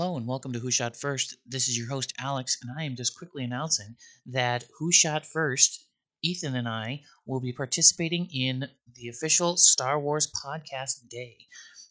Hello 0.00 0.16
and 0.16 0.28
welcome 0.28 0.52
to 0.52 0.60
Who 0.60 0.70
Shot 0.70 0.94
First. 0.94 1.34
This 1.44 1.66
is 1.66 1.76
your 1.76 1.88
host 1.88 2.14
Alex, 2.20 2.56
and 2.62 2.70
I 2.78 2.84
am 2.84 2.94
just 2.94 3.18
quickly 3.18 3.42
announcing 3.42 3.96
that 4.26 4.64
Who 4.78 4.92
Shot 4.92 5.26
First, 5.26 5.86
Ethan 6.22 6.54
and 6.54 6.68
I 6.68 7.02
will 7.26 7.40
be 7.40 7.52
participating 7.52 8.28
in 8.32 8.68
the 8.94 9.08
official 9.08 9.56
Star 9.56 9.98
Wars 9.98 10.30
Podcast 10.30 11.08
Day, 11.08 11.36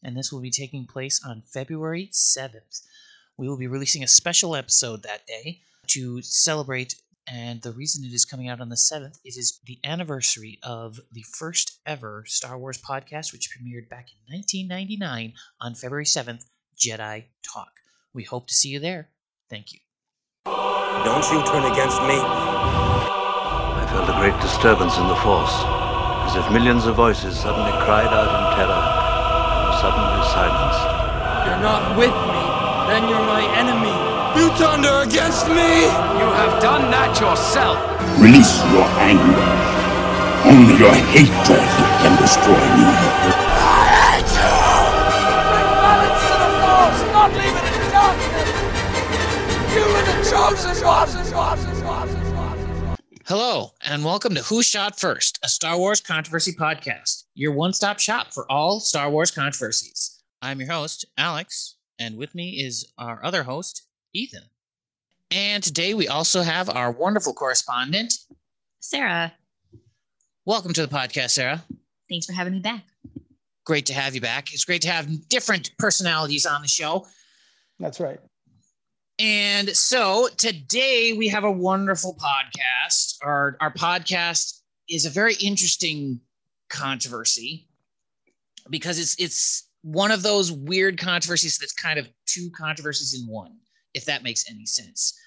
and 0.05 0.15
this 0.15 0.31
will 0.31 0.39
be 0.39 0.49
taking 0.49 0.85
place 0.85 1.20
on 1.28 1.43
February 1.54 2.09
7th. 2.13 2.81
We 3.38 3.49
will 3.49 3.57
be 3.57 3.67
releasing 3.67 4.05
a 4.05 4.08
special 4.08 4.55
episode 4.55 5.04
that 5.04 5.28
day 5.28 5.60
to 5.88 6.21
celebrate, 6.21 6.96
and 7.30 7.62
the 7.62 7.74
reason 7.74 8.05
it 8.05 8.14
is 8.14 8.24
coming 8.24 8.48
out 8.48 8.62
on 8.62 8.70
the 8.70 8.78
7th, 8.78 9.20
it 9.26 9.36
is 9.36 9.60
the 9.66 9.80
anniversary 9.84 10.60
of 10.64 10.98
the 11.12 11.26
first 11.38 11.82
ever 11.86 12.24
Star 12.26 12.58
Wars 12.58 12.82
podcast, 12.82 13.34
which 13.34 13.50
premiered 13.50 13.89
back 13.89 14.08
in 14.14 14.34
1999 14.34 15.34
on 15.60 15.76
February 15.76 16.05
7th, 16.05 16.46
Jedi 16.80 17.26
Talk. 17.44 17.68
We 18.14 18.24
hope 18.24 18.48
to 18.48 18.54
see 18.54 18.70
you 18.70 18.80
there. 18.80 19.10
Thank 19.50 19.74
you. 19.74 19.80
Don't 20.46 21.24
you 21.32 21.39
turn 21.46 21.64
against 21.71 22.02
me. 22.04 22.18
I 22.20 23.86
felt 23.92 24.10
a 24.10 24.18
great 24.20 24.36
disturbance 24.42 24.98
in 24.98 25.07
the 25.07 25.15
force, 25.24 25.54
as 26.28 26.36
if 26.36 26.51
millions 26.51 26.86
of 26.86 26.96
voices 26.96 27.38
suddenly 27.39 27.71
cried 27.86 28.12
out 28.12 28.28
in 28.28 28.43
terror 28.57 28.84
and 28.84 29.60
were 29.70 29.78
suddenly 29.79 30.24
silenced. 30.34 30.84
You're 31.48 31.64
not 31.64 31.96
with 31.96 32.12
me, 32.12 32.44
then 32.92 33.08
you're 33.08 33.23
my 33.23 33.44
enemy. 33.56 33.95
You 34.36 34.50
thunder 34.58 35.08
against 35.08 35.48
me! 35.48 35.88
You 36.20 36.28
have 36.36 36.62
done 36.62 36.92
that 36.92 37.16
yourself. 37.20 37.78
Release 38.20 38.59
your 38.76 38.88
anger. 39.00 39.48
Only 40.44 40.76
your 40.76 40.94
hatred 41.14 41.67
can 42.03 42.14
destroy 42.22 42.59
me. 42.76 42.88
Bring 45.48 45.70
balance 45.81 46.23
to 46.28 46.36
the 46.44 46.50
force, 46.62 47.00
not 47.14 47.31
leave 47.34 47.56
it 47.64 47.67
Hello, 53.25 53.72
and 53.81 54.03
welcome 54.03 54.36
to 54.36 54.42
Who 54.42 54.61
Shot 54.61 55.00
First, 55.00 55.39
a 55.42 55.47
Star 55.47 55.78
Wars 55.78 56.02
controversy 56.02 56.52
podcast, 56.52 57.23
your 57.34 57.53
one 57.53 57.72
stop 57.72 57.97
shop 57.97 58.34
for 58.34 58.45
all 58.52 58.81
Star 58.81 59.09
Wars 59.09 59.31
controversies. 59.31 60.22
I'm 60.42 60.59
your 60.59 60.69
host, 60.69 61.06
Alex, 61.17 61.78
and 61.97 62.17
with 62.17 62.36
me 62.36 62.61
is 62.61 62.92
our 62.97 63.23
other 63.23 63.44
host, 63.44 63.84
Ethan. 64.14 64.44
And 65.31 65.64
today 65.64 65.94
we 65.94 66.09
also 66.09 66.41
have 66.41 66.69
our 66.69 66.91
wonderful 66.91 67.34
correspondent. 67.34 68.14
Sarah, 68.81 69.31
Welcome 70.45 70.73
to 70.73 70.86
the 70.86 70.94
podcast, 70.94 71.30
Sarah. 71.31 71.64
thanks 72.09 72.25
for 72.25 72.34
having 72.34 72.52
me 72.53 72.59
back. 72.59 72.84
Great 73.66 73.86
to 73.86 73.94
have 73.94 74.14
you 74.14 74.19
back. 74.22 74.53
It's 74.53 74.66
great 74.66 74.81
to 74.81 74.89
have 74.89 75.30
different 75.30 75.72
personalities 75.80 76.45
on 76.45 76.62
the 76.62 76.67
show. 76.67 77.08
That's 77.80 78.02
right. 78.02 78.19
And 79.20 79.76
so 79.76 80.30
today 80.38 81.14
we 81.18 81.28
have 81.30 81.44
a 81.44 81.52
wonderful 81.52 82.16
podcast. 82.16 83.16
Our 83.24 83.58
our 83.59 83.74
podcast 83.74 84.62
is 84.90 85.06
a 85.06 85.09
very 85.09 85.34
interesting 85.36 86.22
controversy 86.70 87.68
because 88.70 89.00
it's 89.00 89.16
it's 89.20 89.70
one 89.82 90.12
of 90.12 90.22
those 90.22 90.52
weird 90.52 91.00
controversies 91.00 91.58
that's 91.58 91.74
kind 91.74 91.98
of 91.98 92.08
two 92.28 92.52
controversies 92.56 93.20
in 93.20 93.28
one, 93.28 93.58
if 93.94 94.06
that 94.06 94.22
makes 94.22 94.50
any 94.50 94.66
sense. 94.66 95.18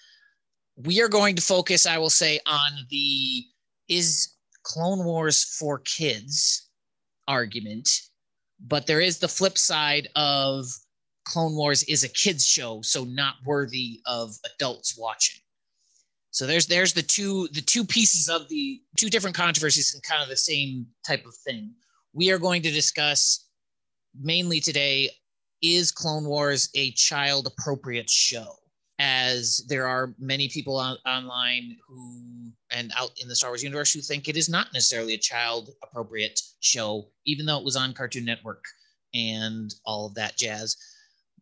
We 0.77 1.03
are 1.03 1.09
going 1.09 1.35
to 1.37 1.43
focus, 1.43 1.85
I 1.85 1.99
will 1.99 2.11
say, 2.11 2.39
on 2.47 2.71
the 2.91 3.45
is 3.89 4.37
Clone 4.63 5.05
Wars 5.05 5.43
for 5.43 5.79
kids 5.81 6.69
argument, 7.27 7.89
but 8.61 8.87
there 8.87 9.01
is 9.01 9.19
the 9.19 9.29
flip 9.29 9.59
side 9.59 10.09
of 10.15 10.67
Clone 11.31 11.55
Wars 11.55 11.85
is 11.85 12.03
a 12.03 12.09
kids 12.09 12.45
show, 12.45 12.83
so 12.83 13.05
not 13.05 13.37
worthy 13.45 14.01
of 14.05 14.35
adults 14.55 14.99
watching. 14.99 15.41
So 16.33 16.45
there's 16.45 16.67
there's 16.67 16.93
the 16.93 17.03
two 17.03 17.49
the 17.53 17.61
two 17.61 17.85
pieces 17.85 18.29
of 18.29 18.49
the 18.49 18.81
two 18.97 19.09
different 19.09 19.37
controversies 19.37 19.95
and 19.95 20.03
kind 20.03 20.23
of 20.23 20.29
the 20.29 20.37
same 20.37 20.87
type 21.07 21.25
of 21.27 21.35
thing. 21.47 21.73
We 22.13 22.31
are 22.33 22.39
going 22.39 22.63
to 22.63 22.71
discuss 22.71 23.47
mainly 24.21 24.59
today 24.59 25.11
is 25.63 25.93
Clone 25.93 26.25
Wars 26.25 26.69
a 26.75 26.91
child 26.93 27.47
appropriate 27.47 28.11
show? 28.11 28.57
As 28.99 29.65
there 29.69 29.87
are 29.87 30.15
many 30.19 30.49
people 30.49 30.77
on, 30.77 30.99
online 31.07 31.77
who 31.87 32.53
and 32.71 32.93
out 32.97 33.13
in 33.23 33.29
the 33.29 33.37
Star 33.37 33.51
Wars 33.51 33.63
universe 33.63 33.93
who 33.93 34.01
think 34.01 34.29
it 34.29 34.37
is 34.37 34.49
not 34.49 34.73
necessarily 34.75 35.15
a 35.15 35.19
child 35.19 35.71
appropriate 35.83 36.41
show, 36.61 37.09
even 37.25 37.47
though 37.47 37.59
it 37.59 37.65
was 37.65 37.77
on 37.77 37.95
Cartoon 37.95 38.25
Network 38.25 38.65
and 39.15 39.75
all 39.85 40.07
of 40.07 40.15
that 40.15 40.37
jazz 40.37 40.77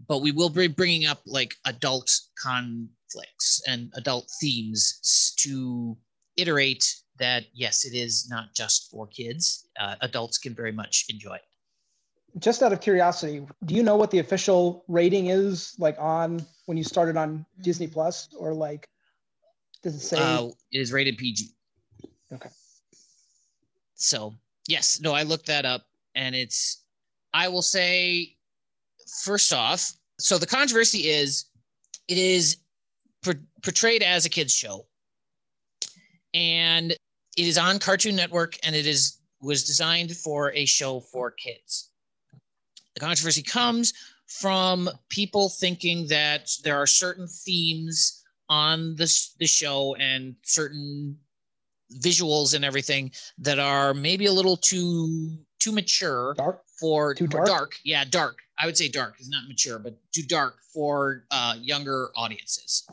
but 0.06 0.22
we 0.22 0.32
will 0.32 0.48
be 0.48 0.68
bringing 0.68 1.06
up 1.06 1.20
like 1.26 1.54
adult 1.64 2.10
conflicts 2.40 3.62
and 3.66 3.92
adult 3.96 4.30
themes 4.40 5.34
to 5.38 5.96
iterate 6.36 6.84
that 7.18 7.44
yes 7.52 7.84
it 7.84 7.94
is 7.94 8.28
not 8.30 8.54
just 8.54 8.90
for 8.90 9.06
kids. 9.08 9.68
Uh, 9.78 9.96
adults 10.02 10.38
can 10.38 10.54
very 10.54 10.72
much 10.72 11.04
enjoy 11.08 11.34
it. 11.34 11.42
Just 12.38 12.62
out 12.62 12.72
of 12.72 12.80
curiosity, 12.80 13.44
do 13.64 13.74
you 13.74 13.82
know 13.82 13.96
what 13.96 14.10
the 14.10 14.18
official 14.18 14.84
rating 14.86 15.28
is 15.28 15.74
like 15.78 15.96
on 15.98 16.44
when 16.66 16.76
you 16.76 16.84
started 16.84 17.16
on 17.16 17.44
Disney 17.62 17.88
Plus 17.88 18.28
or 18.38 18.54
like 18.54 18.88
does 19.82 19.94
it 19.94 20.00
say? 20.00 20.16
Uh, 20.18 20.48
it 20.70 20.78
is 20.78 20.92
rated 20.92 21.16
pg 21.16 21.46
Okay. 22.32 22.50
so 23.94 24.34
yes. 24.68 25.00
No 25.00 25.12
i 25.12 25.22
looked 25.22 25.46
that 25.46 25.64
up 25.64 25.86
and 26.14 26.34
it's 26.34 26.84
i 27.32 27.48
will 27.48 27.62
say 27.62 28.36
first 29.22 29.52
off 29.52 29.92
so 30.18 30.38
the 30.38 30.46
controversy 30.46 31.08
is 31.08 31.46
it 32.08 32.18
is 32.18 32.58
por- 33.22 33.40
portrayed 33.62 34.02
as 34.02 34.26
a 34.26 34.28
kids 34.28 34.54
show 34.54 34.86
and 36.34 36.92
it 36.92 36.98
is 37.36 37.58
on 37.58 37.78
cartoon 37.78 38.16
network 38.16 38.56
and 38.64 38.74
it 38.74 38.86
is 38.86 39.18
was 39.40 39.64
designed 39.64 40.16
for 40.16 40.52
a 40.52 40.64
show 40.64 41.00
for 41.00 41.30
kids 41.30 41.90
the 42.94 43.00
controversy 43.00 43.42
comes 43.42 43.92
from 44.26 44.90
people 45.08 45.48
thinking 45.48 46.06
that 46.08 46.50
there 46.62 46.76
are 46.76 46.86
certain 46.86 47.26
themes 47.26 48.24
on 48.48 48.94
the, 48.96 49.28
the 49.38 49.46
show 49.46 49.94
and 49.96 50.34
certain 50.42 51.16
visuals 52.02 52.54
and 52.54 52.64
everything 52.64 53.10
that 53.38 53.58
are 53.58 53.94
maybe 53.94 54.26
a 54.26 54.32
little 54.32 54.56
too 54.56 55.38
too 55.58 55.72
mature 55.72 56.34
dark? 56.34 56.62
for 56.78 57.14
Too 57.14 57.28
or 57.34 57.44
dark? 57.46 57.76
Yeah, 57.84 58.04
dark. 58.04 58.38
I 58.58 58.66
would 58.66 58.76
say 58.76 58.88
dark 58.88 59.20
is 59.20 59.28
not 59.28 59.46
mature, 59.46 59.78
but 59.78 59.96
too 60.12 60.22
dark 60.22 60.58
for 60.74 61.24
uh, 61.30 61.56
younger 61.60 62.10
audiences. 62.16 62.84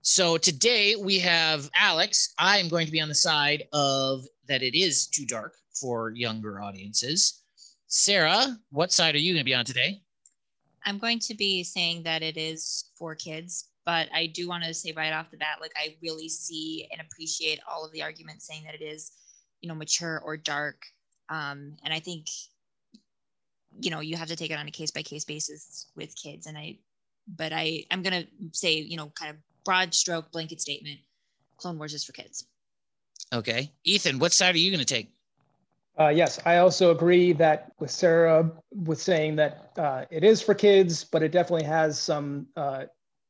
So 0.00 0.36
today 0.36 0.96
we 0.96 1.18
have 1.20 1.70
Alex. 1.78 2.34
I 2.38 2.58
am 2.58 2.68
going 2.68 2.86
to 2.86 2.92
be 2.92 3.00
on 3.00 3.08
the 3.08 3.14
side 3.14 3.64
of 3.72 4.24
that 4.48 4.62
it 4.62 4.76
is 4.78 5.06
too 5.06 5.26
dark 5.26 5.54
for 5.78 6.10
younger 6.10 6.60
audiences. 6.60 7.42
Sarah, 7.86 8.58
what 8.70 8.92
side 8.92 9.14
are 9.14 9.18
you 9.18 9.32
going 9.32 9.40
to 9.40 9.48
be 9.48 9.54
on 9.54 9.64
today? 9.64 10.00
I'm 10.84 10.98
going 10.98 11.18
to 11.20 11.34
be 11.34 11.62
saying 11.62 12.02
that 12.02 12.22
it 12.22 12.36
is 12.36 12.90
for 12.96 13.14
kids, 13.14 13.70
but 13.86 14.08
I 14.14 14.26
do 14.26 14.48
want 14.48 14.64
to 14.64 14.74
say 14.74 14.92
right 14.92 15.12
off 15.12 15.30
the 15.30 15.36
bat, 15.36 15.58
like 15.60 15.72
I 15.76 15.96
really 16.02 16.28
see 16.28 16.86
and 16.92 17.00
appreciate 17.00 17.60
all 17.70 17.84
of 17.84 17.92
the 17.92 18.02
arguments 18.02 18.46
saying 18.46 18.64
that 18.64 18.74
it 18.74 18.84
is, 18.84 19.12
you 19.60 19.68
know, 19.68 19.74
mature 19.74 20.20
or 20.24 20.36
dark. 20.36 20.84
Um, 21.30 21.76
and 21.84 21.94
I 21.94 22.00
think, 22.00 22.26
you 23.80 23.90
know, 23.90 24.00
you 24.00 24.16
have 24.16 24.28
to 24.28 24.36
take 24.36 24.50
it 24.50 24.58
on 24.58 24.68
a 24.68 24.70
case 24.70 24.90
by 24.90 25.02
case 25.02 25.24
basis 25.24 25.86
with 25.96 26.14
kids. 26.16 26.46
And 26.46 26.56
I, 26.56 26.78
but 27.26 27.52
I, 27.52 27.84
I'm 27.90 28.02
gonna 28.02 28.24
say, 28.52 28.74
you 28.74 28.96
know, 28.96 29.12
kind 29.18 29.30
of 29.30 29.36
broad 29.64 29.94
stroke 29.94 30.30
blanket 30.30 30.60
statement, 30.60 31.00
Clone 31.56 31.78
Wars 31.78 31.94
is 31.94 32.04
for 32.04 32.12
kids. 32.12 32.46
Okay, 33.32 33.72
Ethan, 33.84 34.18
what 34.18 34.32
side 34.32 34.54
are 34.54 34.58
you 34.58 34.70
going 34.70 34.84
to 34.84 34.94
take? 34.94 35.10
Uh, 35.98 36.08
yes, 36.08 36.40
I 36.44 36.58
also 36.58 36.90
agree 36.90 37.32
that 37.34 37.72
with 37.78 37.90
Sarah 37.90 38.50
with 38.72 39.00
saying 39.00 39.36
that 39.36 39.70
uh, 39.76 40.04
it 40.10 40.24
is 40.24 40.42
for 40.42 40.54
kids, 40.54 41.04
but 41.04 41.22
it 41.22 41.30
definitely 41.30 41.66
has 41.66 41.98
some 41.98 42.46
uh, 42.56 42.84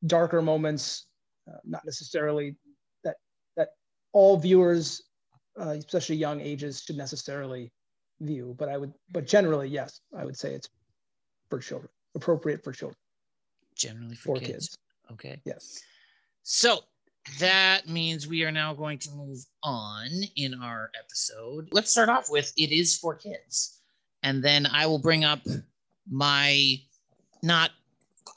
darker 0.06 0.40
moments. 0.42 1.06
Uh, 1.48 1.58
not 1.64 1.84
necessarily 1.84 2.56
that 3.04 3.16
that 3.56 3.68
all 4.12 4.38
viewers, 4.38 5.02
uh, 5.60 5.70
especially 5.70 6.16
young 6.16 6.40
ages, 6.40 6.82
should 6.82 6.96
necessarily 6.96 7.70
view. 8.24 8.54
But 8.58 8.68
I 8.68 8.76
would, 8.76 8.92
but 9.10 9.26
generally, 9.26 9.68
yes, 9.68 10.00
I 10.16 10.24
would 10.24 10.36
say 10.36 10.54
it's 10.54 10.68
for 11.50 11.58
children, 11.58 11.90
appropriate 12.14 12.62
for 12.64 12.72
children, 12.72 12.96
Generally 13.76 14.16
for, 14.16 14.36
for 14.36 14.40
kids. 14.40 14.50
kids. 14.50 14.78
Okay. 15.12 15.40
Yes. 15.44 15.82
So 16.42 16.80
that 17.38 17.88
means 17.88 18.26
we 18.26 18.44
are 18.44 18.52
now 18.52 18.74
going 18.74 18.98
to 18.98 19.10
move 19.12 19.38
on 19.62 20.08
in 20.36 20.54
our 20.54 20.90
episode. 20.98 21.68
Let's 21.72 21.90
start 21.90 22.08
off 22.08 22.30
with 22.30 22.52
it 22.56 22.70
is 22.70 22.96
for 22.96 23.14
kids. 23.14 23.80
And 24.22 24.42
then 24.42 24.66
I 24.66 24.86
will 24.86 24.98
bring 24.98 25.24
up 25.24 25.40
my 26.10 26.76
not 27.42 27.70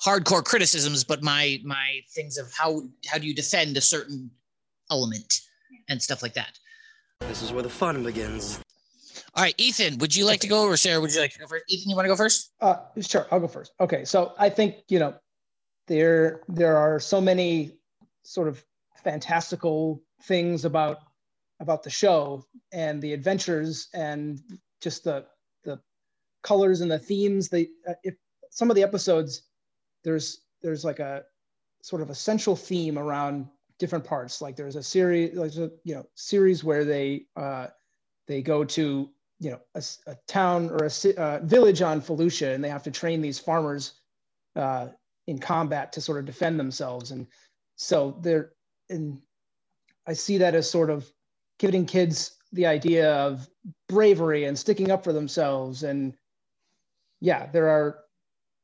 hardcore 0.03 0.43
criticisms, 0.43 1.03
but 1.03 1.23
my 1.23 1.59
my 1.63 2.01
things 2.13 2.37
of 2.37 2.51
how 2.53 2.83
how 3.07 3.17
do 3.17 3.27
you 3.27 3.33
defend 3.33 3.77
a 3.77 3.81
certain 3.81 4.29
element 4.91 5.41
and 5.89 6.01
stuff 6.01 6.21
like 6.21 6.33
that. 6.33 6.57
This 7.21 7.41
is 7.41 7.51
where 7.51 7.63
the 7.63 7.69
fun 7.69 8.03
begins. 8.03 8.59
All 9.37 9.43
right, 9.43 9.53
Ethan, 9.59 9.99
would 9.99 10.15
you 10.15 10.25
like 10.25 10.39
to 10.39 10.47
go 10.47 10.63
or 10.63 10.75
Sarah, 10.77 10.99
would 10.99 11.13
you 11.13 11.21
like 11.21 11.33
to 11.33 11.39
go 11.39 11.45
first? 11.45 11.65
Ethan, 11.69 11.91
you 11.91 11.95
want 11.95 12.05
to 12.05 12.09
go 12.09 12.15
first? 12.15 12.53
Uh, 12.59 12.77
sure, 12.99 13.27
I'll 13.29 13.39
go 13.39 13.47
first. 13.47 13.71
Okay, 13.79 14.03
so 14.03 14.33
I 14.39 14.49
think 14.49 14.77
you 14.89 14.97
know, 14.97 15.13
there 15.85 16.41
there 16.49 16.75
are 16.75 16.99
so 16.99 17.21
many 17.21 17.73
sort 18.23 18.47
of 18.47 18.65
fantastical 18.95 20.01
things 20.23 20.65
about 20.65 21.01
about 21.59 21.83
the 21.83 21.89
show 21.89 22.43
and 22.73 22.99
the 22.99 23.13
adventures 23.13 23.89
and 23.93 24.41
just 24.81 25.03
the 25.03 25.23
the 25.63 25.79
colors 26.41 26.81
and 26.81 26.89
the 26.89 26.97
themes 26.97 27.47
they 27.47 27.67
uh, 27.87 27.93
if 28.03 28.15
some 28.49 28.71
of 28.71 28.75
the 28.75 28.81
episodes 28.81 29.43
there's 30.03 30.45
there's 30.63 30.83
like 30.83 30.97
a 30.97 31.23
sort 31.83 32.01
of 32.01 32.09
a 32.09 32.15
central 32.15 32.55
theme 32.55 32.97
around 32.97 33.47
different 33.77 34.03
parts 34.03 34.41
like 34.41 34.55
there's 34.55 34.75
a 34.75 34.83
series 34.83 35.35
like 35.35 35.53
you 35.55 35.93
know 35.93 36.05
series 36.15 36.63
where 36.63 36.83
they 36.83 37.25
uh 37.35 37.67
they 38.27 38.41
go 38.41 38.63
to 38.63 39.09
you 39.39 39.51
know 39.51 39.59
a, 39.75 39.83
a 40.07 40.15
town 40.27 40.69
or 40.69 40.85
a 40.85 41.15
uh, 41.15 41.39
village 41.43 41.81
on 41.81 42.01
Felucia 42.01 42.53
and 42.53 42.63
they 42.63 42.69
have 42.69 42.83
to 42.83 42.91
train 42.91 43.21
these 43.21 43.39
farmers 43.39 43.93
uh 44.55 44.87
in 45.27 45.37
combat 45.37 45.91
to 45.91 46.01
sort 46.01 46.19
of 46.19 46.25
defend 46.25 46.59
themselves. 46.59 47.11
And 47.11 47.27
so 47.75 48.17
they're 48.21 48.53
and 48.89 49.19
i 50.07 50.13
see 50.13 50.37
that 50.37 50.55
as 50.55 50.69
sort 50.69 50.89
of 50.89 51.11
giving 51.59 51.85
kids 51.85 52.37
the 52.53 52.65
idea 52.65 53.13
of 53.15 53.49
bravery 53.89 54.45
and 54.45 54.57
sticking 54.57 54.89
up 54.89 55.03
for 55.03 55.13
themselves. 55.13 55.83
And 55.83 56.13
yeah 57.19 57.47
there 57.47 57.67
are 57.67 57.99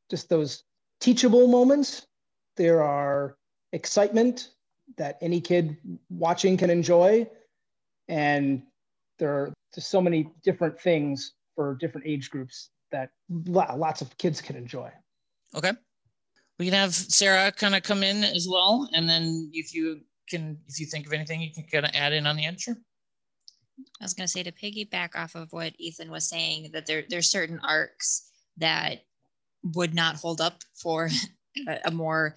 just 0.09 0.29
those 0.29 0.63
teachable 0.99 1.47
moments. 1.47 2.07
There 2.55 2.81
are 2.81 3.35
excitement 3.73 4.49
that 4.97 5.17
any 5.21 5.41
kid 5.41 5.77
watching 6.09 6.55
can 6.55 6.69
enjoy. 6.69 7.27
And 8.07 8.63
there 9.19 9.33
are 9.33 9.53
just 9.73 9.89
so 9.89 10.01
many 10.01 10.29
different 10.43 10.79
things 10.79 11.33
for 11.55 11.75
different 11.79 12.07
age 12.07 12.29
groups 12.29 12.69
that 12.91 13.09
lots 13.29 14.01
of 14.01 14.15
kids 14.17 14.41
can 14.41 14.55
enjoy. 14.55 14.89
Okay. 15.55 15.71
We 16.59 16.65
can 16.65 16.73
have 16.75 16.93
sarah 16.93 17.51
kind 17.51 17.75
of 17.75 17.83
come 17.83 18.03
in 18.03 18.23
as 18.23 18.47
well 18.49 18.87
and 18.93 19.09
then 19.09 19.49
if 19.53 19.73
you 19.73 20.01
can 20.29 20.57
if 20.67 20.79
you 20.79 20.85
think 20.85 21.05
of 21.05 21.13
anything 21.13 21.41
you 21.41 21.53
can 21.53 21.63
kind 21.63 21.85
of 21.85 21.91
add 21.93 22.13
in 22.13 22.27
on 22.27 22.35
the 22.35 22.45
answer. 22.45 22.77
I 23.99 24.03
was 24.03 24.13
going 24.13 24.27
to 24.27 24.31
say 24.31 24.43
to 24.43 24.51
piggyback 24.51 25.15
off 25.15 25.35
of 25.35 25.51
what 25.51 25.73
Ethan 25.79 26.11
was 26.11 26.29
saying 26.29 26.69
that 26.73 26.85
there 26.85 27.03
there's 27.09 27.29
certain 27.29 27.59
arcs 27.63 28.29
that 28.57 29.03
would 29.63 29.93
not 29.93 30.15
hold 30.15 30.41
up 30.41 30.61
for 30.75 31.09
a, 31.67 31.79
a 31.85 31.91
more 31.91 32.35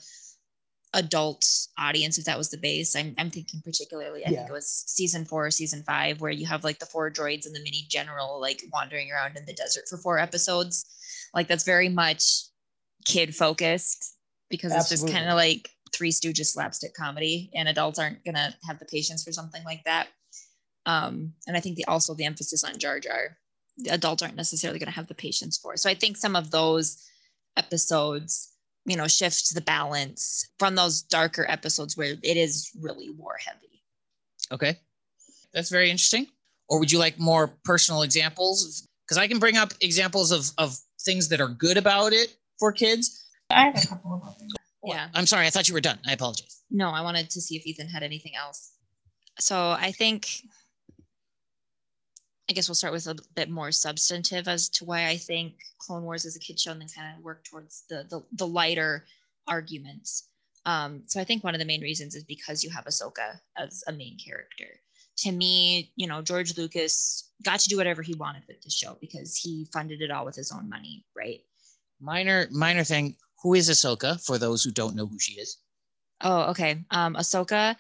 adult 0.97 1.47
audience 1.79 2.19
if 2.19 2.25
that 2.25 2.39
was 2.39 2.51
the 2.51 2.59
base. 2.59 2.97
I'm, 2.97 3.15
I'm 3.19 3.31
thinking 3.31 3.61
particularly, 3.65 4.25
I 4.25 4.31
yeah. 4.31 4.39
think 4.39 4.51
it 4.51 4.53
was 4.53 4.85
season 4.87 5.25
four, 5.25 5.51
season 5.51 5.83
five, 5.85 6.21
where 6.21 6.33
you 6.33 6.47
have 6.47 6.65
like 6.65 6.79
the 6.79 6.87
four 6.87 7.11
droids 7.11 7.47
and 7.47 7.55
the 7.55 7.63
mini 7.63 7.87
general 7.89 8.41
like 8.41 8.63
wandering 8.73 9.13
around 9.13 9.37
in 9.37 9.47
the 9.47 9.53
desert 9.53 9.85
for 9.89 9.99
four 9.99 10.19
episodes. 10.19 10.85
Like 11.35 11.49
that's 11.49 11.65
very 11.65 11.89
much 11.89 12.45
kid 13.05 13.35
focused 13.35 14.17
because 14.51 14.73
Absolutely. 14.73 14.95
it's 14.95 15.03
just 15.03 15.15
kind 15.15 15.31
of 15.31 15.37
like 15.37 15.71
Three 15.95 16.11
Stooges 16.11 16.47
slapstick 16.47 16.95
comedy, 16.95 17.51
and 17.55 17.69
adults 17.69 17.99
aren't 17.99 18.25
gonna 18.25 18.55
have 18.67 18.79
the 18.79 18.85
patience 18.87 19.23
for 19.23 19.33
something 19.33 19.63
like 19.65 19.85
that. 19.85 20.09
Um, 20.87 21.33
and 21.47 21.57
I 21.57 21.61
think 21.61 21.77
the 21.77 21.85
also 21.87 22.15
the 22.15 22.25
emphasis 22.25 22.65
on 22.65 22.79
Jar 22.79 23.01
Jar, 23.01 23.37
the 23.77 23.91
adults 23.91 24.23
aren't 24.23 24.37
necessarily 24.37 24.79
going 24.79 24.87
to 24.87 24.95
have 24.95 25.09
the 25.09 25.15
patience 25.15 25.59
for. 25.59 25.77
So 25.77 25.91
I 25.91 25.95
think 25.95 26.17
some 26.17 26.37
of 26.37 26.51
those 26.51 27.05
episodes, 27.57 28.53
you 28.87 28.97
know, 28.97 29.09
shift 29.09 29.55
the 29.55 29.61
balance 29.61 30.49
from 30.59 30.75
those 30.75 31.03
darker 31.03 31.45
episodes 31.49 31.97
where 31.97 32.15
it 32.23 32.37
is 32.37 32.71
really 32.81 33.11
war 33.11 33.37
heavy. 33.45 33.83
Okay, 34.53 34.79
that's 35.53 35.71
very 35.71 35.91
interesting. 35.91 36.27
Or 36.69 36.79
would 36.79 36.91
you 36.91 36.99
like 36.99 37.19
more 37.19 37.49
personal 37.65 38.03
examples? 38.03 38.87
Because 39.05 39.19
I 39.19 39.29
can 39.29 39.39
bring 39.39 39.57
up 39.57 39.73
examples 39.81 40.33
of 40.33 40.51
of 40.59 40.77
things 41.05 41.29
that 41.29 41.41
are 41.41 41.49
good 41.49 41.77
about 41.77 42.13
it 42.13 42.37
for 42.59 42.73
kids. 42.73 43.25
I 43.51 43.67
have 43.67 43.77
a 43.77 43.87
couple 43.87 44.15
of 44.15 44.39
them. 44.39 44.49
Yeah. 44.85 45.09
Oh, 45.09 45.19
I'm 45.19 45.27
sorry. 45.27 45.47
I 45.47 45.51
thought 45.51 45.69
you 45.69 45.75
were 45.75 45.81
done. 45.81 45.99
I 46.07 46.13
apologize. 46.13 46.63
No, 46.71 46.91
I 46.91 47.01
wanted 47.01 47.31
to 47.31 47.41
see 47.41 47.57
if 47.57 47.67
Ethan 47.67 47.89
had 47.89 48.03
anything 48.03 48.33
else. 48.37 48.73
So 49.39 49.71
I 49.71 49.93
think 49.93 50.43
I 52.49 52.53
guess 52.53 52.69
we'll 52.69 52.77
start 52.77 52.93
with 52.93 53.07
a 53.09 53.19
bit 53.35 53.51
more 53.51 53.73
substantive 53.73 54.47
as 54.47 54.69
to 54.71 54.85
why 54.85 55.09
I 55.09 55.17
think 55.17 55.55
Clone 55.79 56.05
Wars 56.05 56.25
is 56.25 56.37
a 56.37 56.41
kid 56.41 56.61
show 56.61 56.71
and 56.71 56.81
then 56.81 56.89
kind 56.89 57.17
of 57.17 57.25
work 57.25 57.45
towards 57.45 57.85
the 57.89 58.07
the, 58.09 58.23
the 58.33 58.47
lighter 58.47 59.05
arguments. 59.49 60.29
Um, 60.65 61.03
so 61.07 61.21
I 61.21 61.25
think 61.25 61.45
one 61.45 61.55
of 61.55 61.61
the 61.61 61.65
main 61.65 61.81
reasons 61.81 62.15
is 62.15 62.25
because 62.25 62.65
you 62.65 62.71
have 62.71 62.85
Ahsoka 62.85 63.39
as 63.57 63.85
a 63.87 63.93
main 63.93 64.19
character. 64.19 64.67
To 65.19 65.33
me, 65.33 65.93
you 65.97 66.07
know, 66.07 66.23
George 66.23 66.59
Lucas 66.59 67.31
got 67.45 67.61
to 67.61 67.69
do 67.69 67.77
whatever 67.77 68.03
he 68.03 68.15
wanted 68.15 68.43
with 68.47 68.61
the 68.63 68.71
show 68.71 68.99
because 69.01 69.37
he 69.37 69.67
funded 69.73 70.03
it 70.03 70.11
all 70.11 70.25
with 70.27 70.35
his 70.35 70.53
own 70.53 70.69
money, 70.69 71.05
right? 71.17 71.41
Minor, 72.01 72.49
minor 72.51 72.85
thing. 72.85 73.17
Who 73.43 73.55
is 73.55 73.71
Ahsoka? 73.71 74.21
For 74.25 74.39
those 74.39 74.63
who 74.63 74.73
don't 74.73 74.97
know 74.97 75.07
who 75.07 75.19
she 75.19 75.35
is. 75.35 75.59
Oh, 76.21 76.51
okay. 76.51 76.85
Um, 76.91 77.15
Ahsoka 77.15 77.77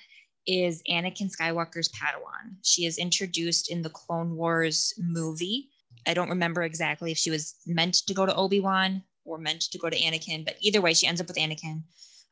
is 0.46 0.82
Anakin 0.90 1.30
Skywalker's 1.30 1.88
Padawan. 1.88 2.56
She 2.62 2.86
is 2.86 2.98
introduced 2.98 3.70
in 3.70 3.82
the 3.82 3.90
Clone 3.90 4.36
Wars 4.36 4.94
movie. 4.98 5.70
I 6.06 6.14
don't 6.14 6.28
remember 6.28 6.62
exactly 6.62 7.10
if 7.10 7.18
she 7.18 7.30
was 7.30 7.54
meant 7.66 7.94
to 8.06 8.14
go 8.14 8.26
to 8.26 8.34
Obi 8.34 8.60
Wan 8.60 9.02
or 9.24 9.38
meant 9.38 9.62
to 9.62 9.78
go 9.78 9.90
to 9.90 9.98
Anakin, 9.98 10.44
but 10.44 10.56
either 10.60 10.80
way, 10.80 10.94
she 10.94 11.06
ends 11.06 11.20
up 11.20 11.26
with 11.26 11.36
Anakin. 11.36 11.82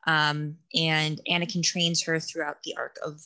Um, 0.07 0.57
and 0.73 1.19
Anakin 1.29 1.63
trains 1.63 2.03
her 2.03 2.19
throughout 2.19 2.63
the 2.63 2.75
arc 2.77 2.97
of 3.03 3.21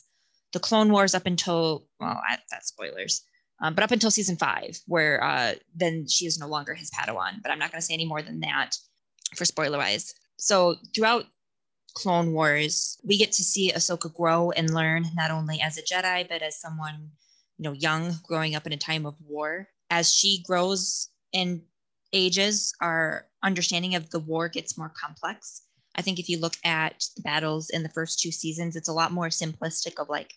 the 0.52 0.58
Clone 0.58 0.90
Wars 0.90 1.14
up 1.14 1.26
until, 1.26 1.86
well, 2.00 2.20
that's 2.50 2.68
spoilers, 2.68 3.22
um, 3.62 3.74
but 3.74 3.84
up 3.84 3.90
until 3.90 4.10
season 4.10 4.36
five, 4.36 4.80
where 4.86 5.22
uh, 5.22 5.54
then 5.74 6.06
she 6.08 6.26
is 6.26 6.38
no 6.38 6.48
longer 6.48 6.74
his 6.74 6.90
Padawan. 6.90 7.42
But 7.42 7.52
I'm 7.52 7.58
not 7.58 7.70
going 7.70 7.80
to 7.80 7.86
say 7.86 7.94
any 7.94 8.06
more 8.06 8.22
than 8.22 8.40
that 8.40 8.70
for 9.36 9.44
spoiler 9.44 9.78
wise. 9.78 10.14
So 10.38 10.76
throughout 10.94 11.26
Clone 11.94 12.32
Wars, 12.32 12.98
we 13.04 13.18
get 13.18 13.32
to 13.32 13.44
see 13.44 13.72
Ahsoka 13.72 14.12
grow 14.14 14.50
and 14.52 14.72
learn 14.72 15.06
not 15.14 15.30
only 15.30 15.60
as 15.60 15.78
a 15.78 15.82
Jedi, 15.82 16.28
but 16.28 16.42
as 16.42 16.60
someone, 16.60 17.10
you 17.58 17.64
know, 17.64 17.72
young, 17.72 18.14
growing 18.26 18.54
up 18.54 18.66
in 18.66 18.72
a 18.72 18.76
time 18.76 19.06
of 19.06 19.14
war. 19.26 19.68
As 19.90 20.12
she 20.12 20.42
grows 20.46 21.08
and 21.34 21.62
ages, 22.12 22.72
our 22.80 23.26
understanding 23.42 23.94
of 23.94 24.10
the 24.10 24.20
war 24.20 24.48
gets 24.48 24.78
more 24.78 24.92
complex. 25.00 25.62
I 25.96 26.02
think 26.02 26.18
if 26.18 26.28
you 26.28 26.38
look 26.38 26.56
at 26.64 27.04
the 27.16 27.22
battles 27.22 27.70
in 27.70 27.82
the 27.82 27.88
first 27.88 28.20
two 28.20 28.30
seasons, 28.30 28.76
it's 28.76 28.88
a 28.88 28.92
lot 28.92 29.12
more 29.12 29.28
simplistic 29.28 30.00
of 30.00 30.08
like 30.08 30.34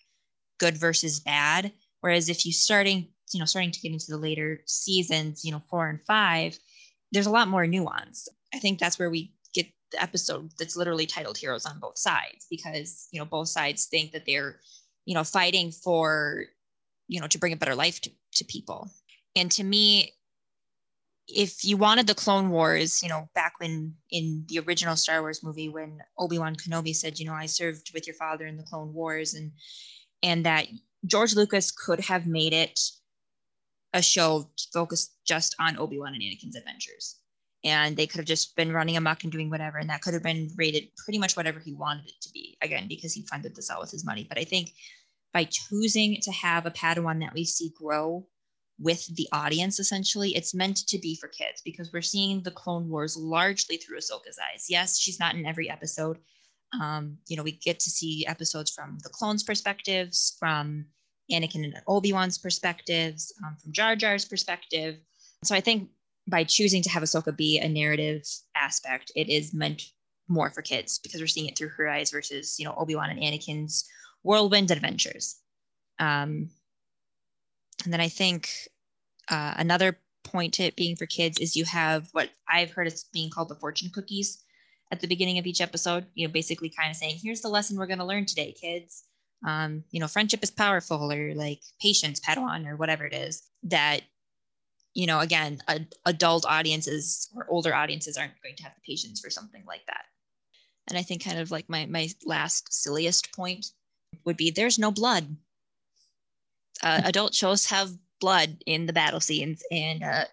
good 0.60 0.78
versus 0.78 1.20
bad. 1.20 1.72
Whereas 2.02 2.30
if 2.30 2.46
you 2.46 2.52
starting, 2.52 3.08
you 3.32 3.40
know, 3.40 3.46
starting 3.46 3.72
to 3.72 3.80
get 3.80 3.92
into 3.92 4.08
the 4.10 4.18
later 4.18 4.62
seasons, 4.66 5.46
you 5.46 5.52
know, 5.52 5.62
four 5.70 5.90
and 5.90 6.02
five, 6.06 6.58
there's 7.12 7.28
a 7.28 7.32
lot 7.32 7.48
more 7.48 7.68
nuance. 7.68 8.28
I 8.54 8.60
think 8.60 8.80
that's 8.80 8.98
where 8.98 9.10
we 9.10 9.34
the 9.94 10.04
episode 10.04 10.52
that's 10.60 10.76
literally 10.76 11.06
titled 11.06 11.38
heroes 11.38 11.66
on 11.66 11.80
both 11.80 11.98
sides 11.98 12.46
because 12.50 13.08
you 13.12 13.20
know 13.20 13.26
both 13.26 13.48
sides 13.48 13.86
think 13.86 14.12
that 14.12 14.26
they're 14.26 14.60
you 15.06 15.16
know 15.16 15.24
fighting 15.24 15.72
for 15.72 16.46
you 17.08 17.22
know 17.22 17.28
to 17.28 17.40
bring 17.40 17.54
a 17.54 17.58
better 17.58 17.76
life 17.76 18.02
to, 18.02 18.12
to 18.36 18.44
people. 18.46 18.90
And 19.36 19.50
to 19.52 19.64
me 19.64 20.14
if 21.28 21.64
you 21.64 21.78
wanted 21.78 22.06
the 22.08 22.16
clone 22.16 22.50
wars 22.50 23.02
you 23.02 23.08
know 23.08 23.30
back 23.34 23.54
when 23.60 23.94
in 24.12 24.44
the 24.50 24.60
original 24.60 24.96
star 24.96 25.22
wars 25.22 25.42
movie 25.42 25.70
when 25.70 26.00
obi-wan 26.18 26.56
kenobi 26.56 26.94
said 26.94 27.18
you 27.18 27.26
know 27.26 27.34
i 27.34 27.46
served 27.46 27.92
with 27.94 28.06
your 28.06 28.16
father 28.16 28.46
in 28.46 28.58
the 28.58 28.64
clone 28.64 28.94
wars 28.94 29.34
and 29.34 29.52
and 30.22 30.46
that 30.46 30.68
george 31.06 31.34
lucas 31.34 31.72
could 31.72 32.02
have 32.02 32.28
made 32.28 32.52
it 32.52 32.78
a 33.94 34.02
show 34.02 34.50
focused 34.74 35.16
just 35.26 35.56
on 35.60 35.78
obi-wan 35.78 36.14
and 36.14 36.22
anakin's 36.22 36.58
adventures 36.58 37.20
and 37.64 37.96
they 37.96 38.08
could 38.08 38.18
have 38.18 38.28
just 38.28 38.56
been 38.56 38.74
running 38.74 38.98
amok 38.98 39.24
and 39.24 39.32
doing 39.32 39.50
whatever 39.50 39.78
and 39.78 39.90
that 39.90 40.02
could 40.02 40.14
have 40.14 40.24
been 40.24 40.50
rated 40.56 40.90
pretty 40.98 41.18
much 41.18 41.38
whatever 41.38 41.60
he 41.60 41.74
wanted 41.74 42.06
it 42.08 42.20
to 42.22 42.30
be 42.32 42.58
again 42.62 42.88
because 42.88 43.14
he 43.14 43.22
funded 43.24 43.56
this 43.56 43.72
out 43.72 43.80
with 43.80 43.92
his 43.92 44.06
money. 44.06 44.26
But 44.28 44.38
i 44.38 44.44
think 44.44 44.74
by 45.34 45.46
choosing 45.46 46.20
to 46.22 46.32
have 46.32 46.66
a 46.66 46.72
padawan 46.72 47.20
that 47.22 47.34
we 47.34 47.44
see 47.44 47.72
grow 47.76 48.26
with 48.80 49.16
the 49.16 49.28
audience 49.32 49.80
essentially 49.80 50.36
it's 50.36 50.54
meant 50.54 50.78
to 50.88 50.98
be 50.98 51.16
for 51.16 51.28
kids 51.28 51.62
because 51.64 51.92
we're 51.94 52.02
seeing 52.02 52.42
the 52.42 52.52
clone 52.52 52.90
wars 52.90 53.16
largely 53.16 53.78
through 53.78 53.98
ahsoka's 53.98 54.40
eyes. 54.52 54.66
Yes 54.70 55.00
she's 55.00 55.20
not 55.20 55.36
in 55.36 55.46
every 55.46 55.70
episode. 55.70 56.18
Um, 56.80 57.18
you 57.28 57.38
know 57.38 57.44
we 57.44 57.54
get 57.54 57.80
to 57.82 57.90
see 57.90 58.26
episodes 58.28 58.72
from 58.72 58.98
the 59.04 59.10
clones 59.10 59.44
perspectives 59.44 60.36
from 60.40 60.86
anakin 61.32 61.64
and 61.64 61.82
obi-wan's 61.88 62.38
perspectives 62.38 63.32
um, 63.46 63.56
from 63.62 63.72
jar 63.72 63.96
jar's 63.96 64.26
perspective. 64.26 64.98
So 65.44 65.56
i 65.56 65.62
think 65.62 65.90
by 66.28 66.44
choosing 66.44 66.82
to 66.84 66.90
have 66.90 67.04
Ahsoka 67.04 67.36
be 67.36 67.60
a 67.60 67.68
narrative 67.68 68.24
aspect, 68.56 69.12
it 69.16 69.30
is 69.30 69.54
meant 69.54 69.84
more 70.28 70.50
for 70.50 70.62
kids 70.62 71.00
because 71.00 71.20
we're 71.20 71.28
seeing 71.28 71.48
it 71.48 71.58
through 71.58 71.70
her 71.70 71.90
eyes 71.90 72.12
versus 72.12 72.56
you 72.58 72.66
know 72.66 72.74
Obi 72.78 72.96
Wan 72.96 73.10
and 73.10 73.20
Anakin's 73.20 73.86
whirlwind 74.24 74.72
adventures. 74.72 75.36
Um, 76.00 76.50
and 77.84 77.92
then 77.92 78.02
I 78.02 78.08
think 78.08 78.50
uh, 79.30 79.54
another 79.58 80.00
point 80.24 80.54
to 80.54 80.64
it 80.64 80.76
being 80.76 80.96
for 80.96 81.06
kids 81.06 81.40
is 81.40 81.56
you 81.56 81.66
have 81.66 82.08
what 82.14 82.30
I've 82.48 82.72
heard 82.72 82.88
it's 82.88 83.04
being 83.04 83.30
called 83.30 83.50
the 83.50 83.56
fortune 83.56 83.92
cookies 83.94 84.44
at 84.92 85.02
the 85.02 85.08
beginning 85.08 85.38
of 85.38 85.46
each 85.46 85.62
episode. 85.62 86.06
You 86.16 86.28
know, 86.28 86.32
basically 86.32 86.70
kind 86.70 86.90
of 86.90 86.96
saying, 86.96 87.20
"Here's 87.22 87.42
the 87.42 87.50
lesson 87.50 87.78
we're 87.78 87.88
going 87.88 88.00
to 88.00 88.06
learn 88.06 88.26
today, 88.26 88.54
kids." 88.54 89.04
Um, 89.46 89.84
you 89.92 90.00
know, 90.00 90.08
friendship 90.08 90.42
is 90.42 90.52
powerful, 90.52 91.12
or 91.12 91.36
like 91.36 91.62
patience, 91.82 92.22
Padawan, 92.22 92.66
or 92.66 92.78
whatever 92.78 93.06
it 93.06 93.14
is 93.14 93.44
that 93.64 94.02
you 94.94 95.08
know, 95.08 95.20
again, 95.20 95.60
a, 95.68 95.82
adult 96.06 96.46
audiences 96.46 97.30
or 97.36 97.48
older 97.50 97.74
audiences 97.74 98.18
aren't 98.18 98.42
going 98.44 98.56
to 98.56 98.64
have 98.64 98.74
the 98.76 98.82
patience 98.86 99.20
for 99.20 99.30
something 99.30 99.64
like 99.68 99.86
that. 99.88 100.06
And 100.88 100.98
I 100.98 101.02
think 101.02 101.24
kind 101.24 101.40
of 101.40 101.52
like 101.52 101.70
my 101.70 101.86
my 101.86 102.10
last 102.26 102.74
silliest 102.74 103.34
point 103.36 103.68
would 104.26 104.38
be 104.38 104.52
there's 104.52 104.78
no 104.78 104.92
blood. 104.92 105.36
Uh, 106.82 107.02
adult 107.06 107.34
shows 107.34 107.66
have 107.68 107.92
blood 108.20 108.58
in 108.66 108.86
the 108.86 108.94
battle 108.94 109.22
scenes, 109.22 109.64
and 109.72 110.04
uh, 110.04 110.26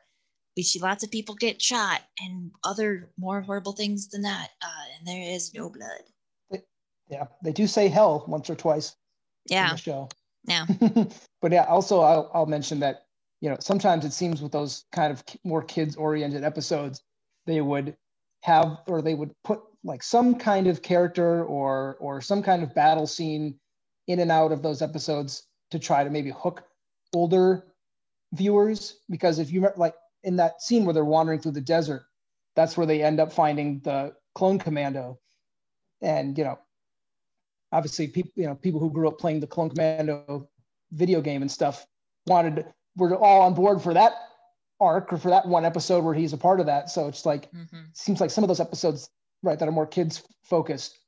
we 0.57 0.62
see 0.62 0.81
lots 0.81 1.05
of 1.05 1.11
people 1.11 1.35
get 1.35 1.62
shot 1.62 2.02
and 2.19 2.50
other 2.64 3.11
more 3.17 3.40
horrible 3.40 3.73
things 3.73 4.09
than 4.09 4.23
that. 4.23 4.49
Uh, 4.61 4.85
and 4.99 5.07
there 5.07 5.23
is 5.23 5.55
no 5.55 5.71
blood. 5.71 6.62
Yeah, 7.09 7.26
they 7.43 7.52
do 7.52 7.67
say 7.67 7.88
hell 7.88 8.25
once 8.29 8.50
or 8.50 8.55
twice 8.55 8.95
in 9.49 9.55
Yeah, 9.55 9.73
the 9.73 9.79
show. 9.79 10.09
yeah, 10.45 10.67
but 11.43 11.52
yeah, 11.52 11.64
also 11.64 12.00
I'll, 12.00 12.31
I'll 12.35 12.47
mention 12.47 12.81
that 12.81 13.07
you 13.40 13.49
know 13.49 13.56
sometimes 13.61 14.04
it 14.04 14.12
seems 14.12 14.42
with 14.42 14.52
those 14.52 14.85
kind 14.92 15.12
of 15.12 15.25
more 15.44 15.62
kids 15.62 15.97
oriented 15.97 16.44
episodes, 16.44 17.02
they 17.47 17.61
would 17.61 17.97
have 18.42 18.78
or 18.87 19.02
they 19.02 19.14
would 19.14 19.35
put 19.44 19.61
like 19.85 20.02
some 20.02 20.35
kind 20.35 20.66
of 20.66 20.82
character 20.82 21.44
or 21.44 21.97
or 22.00 22.20
some 22.20 22.42
kind 22.42 22.62
of 22.62 22.75
battle 22.75 23.06
scene 23.06 23.59
in 24.06 24.20
and 24.20 24.30
out 24.30 24.52
of 24.52 24.62
those 24.62 24.82
episodes 24.82 25.47
to 25.70 25.78
try 25.78 26.04
to 26.04 26.11
maybe 26.11 26.30
hook 26.30 26.64
older 27.14 27.64
viewers. 28.32 29.00
Because 29.09 29.38
if 29.38 29.52
you 29.52 29.68
like 29.76 29.94
in 30.23 30.37
that 30.37 30.62
scene 30.62 30.85
where 30.85 30.94
they're 30.94 31.04
wandering 31.04 31.40
through 31.40 31.52
the 31.52 31.61
desert, 31.61 32.02
that's 32.56 32.76
where 32.76 32.87
they 32.87 33.02
end 33.02 33.20
up 33.20 33.32
finding 33.32 33.80
the 33.80 34.14
clone 34.35 34.59
commando, 34.59 35.18
and 36.02 36.37
you 36.37 36.44
know 36.44 36.59
obviously 37.73 38.09
people 38.09 38.32
you 38.35 38.47
know 38.47 38.54
people 38.54 38.80
who 38.80 38.90
grew 38.90 39.09
up 39.09 39.18
playing 39.18 39.40
the 39.40 39.47
clone 39.47 39.70
commando 39.70 40.49
video 40.92 41.20
game 41.20 41.42
and 41.42 41.50
stuff 41.50 41.87
wanted 42.26 42.66
were 43.00 43.16
all 43.16 43.42
on 43.42 43.54
board 43.54 43.83
for 43.83 43.95
that 43.95 44.12
arc 44.80 45.12
or 45.12 45.19
for 45.19 45.30
that 45.30 45.47
one 45.47 45.64
episode 45.64 46.04
where 46.04 46.14
he's 46.14 46.33
a 46.33 46.38
part 46.38 46.61
of 46.61 46.66
that 46.66 46.88
so 46.90 47.09
it's 47.09 47.26
like 47.26 47.50
Mhm. 47.52 47.87
seems 47.97 48.21
like 48.21 48.30
some 48.30 48.45
of 48.45 48.49
those 48.49 48.61
episodes 48.61 49.11
right 49.42 49.59
that 49.59 49.69
are 49.69 49.73
more 49.73 49.87
kids 49.87 50.23
focused 50.42 50.99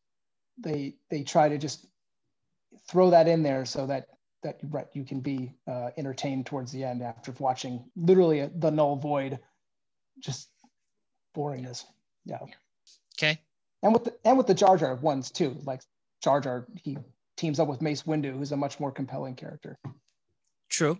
they 0.58 0.94
they 1.10 1.22
try 1.22 1.48
to 1.48 1.56
just 1.58 1.86
throw 2.88 3.10
that 3.10 3.28
in 3.28 3.42
there 3.42 3.64
so 3.64 3.86
that 3.86 4.08
that 4.42 4.58
right 4.70 4.88
you 4.92 5.04
can 5.04 5.20
be 5.20 5.54
uh, 5.66 5.90
entertained 5.96 6.44
towards 6.46 6.72
the 6.72 6.82
end 6.84 7.00
after 7.02 7.32
watching 7.38 7.84
literally 7.96 8.40
a, 8.40 8.48
the 8.56 8.70
null 8.70 8.96
void 8.96 9.38
just 10.18 10.48
boringness 11.34 11.84
yeah 12.24 12.38
Okay. 13.16 13.38
and 13.82 13.92
with 13.92 14.04
the 14.04 14.14
and 14.24 14.36
with 14.36 14.46
the 14.46 14.54
Jar 14.54 14.76
Jar 14.76 14.94
ones 14.96 15.30
too. 15.30 15.56
Like 15.64 15.82
Jar 16.22 16.40
Jar, 16.40 16.66
he 16.74 16.96
teams 17.36 17.60
up 17.60 17.68
with 17.68 17.80
Mace 17.82 18.02
Windu, 18.04 18.32
who's 18.36 18.52
a 18.52 18.56
much 18.56 18.80
more 18.80 18.90
compelling 18.90 19.34
character. 19.36 19.78
True. 20.70 20.98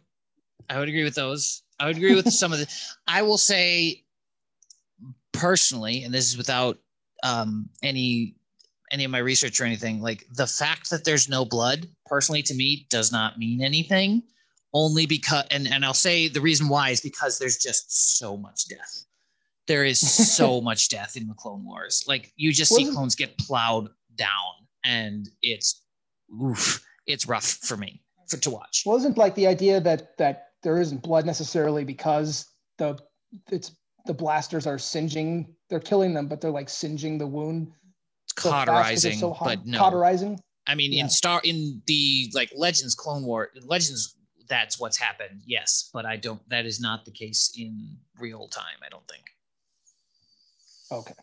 I 0.69 0.79
would 0.79 0.89
agree 0.89 1.05
with 1.05 1.15
those. 1.15 1.63
I 1.79 1.87
would 1.87 1.97
agree 1.97 2.15
with 2.15 2.33
some 2.33 2.53
of 2.53 2.59
the. 2.59 2.67
I 3.07 3.23
will 3.23 3.39
say, 3.39 4.05
personally, 5.33 6.05
and 6.05 6.15
this 6.15 6.31
is 6.31 6.37
without 6.37 6.79
um, 7.23 7.69
any 7.83 8.37
any 8.91 9.05
of 9.05 9.11
my 9.11 9.19
research 9.19 9.61
or 9.61 9.65
anything. 9.65 10.01
Like 10.01 10.27
the 10.35 10.47
fact 10.47 10.91
that 10.91 11.05
there's 11.05 11.29
no 11.29 11.45
blood, 11.45 11.89
personally, 12.07 12.43
to 12.43 12.55
me, 12.55 12.87
does 12.91 13.11
not 13.11 13.39
mean 13.39 13.63
anything. 13.63 14.23
Only 14.75 15.07
because, 15.07 15.45
and 15.51 15.67
and 15.69 15.85
I'll 15.85 15.95
say 15.95 16.29
the 16.29 16.41
reason 16.41 16.69
why 16.69 16.91
is 16.91 17.01
because 17.01 17.39
there's 17.39 17.59
just 17.59 18.19
so 18.19 18.37
much 18.37 18.69
death. 18.69 19.05
There 19.67 19.85
is 19.85 20.01
so 20.01 20.61
much 20.63 20.89
death 20.89 21.17
in 21.17 21.29
the 21.29 21.35
Clone 21.35 21.65
Wars. 21.65 22.05
Like 22.07 22.33
you 22.37 22.53
just 22.53 22.75
see 22.75 22.91
clones 22.91 23.15
get 23.15 23.37
plowed 23.37 23.91
down, 24.17 24.55
and 24.85 25.29
it's 25.43 25.83
oof, 26.43 26.83
it's 27.07 27.27
rough 27.27 27.45
for 27.45 27.77
me 27.77 28.03
for 28.33 28.41
to 28.43 28.51
watch. 28.51 28.83
Wasn't 28.87 29.17
like 29.19 29.35
the 29.35 29.47
idea 29.47 29.81
that 29.81 30.17
that 30.19 30.49
there 30.63 30.81
isn't 30.81 31.03
blood 31.03 31.27
necessarily 31.27 31.85
because 31.85 32.47
the 32.79 32.99
it's 33.51 33.73
the 34.07 34.15
blasters 34.15 34.67
are 34.67 34.79
singeing, 34.79 35.55
they're 35.71 35.79
killing 35.81 36.13
them, 36.15 36.27
but 36.27 36.41
they're 36.41 36.51
like 36.51 36.69
singeing 36.69 37.19
the 37.19 37.27
wound. 37.27 37.73
so 38.37 38.51
fast 38.51 38.67
'cause 38.67 39.03
they're 39.03 39.13
cauterizing, 39.13 39.19
so 39.19 39.33
hot. 39.33 39.45
but 39.45 39.67
no. 39.67 39.79
Cauterizing. 39.79 40.41
I 40.67 40.75
mean, 40.75 40.93
Yeah. 40.93 41.05
in 41.05 41.11
Star 41.11 41.41
in 41.45 41.83
the 41.87 42.31
like 42.35 42.51
Legends 42.57 42.95
Clone 42.95 43.25
War 43.25 43.51
Legends, 43.63 44.17
that's 44.49 44.79
what's 44.81 44.97
happened. 44.97 45.43
Yes, 45.47 45.91
but 45.93 46.07
I 46.07 46.17
don't. 46.17 46.41
That 46.49 46.65
is 46.67 46.81
not 46.81 47.05
the 47.05 47.11
case 47.13 47.53
in 47.57 47.99
real 48.19 48.49
time. 48.49 48.79
I 48.85 48.89
don't 48.89 49.07
think. 49.09 49.25
Okay. 50.91 51.15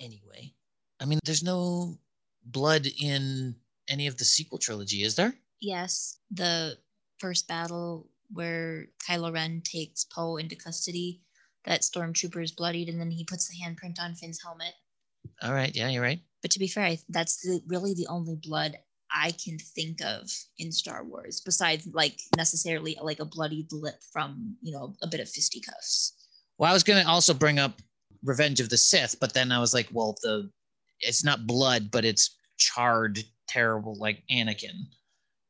Anyway, 0.00 0.52
I 1.00 1.04
mean, 1.04 1.18
there's 1.24 1.42
no 1.42 1.98
blood 2.44 2.86
in 3.00 3.54
any 3.88 4.06
of 4.06 4.16
the 4.18 4.24
sequel 4.24 4.58
trilogy, 4.58 5.02
is 5.04 5.14
there? 5.14 5.34
Yes. 5.62 6.18
The 6.30 6.76
first 7.18 7.48
battle 7.48 8.10
where 8.30 8.86
Kylo 9.08 9.32
Ren 9.32 9.62
takes 9.64 10.04
Poe 10.04 10.36
into 10.36 10.56
custody, 10.56 11.22
that 11.64 11.82
stormtrooper 11.82 12.42
is 12.42 12.52
bloodied, 12.52 12.88
and 12.88 13.00
then 13.00 13.10
he 13.10 13.24
puts 13.24 13.48
the 13.48 13.56
handprint 13.64 14.00
on 14.00 14.14
Finn's 14.14 14.42
helmet. 14.42 14.74
All 15.42 15.54
right. 15.54 15.74
Yeah, 15.74 15.88
you're 15.88 16.02
right. 16.02 16.20
But 16.42 16.50
to 16.50 16.58
be 16.58 16.66
fair, 16.66 16.84
I, 16.84 16.98
that's 17.08 17.40
the, 17.42 17.62
really 17.68 17.94
the 17.94 18.08
only 18.08 18.36
blood 18.36 18.76
I 19.14 19.32
can 19.44 19.58
think 19.58 20.02
of 20.02 20.30
in 20.58 20.72
Star 20.72 21.04
Wars, 21.04 21.40
besides 21.44 21.86
like 21.92 22.18
necessarily 22.36 22.96
like 23.00 23.20
a 23.20 23.24
bloodied 23.24 23.70
lip 23.70 24.00
from 24.12 24.56
you 24.62 24.72
know 24.72 24.94
a 25.02 25.06
bit 25.06 25.20
of 25.20 25.28
fisticuffs. 25.28 26.14
Well, 26.58 26.70
I 26.70 26.72
was 26.72 26.82
gonna 26.82 27.04
also 27.06 27.34
bring 27.34 27.58
up 27.58 27.80
Revenge 28.24 28.60
of 28.60 28.70
the 28.70 28.78
Sith, 28.78 29.16
but 29.20 29.34
then 29.34 29.52
I 29.52 29.58
was 29.58 29.74
like, 29.74 29.88
well, 29.92 30.16
the 30.22 30.50
it's 31.00 31.24
not 31.24 31.46
blood, 31.46 31.90
but 31.90 32.04
it's 32.04 32.36
charred, 32.56 33.18
terrible, 33.48 33.96
like 33.98 34.22
Anakin. 34.30 34.86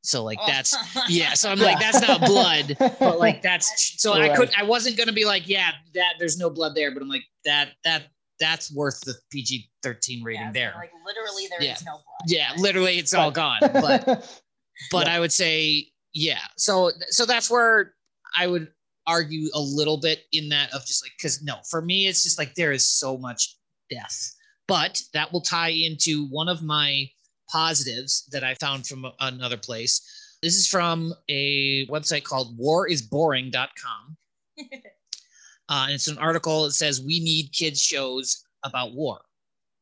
So 0.03 0.25
like 0.25 0.39
oh. 0.43 0.47
that's 0.47 0.77
yeah. 1.09 1.35
So 1.35 1.51
I'm 1.51 1.59
like, 1.59 1.79
that's 1.81 2.01
not 2.01 2.21
blood. 2.21 2.77
but 2.79 3.19
like 3.19 3.41
that's 3.43 3.95
so 4.01 4.13
I 4.15 4.29
Right. 4.29 4.37
could 4.37 4.51
I 4.57 4.63
wasn't 4.65 4.97
gonna 4.97 5.13
be 5.13 5.25
like 5.25 5.49
yeah 5.49 5.71
that 5.95 6.15
there's 6.19 6.39
no 6.39 6.51
blood 6.51 6.75
there 6.75 6.91
but 6.93 7.03
I'm 7.03 7.09
like 7.09 7.25
that 7.45 7.71
that 7.85 8.05
that's 8.41 8.73
worth 8.75 9.01
the 9.03 9.15
PG 9.31 9.71
13 9.85 10.25
rating 10.25 10.53
there 10.53 10.73
Like 10.77 10.91
literally, 11.07 11.47
there 11.49 11.63
is 11.71 11.85
no 11.85 11.93
blood. 11.93 12.03
yeah 12.27 12.51
literally 12.57 12.99
it's 12.99 13.15
all 13.15 13.31
gone 13.31 13.61
but 13.63 14.41
but 14.91 15.07
I 15.07 15.21
would 15.21 15.33
say 15.33 15.87
yeah 16.13 16.41
so 16.57 16.91
so 17.11 17.25
that's 17.25 17.49
where 17.51 17.95
I 18.37 18.47
would 18.49 18.69
argue 19.07 19.49
a 19.55 19.61
little 19.61 19.97
bit 19.99 20.23
in 20.33 20.49
that 20.49 20.73
of 20.75 20.85
just 20.87 21.05
like 21.05 21.13
because 21.17 21.43
no 21.43 21.57
for 21.71 21.81
me 21.83 22.07
it's 22.09 22.23
just 22.25 22.39
like 22.39 22.55
there 22.55 22.73
is 22.73 22.89
so 22.89 23.17
much 23.19 23.57
death 23.91 24.33
but 24.67 25.01
that 25.13 25.33
will 25.33 25.41
tie 25.41 25.69
into 25.71 26.27
one 26.29 26.49
of 26.49 26.63
my 26.63 27.05
positives 27.53 28.27
that 28.33 28.43
I 28.43 28.55
found 28.55 28.87
from 28.87 29.07
another 29.21 29.57
place. 29.57 30.01
This 30.43 30.57
is 30.57 30.67
from 30.67 31.15
a 31.29 31.87
website 31.87 32.25
called 32.25 32.59
warisboring.com 32.59 34.17
uh, 34.59 35.85
and 35.85 35.93
it's 35.93 36.09
an 36.09 36.19
article 36.19 36.65
that 36.65 36.73
says 36.73 37.01
we 37.01 37.21
need 37.21 37.53
kids 37.53 37.81
shows 37.81 38.45
about 38.65 38.95
war. 38.95 39.21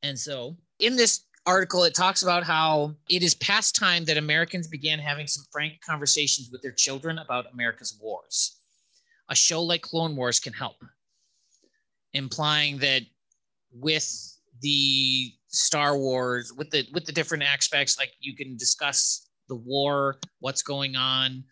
And 0.03 0.19
so 0.19 0.57
in 0.79 0.97
this 0.97 1.25
article 1.47 1.85
it 1.85 1.95
talks 1.95 2.23
about 2.23 2.45
how 2.45 2.95
it 3.09 3.23
is 3.23 3.35
past 3.37 3.75
time 3.75 4.05
that 4.05 4.19
americans 4.19 4.69
began 4.69 4.99
having 4.99 5.27
some 5.27 5.43
frank 5.51 5.73
conversations 5.81 6.51
with 6.53 6.61
their 6.61 6.71
children 6.71 7.19
about 7.19 7.51
america's 7.53 7.99
wars. 8.01 8.59
A 9.31 9.35
show 9.35 9.63
like 9.63 9.81
clone 9.83 10.17
wars 10.17 10.39
can 10.39 10.53
help 10.53 10.77
implying 12.13 12.79
that 12.79 13.03
with 13.73 14.30
the 14.61 15.33
star 15.49 15.97
wars 15.97 16.53
with 16.57 16.71
the 16.71 16.87
with 16.93 17.05
the 17.05 17.13
different 17.13 17.43
aspects 17.43 17.99
like 17.99 18.13
you 18.21 18.37
can 18.37 18.57
discuss 18.57 19.29
the 19.49 19.57
war 19.57 20.17
what's 20.39 20.63
going 20.63 20.97
on 20.97 21.43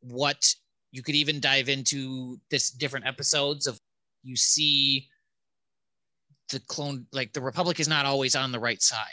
what 0.00 0.54
you 0.92 1.02
could 1.02 1.14
even 1.14 1.40
dive 1.40 1.68
into 1.68 2.38
this 2.50 2.70
different 2.70 3.06
episodes 3.06 3.66
of 3.66 3.78
you 4.22 4.36
see 4.36 5.08
the 6.50 6.60
clone 6.60 7.06
like 7.12 7.32
the 7.32 7.40
republic 7.40 7.80
is 7.80 7.88
not 7.88 8.06
always 8.06 8.36
on 8.36 8.52
the 8.52 8.60
right 8.60 8.82
side 8.82 9.04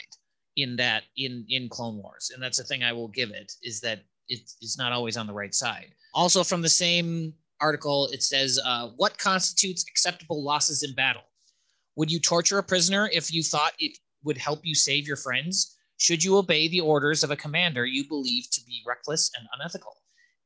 in 0.56 0.76
that 0.76 1.04
in 1.16 1.44
in 1.48 1.68
clone 1.68 1.96
wars. 1.96 2.30
And 2.32 2.42
that's 2.42 2.58
the 2.58 2.64
thing 2.64 2.82
i 2.82 2.92
will 2.92 3.08
give 3.08 3.30
it 3.30 3.52
is 3.62 3.80
that 3.80 4.02
it's, 4.28 4.56
it's 4.60 4.78
not 4.78 4.92
always 4.92 5.16
on 5.16 5.26
the 5.26 5.32
right 5.32 5.54
side. 5.54 5.94
Also 6.14 6.44
from 6.44 6.62
the 6.62 6.68
same 6.68 7.34
article 7.60 8.08
it 8.12 8.22
says 8.22 8.60
uh, 8.64 8.88
what 8.96 9.16
constitutes 9.18 9.84
acceptable 9.88 10.42
losses 10.42 10.82
in 10.82 10.94
battle 10.94 11.22
would 11.96 12.10
you 12.10 12.18
torture 12.18 12.58
a 12.58 12.62
prisoner 12.62 13.08
if 13.12 13.32
you 13.32 13.42
thought 13.42 13.72
it 13.78 13.98
would 14.24 14.38
help 14.38 14.60
you 14.64 14.74
save 14.74 15.06
your 15.06 15.16
friends 15.16 15.76
should 15.98 16.22
you 16.22 16.36
obey 16.36 16.68
the 16.68 16.80
orders 16.80 17.22
of 17.22 17.30
a 17.30 17.36
commander 17.36 17.86
you 17.86 18.06
believe 18.08 18.50
to 18.50 18.64
be 18.64 18.82
reckless 18.86 19.30
and 19.38 19.46
unethical 19.54 19.96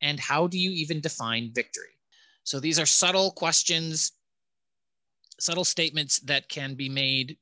and 0.02 0.20
how 0.20 0.46
do 0.46 0.58
you 0.58 0.70
even 0.70 1.00
define 1.00 1.50
victory 1.54 1.98
so 2.44 2.60
these 2.60 2.78
are 2.78 2.86
subtle 2.86 3.30
questions 3.30 4.12
subtle 5.38 5.64
statements 5.64 6.20
that 6.20 6.48
can 6.48 6.74
be 6.74 6.88
made 6.88 7.36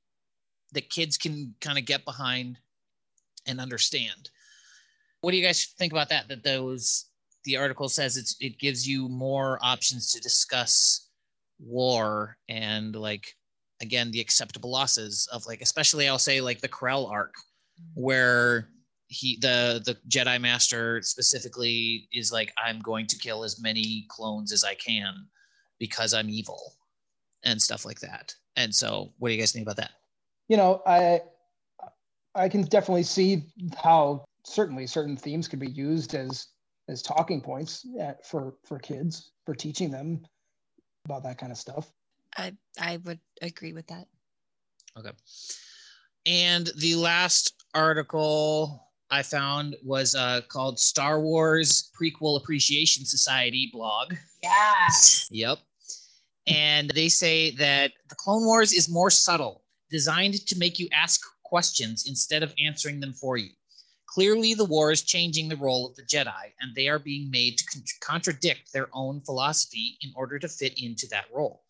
that 0.73 0.91
kids 0.91 1.17
can 1.17 1.55
kind 1.61 1.79
of 1.79 1.85
get 1.85 2.05
behind 2.05 2.59
and 3.47 3.61
understand. 3.61 4.31
What 5.21 5.31
do 5.31 5.37
you 5.37 5.45
guys 5.45 5.65
think 5.79 5.93
about 5.93 6.09
that? 6.11 6.29
That 6.29 6.43
those 6.43 7.07
the 7.45 7.57
article 7.57 7.89
says 7.89 8.17
it's 8.17 8.37
it 8.41 8.59
gives 8.59 8.87
you 8.87 9.09
more 9.09 9.59
options 9.63 10.13
to 10.13 10.21
discuss 10.21 11.09
war 11.59 12.37
and 12.49 12.95
like 12.97 13.35
again 13.81 14.11
the 14.11 14.21
acceptable 14.21 14.71
losses 14.71 15.29
of 15.33 15.47
like 15.47 15.61
especially 15.61 16.09
I'll 16.09 16.19
say 16.19 16.41
like 16.41 16.61
the 16.61 16.69
Krell 16.69 17.11
arc 17.11 17.35
where 17.95 18.69
he 19.09 19.39
the 19.41 19.83
the 19.85 19.97
Jedi 20.09 20.41
Master 20.41 21.03
specifically 21.03 22.09
is 22.13 22.33
like 22.33 22.53
I'm 22.63 22.81
going 22.81 23.07
to 23.09 23.19
kill 23.19 23.45
as 23.45 23.61
many 23.61 24.07
clones 24.09 24.53
as 24.53 24.65
I 24.65 24.75
can 24.75 25.27
because 25.79 26.15
I'm 26.15 26.31
evil 26.31 26.75
and 27.45 27.61
stuff 27.61 27.85
like 27.85 28.01
that. 28.01 28.35
And 28.57 28.75
so, 28.75 29.13
what 29.19 29.29
do 29.29 29.35
you 29.35 29.41
guys 29.41 29.53
think 29.53 29.65
about 29.65 29.77
that? 29.77 29.91
you 30.49 30.57
know, 30.57 30.83
I 30.87 31.23
I 32.35 32.49
can 32.49 32.63
definitely 32.63 33.05
see 33.05 33.45
how 33.77 34.25
certainly 34.45 34.87
certain 34.87 35.17
themes 35.17 35.49
could 35.49 35.61
be 35.61 35.71
used 35.71 36.15
as 36.15 36.49
as 36.89 37.03
talking 37.03 37.41
points 37.41 37.87
at, 37.99 38.27
for 38.27 38.57
for 38.65 38.79
kids 38.79 39.33
for 39.47 39.55
teaching 39.55 39.91
them 39.91 40.25
about 41.07 41.23
that 41.25 41.39
kind 41.39 41.53
of 41.53 41.59
stuff. 41.59 41.91
I 42.37 42.53
I 42.81 42.99
would 42.99 43.21
agree 43.43 43.73
with 43.73 43.87
that. 43.89 44.07
Okay. 44.97 45.11
And 46.27 46.71
the 46.79 46.95
last 46.95 47.65
article 47.75 48.85
I 49.11 49.23
found 49.23 49.77
was 49.85 50.15
uh, 50.15 50.41
called 50.49 50.79
Star 50.79 51.21
Wars 51.21 51.91
Prequel 52.01 52.41
Appreciation 52.41 53.05
Society 53.05 53.71
blog. 53.73 54.15
Yeah. 54.43 54.89
Yep. 55.31 55.59
And 56.47 56.91
they 56.91 57.09
say 57.09 57.53
that 57.53 57.93
the 58.09 58.15
Clone 58.17 58.45
Wars 58.45 58.73
is 58.73 58.89
more 58.89 59.11
subtle, 59.11 59.63
designed 59.91 60.47
to 60.47 60.59
make 60.59 60.79
you 60.79 60.89
ask 60.93 61.21
questions 61.45 62.07
instead 62.07 62.43
of 62.43 62.55
answering 62.59 63.01
them 63.01 63.13
for 63.13 63.37
you. 63.37 63.51
Clearly, 64.07 64.55
the 64.55 64.65
war 64.65 64.93
is 64.93 65.03
changing 65.03 65.49
the 65.49 65.57
role 65.57 65.89
of 65.89 65.97
the 65.97 66.03
Jedi, 66.03 66.53
and 66.61 66.75
they 66.75 66.89
are 66.89 66.99
being 66.99 67.31
made 67.31 67.59
to 67.59 67.65
con- 67.65 67.83
contradict 68.01 68.73
their 68.73 68.89
own 68.93 69.21
philosophy 69.23 69.99
in 70.03 70.13
order 70.15 70.39
to 70.39 70.49
fit 70.49 70.81
into 70.81 71.09
that 71.09 71.27
role. 71.35 71.64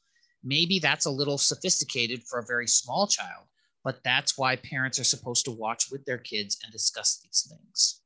Maybe 0.44 0.78
that's 0.78 1.06
a 1.06 1.10
little 1.10 1.38
sophisticated 1.38 2.22
for 2.24 2.38
a 2.38 2.46
very 2.46 2.66
small 2.66 3.06
child, 3.06 3.46
but 3.82 4.00
that's 4.04 4.36
why 4.36 4.56
parents 4.56 4.98
are 4.98 5.04
supposed 5.04 5.46
to 5.46 5.50
watch 5.50 5.90
with 5.90 6.04
their 6.04 6.18
kids 6.18 6.58
and 6.62 6.70
discuss 6.70 7.18
these 7.22 7.48
things. 7.50 8.02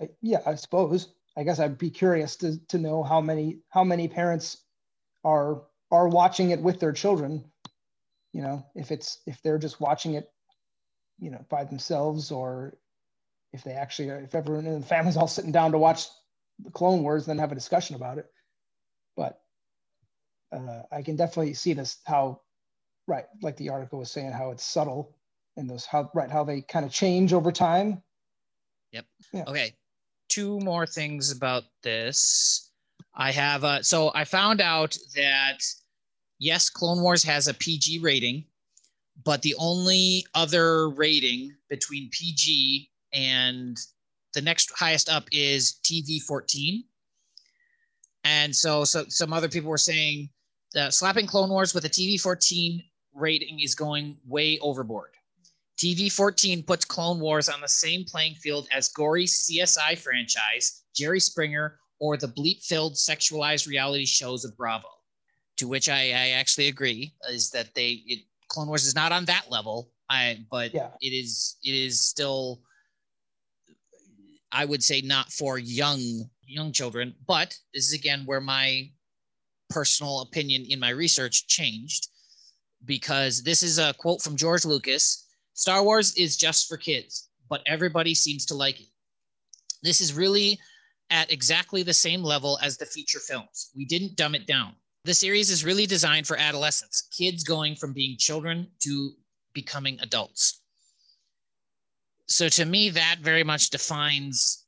I, 0.00 0.10
yeah, 0.20 0.40
I 0.44 0.56
suppose. 0.56 1.14
I 1.36 1.42
guess 1.42 1.58
I'd 1.58 1.78
be 1.78 1.90
curious 1.90 2.36
to, 2.36 2.58
to 2.68 2.78
know 2.78 3.02
how 3.02 3.20
many 3.20 3.60
how 3.70 3.82
many 3.82 4.08
parents 4.08 4.62
are 5.24 5.62
are 5.90 6.08
watching 6.08 6.50
it 6.50 6.60
with 6.60 6.80
their 6.80 6.92
children. 6.92 7.44
You 8.32 8.42
know, 8.42 8.66
if 8.74 8.90
it's 8.90 9.20
if 9.26 9.40
they're 9.42 9.58
just 9.58 9.80
watching 9.80 10.14
it, 10.14 10.30
you 11.18 11.30
know, 11.30 11.44
by 11.48 11.64
themselves, 11.64 12.30
or 12.30 12.76
if 13.52 13.64
they 13.64 13.72
actually 13.72 14.08
if 14.08 14.34
everyone 14.34 14.66
in 14.66 14.80
the 14.80 14.86
family's 14.86 15.16
all 15.16 15.28
sitting 15.28 15.52
down 15.52 15.72
to 15.72 15.78
watch 15.78 16.06
the 16.62 16.70
Clone 16.70 17.02
Wars, 17.02 17.26
then 17.26 17.38
have 17.38 17.52
a 17.52 17.56
discussion 17.56 17.96
about 17.96 18.18
it. 18.18 18.26
Uh, 20.54 20.82
I 20.92 21.02
can 21.02 21.16
definitely 21.16 21.54
see 21.54 21.72
this 21.72 21.98
how 22.04 22.40
right 23.06 23.26
like 23.42 23.56
the 23.56 23.70
article 23.70 23.98
was 23.98 24.10
saying 24.10 24.32
how 24.32 24.50
it's 24.50 24.64
subtle 24.64 25.16
and 25.56 25.68
those 25.68 25.84
how 25.84 26.10
right 26.14 26.30
how 26.30 26.44
they 26.44 26.62
kind 26.62 26.86
of 26.86 26.92
change 26.92 27.32
over 27.32 27.52
time 27.52 28.02
Yep. 28.94 29.06
Yeah. 29.32 29.44
Okay. 29.48 29.74
Two 30.28 30.60
more 30.60 30.86
things 30.86 31.32
about 31.32 31.64
this. 31.82 32.70
I 33.14 33.32
have 33.32 33.64
uh 33.64 33.82
so 33.82 34.12
I 34.14 34.24
found 34.24 34.60
out 34.60 34.96
that 35.16 35.58
yes, 36.38 36.70
Clone 36.70 37.02
Wars 37.02 37.22
has 37.24 37.48
a 37.48 37.54
PG 37.54 38.00
rating, 38.00 38.44
but 39.24 39.42
the 39.42 39.54
only 39.58 40.24
other 40.34 40.88
rating 40.90 41.54
between 41.68 42.08
PG 42.10 42.88
and 43.12 43.76
the 44.32 44.42
next 44.42 44.72
highest 44.76 45.08
up 45.08 45.24
is 45.32 45.80
TV 45.84 46.22
14. 46.22 46.84
And 48.22 48.54
so 48.54 48.84
so 48.84 49.04
some 49.08 49.32
other 49.32 49.48
people 49.48 49.70
were 49.70 49.78
saying 49.78 50.30
slapping 50.90 51.26
Clone 51.26 51.50
Wars 51.50 51.74
with 51.74 51.84
a 51.84 51.88
TV 51.88 52.20
14 52.20 52.82
rating 53.14 53.60
is 53.60 53.74
going 53.74 54.16
way 54.26 54.58
overboard. 54.60 55.10
TV 55.78 56.10
14 56.10 56.62
puts 56.62 56.84
Clone 56.84 57.20
Wars 57.20 57.48
on 57.48 57.60
the 57.60 57.68
same 57.68 58.04
playing 58.04 58.34
field 58.34 58.68
as 58.72 58.88
gory 58.88 59.24
CSI 59.24 59.98
franchise, 59.98 60.84
Jerry 60.94 61.20
Springer, 61.20 61.78
or 61.98 62.16
the 62.16 62.28
bleep 62.28 62.64
filled 62.64 62.94
sexualized 62.94 63.68
reality 63.68 64.06
shows 64.06 64.44
of 64.44 64.56
Bravo. 64.56 64.88
To 65.58 65.68
which 65.68 65.88
I, 65.88 66.10
I 66.10 66.28
actually 66.30 66.68
agree 66.68 67.14
is 67.30 67.50
that 67.50 67.74
they 67.74 68.02
it, 68.06 68.20
Clone 68.48 68.68
Wars 68.68 68.84
is 68.84 68.94
not 68.94 69.12
on 69.12 69.24
that 69.26 69.46
level. 69.50 69.90
I 70.10 70.44
but 70.50 70.74
Yeah. 70.74 70.90
it 71.00 71.10
is 71.10 71.56
it 71.62 71.74
is 71.74 72.04
still 72.04 72.60
I 74.52 74.64
would 74.64 74.82
say 74.82 75.00
not 75.00 75.32
for 75.32 75.58
young 75.58 76.28
young 76.46 76.72
children, 76.72 77.14
but 77.26 77.56
this 77.72 77.86
is 77.86 77.92
again 77.92 78.24
where 78.26 78.40
my 78.40 78.90
personal 79.70 80.20
opinion 80.20 80.64
in 80.68 80.78
my 80.78 80.90
research 80.90 81.46
changed 81.46 82.08
because 82.84 83.42
this 83.42 83.62
is 83.62 83.78
a 83.78 83.94
quote 83.94 84.20
from 84.22 84.36
George 84.36 84.64
Lucas 84.64 85.24
Star 85.54 85.84
Wars 85.84 86.14
is 86.16 86.36
just 86.36 86.68
for 86.68 86.76
kids, 86.76 87.28
but 87.48 87.62
everybody 87.66 88.12
seems 88.12 88.44
to 88.46 88.54
like 88.54 88.80
it. 88.80 88.88
This 89.82 90.00
is 90.00 90.12
really 90.12 90.58
at 91.10 91.32
exactly 91.32 91.82
the 91.82 91.94
same 91.94 92.22
level 92.22 92.58
as 92.60 92.76
the 92.76 92.86
feature 92.86 93.20
films. 93.20 93.70
We 93.76 93.84
didn't 93.84 94.16
dumb 94.16 94.34
it 94.34 94.46
down. 94.46 94.74
The 95.04 95.14
series 95.14 95.50
is 95.50 95.64
really 95.64 95.86
designed 95.86 96.26
for 96.26 96.36
adolescents, 96.36 97.08
kids 97.16 97.44
going 97.44 97.76
from 97.76 97.92
being 97.92 98.16
children 98.18 98.66
to 98.80 99.12
becoming 99.52 99.98
adults. 100.00 100.62
So 102.26 102.48
to 102.48 102.64
me, 102.64 102.88
that 102.90 103.18
very 103.20 103.44
much 103.44 103.70
defines 103.70 104.66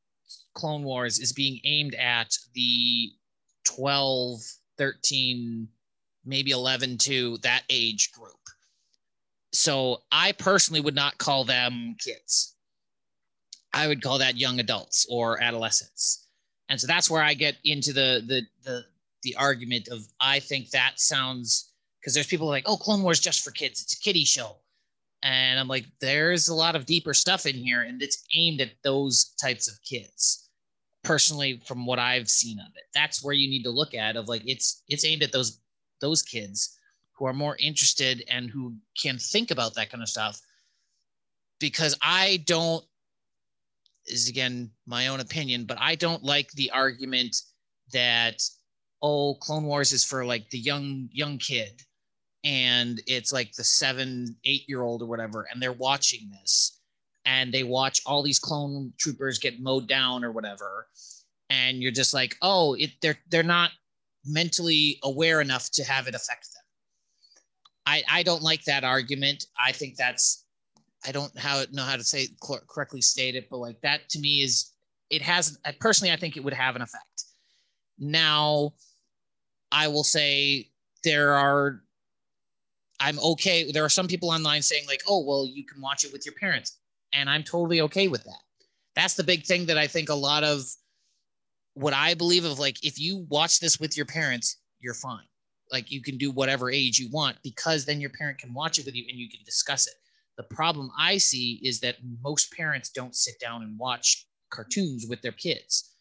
Clone 0.55 0.85
Wars 0.85 1.19
as 1.19 1.33
being 1.33 1.59
aimed 1.65 1.95
at 1.95 2.37
the 2.55 3.11
12, 3.65 4.41
13, 4.79 5.69
maybe 6.25 6.51
11 6.51 6.99
to 6.99 7.39
that 7.39 7.63
age 7.71 8.13
group. 8.13 8.33
So 9.53 10.03
I 10.13 10.33
personally 10.33 10.81
would 10.81 10.95
not 10.95 11.19
call 11.19 11.45
them 11.45 11.97
kids. 11.99 12.57
I 13.73 13.87
would 13.89 14.03
call 14.03 14.19
that 14.19 14.37
young 14.37 14.61
adults 14.61 15.07
or 15.09 15.43
adolescents. 15.43 16.27
And 16.69 16.81
so 16.81 16.87
that's 16.87 17.11
where 17.11 17.23
I 17.23 17.35
get 17.35 17.57
into 17.65 17.93
the 17.93 18.23
the 18.27 18.43
the 18.65 18.85
the 19.23 19.37
argument 19.37 19.89
of 19.89 20.07
I 20.21 20.41
think 20.41 20.71
that 20.71 20.95
sounds 20.97 21.73
because 22.01 22.15
there's 22.15 22.27
people 22.27 22.47
like, 22.47 22.65
oh, 22.67 22.77
Clone 22.77 23.03
Wars 23.03 23.21
just 23.21 23.43
for 23.43 23.51
kids. 23.51 23.83
It's 23.83 23.95
a 23.95 24.01
kiddie 24.01 24.25
show. 24.25 24.57
And 25.23 25.59
I'm 25.59 25.69
like, 25.69 25.87
there's 26.01 26.49
a 26.49 26.55
lot 26.55 26.77
of 26.77 26.87
deeper 26.87 27.15
stuff 27.15 27.47
in 27.47 27.57
here, 27.57 27.83
and 27.83 28.01
it's 28.01 28.25
aimed 28.35 28.61
at 28.61 28.71
those 28.85 29.35
types 29.41 29.69
of 29.69 29.83
kids. 29.83 30.46
Personally, 31.07 31.63
from 31.65 31.87
what 31.87 32.01
I've 32.01 32.29
seen 32.29 32.59
of 32.59 32.67
it, 32.75 32.83
that's 32.93 33.23
where 33.23 33.35
you 33.35 33.49
need 33.49 33.63
to 33.63 33.71
look 33.71 33.95
at 33.95 34.17
of 34.17 34.29
like 34.29 34.43
it's 34.45 34.83
it's 34.89 35.05
aimed 35.05 35.23
at 35.23 35.31
those 35.31 35.61
those 36.01 36.21
kids 36.21 36.77
who 37.13 37.27
are 37.27 37.33
more 37.33 37.57
interested 37.61 38.25
and 38.29 38.51
who 38.51 38.75
can 39.01 39.17
think 39.17 39.53
about 39.53 39.75
that 39.75 39.89
kind 39.89 40.03
of 40.03 40.09
stuff. 40.09 40.41
Because 41.61 41.97
I 42.03 42.43
don't 42.47 42.85
is 44.07 44.29
again 44.29 44.71
my 44.85 45.07
own 45.07 45.21
opinion, 45.21 45.65
but 45.65 45.79
I 45.81 45.95
don't 45.95 46.25
like 46.25 46.51
the 46.53 46.73
argument 46.73 47.37
that 47.93 48.43
oh, 49.01 49.35
Clone 49.35 49.65
Wars 49.65 49.93
is 49.93 50.05
for 50.05 50.25
like 50.25 50.51
the 50.51 50.59
young 50.59 51.09
young 51.13 51.39
kid 51.39 51.83
and 52.43 53.01
it's 53.07 53.33
like 53.33 53.53
the 53.53 53.65
seven, 53.65 54.37
eight 54.45 54.69
year 54.69 54.83
old 54.83 55.03
or 55.03 55.07
whatever, 55.07 55.47
and 55.53 55.63
they're 55.63 55.73
watching 55.73 56.31
this 56.31 56.81
and 57.27 57.53
they 57.53 57.65
watch 57.65 58.01
all 58.07 58.23
these 58.23 58.39
clone 58.39 58.93
troopers 58.97 59.39
get 59.39 59.61
mowed 59.61 59.89
down 59.89 60.25
or 60.25 60.33
whatever. 60.33 60.87
And 61.51 61.83
you're 61.83 61.93
just 61.93 62.15
like, 62.15 62.37
oh, 62.41 62.75
it, 62.75 62.91
they're 63.03 63.19
they're 63.31 63.43
not 63.43 63.73
mentally 64.25 64.99
aware 65.03 65.41
enough 65.41 65.71
to 65.73 65.85
have 65.85 66.07
it 66.07 66.15
affect 66.15 66.49
them. 66.55 66.63
I, 67.85 68.03
I 68.11 68.23
don't 68.23 68.43
like 68.43 68.65
that 68.65 68.83
argument. 68.83 69.45
I 69.63 69.73
think 69.73 69.97
that's 69.97 70.45
I 71.07 71.13
don't 71.13 71.37
how 71.39 71.63
know 71.73 71.83
how 71.83 71.97
to 71.97 72.05
say 72.05 72.29
correctly 72.69 73.01
state 73.01 73.35
it, 73.35 73.49
but 73.51 73.59
like 73.59 73.81
that 73.83 74.09
to 74.11 74.19
me 74.19 74.43
is 74.43 74.73
it 75.11 75.23
has 75.23 75.59
personally 75.81 76.13
I 76.13 76.17
think 76.17 76.37
it 76.37 76.45
would 76.45 76.55
have 76.55 76.77
an 76.77 76.83
effect. 76.83 77.25
Now, 77.99 78.75
I 79.71 79.89
will 79.89 80.05
say 80.05 80.71
there 81.05 81.35
are 81.35 81.81
I'm 82.99 83.19
okay. 83.19 83.71
There 83.71 83.85
are 83.85 83.91
some 83.91 84.09
people 84.09 84.31
online 84.31 84.63
saying 84.63 84.85
like, 84.89 85.03
"Oh, 85.07 85.23
well, 85.25 85.47
you 85.47 85.65
can 85.65 85.81
watch 85.83 86.05
it 86.05 86.13
with 86.13 86.25
your 86.25 86.35
parents," 86.35 86.79
and 87.13 87.29
I'm 87.29 87.43
totally 87.43 87.81
okay 87.83 88.09
with 88.09 88.25
that. 88.25 88.41
That's 88.95 89.15
the 89.15 89.25
big 89.25 89.45
thing 89.45 89.67
that 89.67 89.79
I 89.79 89.87
think 89.87 90.09
a 90.09 90.15
lot 90.15 90.45
of 90.45 90.65
what 91.75 91.93
I 91.93 92.15
believe 92.15 92.45
of 92.45 92.59
like 92.59 92.85
if 92.85 92.99
you 92.99 93.27
watch 93.29 93.61
this 93.61 93.79
with 93.79 93.97
your 93.97 94.07
parents, 94.07 94.59
you're 94.81 94.95
fine. 94.95 95.27
Like 95.71 95.91
you 95.91 96.03
can 96.03 96.17
do 96.17 96.31
whatever 96.31 96.71
age 96.71 96.99
you 96.99 97.11
want 97.11 97.37
because 97.43 97.85
then 97.85 98.01
your 98.01 98.11
parent 98.11 98.39
can 98.39 98.55
watch 98.55 98.79
it 98.79 98.87
with 98.87 98.95
you 98.95 99.05
and 99.09 99.19
you 99.19 99.29
can 99.29 99.41
discuss 99.45 99.87
it. 99.87 99.95
The 100.37 100.45
problem 100.45 100.91
I 100.99 101.19
see 101.19 101.61
is 101.63 101.81
that 101.81 101.97
most 102.23 102.53
parents 102.53 102.91
don't 102.91 103.15
sit 103.15 103.39
down 103.41 103.63
and 103.63 103.79
watch 103.79 104.27
cartoons 104.51 105.07
with 105.09 105.21
their 105.23 105.33
kids. 105.33 105.93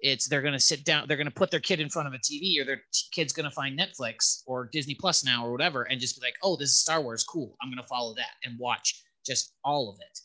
It's 0.00 0.28
they're 0.28 0.42
going 0.42 0.54
to 0.54 0.60
sit 0.60 0.84
down, 0.84 1.06
they're 1.08 1.16
going 1.16 1.26
to 1.26 1.34
put 1.34 1.50
their 1.50 1.60
kid 1.60 1.80
in 1.80 1.88
front 1.88 2.08
of 2.08 2.14
a 2.14 2.18
TV 2.18 2.60
or 2.60 2.64
their 2.64 2.76
t- 2.76 3.06
kid's 3.10 3.32
going 3.32 3.48
to 3.48 3.54
find 3.54 3.78
Netflix 3.78 4.42
or 4.46 4.68
Disney 4.70 4.94
Plus 4.94 5.24
now 5.24 5.46
or 5.46 5.52
whatever 5.52 5.84
and 5.84 6.00
just 6.00 6.20
be 6.20 6.26
like, 6.26 6.36
oh, 6.42 6.56
this 6.56 6.70
is 6.70 6.78
Star 6.78 7.00
Wars. 7.00 7.24
Cool. 7.24 7.56
I'm 7.62 7.70
going 7.70 7.82
to 7.82 7.88
follow 7.88 8.14
that 8.14 8.32
and 8.44 8.58
watch 8.58 9.02
just 9.24 9.54
all 9.64 9.90
of 9.90 9.98
it 10.00 10.20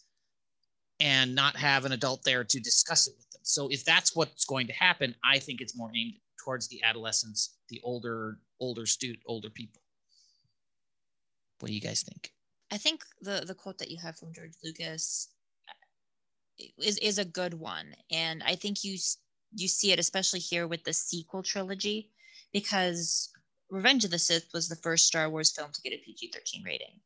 and 0.99 1.33
not 1.33 1.55
have 1.55 1.85
an 1.85 1.93
adult 1.93 2.23
there 2.23 2.43
to 2.43 2.59
discuss 2.59 3.07
it 3.07 3.13
with 3.17 3.29
them. 3.31 3.41
So 3.43 3.69
if 3.69 3.85
that's 3.85 4.15
what's 4.15 4.45
going 4.45 4.67
to 4.67 4.73
happen, 4.73 5.15
I 5.23 5.39
think 5.39 5.61
it's 5.61 5.77
more 5.77 5.91
aimed 5.95 6.15
towards 6.43 6.67
the 6.67 6.81
adolescents, 6.83 7.57
the 7.69 7.79
older, 7.83 8.39
older 8.59 8.85
student, 8.85 9.23
older 9.25 9.49
people. 9.49 9.81
What 11.59 11.67
do 11.67 11.73
you 11.73 11.81
guys 11.81 12.03
think? 12.03 12.31
I 12.71 12.77
think 12.77 13.03
the 13.21 13.43
the 13.45 13.55
quote 13.55 13.77
that 13.79 13.91
you 13.91 13.97
have 13.97 14.17
from 14.17 14.33
George 14.33 14.53
Lucas 14.63 15.29
is 16.77 16.97
is 16.99 17.17
a 17.17 17.25
good 17.25 17.53
one, 17.53 17.95
and 18.11 18.43
I 18.43 18.55
think 18.55 18.83
you 18.83 18.97
you 19.53 19.67
see 19.67 19.91
it 19.91 19.99
especially 19.99 20.39
here 20.39 20.67
with 20.67 20.83
the 20.83 20.93
sequel 20.93 21.43
trilogy, 21.43 22.11
because 22.53 23.31
Revenge 23.69 24.05
of 24.05 24.11
the 24.11 24.19
Sith 24.19 24.49
was 24.53 24.67
the 24.67 24.75
first 24.75 25.07
Star 25.07 25.29
Wars 25.29 25.51
film 25.51 25.71
to 25.73 25.81
get 25.81 25.93
a 25.93 26.01
PG 26.03 26.31
thirteen 26.31 26.63
rating, 26.63 26.99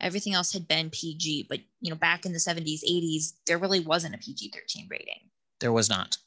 everything 0.00 0.34
else 0.34 0.52
had 0.52 0.68
been 0.68 0.90
PG. 0.90 1.46
But 1.48 1.60
you 1.80 1.90
know, 1.90 1.96
back 1.96 2.24
in 2.24 2.32
the 2.32 2.38
70s, 2.38 2.82
80s, 2.84 3.32
there 3.46 3.58
really 3.58 3.80
wasn't 3.80 4.14
a 4.14 4.18
PG-13 4.18 4.90
rating. 4.90 5.20
There 5.60 5.72
was 5.72 5.88
not. 5.88 6.18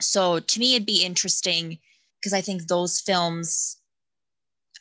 So 0.00 0.40
to 0.40 0.60
me, 0.60 0.74
it'd 0.74 0.86
be 0.86 1.04
interesting 1.04 1.78
because 2.20 2.32
I 2.32 2.40
think 2.40 2.66
those 2.66 3.00
films, 3.00 3.76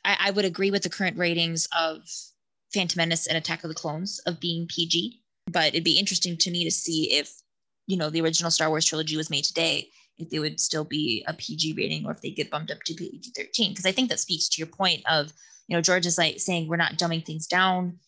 I, 0.06 0.18
I 0.20 0.32
would 0.32 0.46
agree 0.46 0.72
with 0.72 0.84
the 0.84 0.90
current 0.90 1.18
ratings 1.18 1.68
of 1.78 2.02
Phantom 2.74 2.98
Menace 2.98 3.28
and 3.28 3.38
Attack 3.38 3.64
of 3.64 3.70
the 3.70 3.76
Clones 3.76 4.20
of 4.26 4.40
being 4.40 4.68
PG. 4.68 5.20
But 5.52 5.68
it'd 5.68 5.84
be 5.84 6.00
interesting 6.00 6.38
to 6.38 6.52
me 6.52 6.64
to 6.64 6.72
see 6.72 7.14
if, 7.14 7.34
you 7.86 7.98
know, 7.98 8.10
the 8.10 8.22
original 8.22 8.50
Star 8.50 8.70
Wars 8.70 8.86
trilogy 8.86 9.18
was 9.18 9.30
made 9.30 9.44
today, 9.44 9.90
if 10.18 10.30
they 10.30 10.40
would 10.40 10.60
still 10.60 10.84
be 10.84 11.24
a 11.28 11.34
PG 11.34 11.74
rating 11.74 12.06
or 12.06 12.12
if 12.12 12.22
they 12.22 12.30
get 12.30 12.52
bumped 12.52 12.72
up 12.72 12.84
to 12.86 12.94
PG 12.94 13.32
13. 13.36 13.72
Because 13.72 13.86
I 13.86 13.92
think 13.92 14.10
that 14.10 14.20
speaks 14.20 14.48
to 14.50 14.60
your 14.60 14.68
point 14.68 15.02
of, 15.10 15.34
you 15.68 15.76
know, 15.76 15.82
George 15.82 16.06
is 16.06 16.18
like 16.18 16.40
saying 16.40 16.68
we're 16.68 16.76
not 16.76 16.98
dumbing 16.98 17.26
things 17.26 17.48
down 17.48 18.00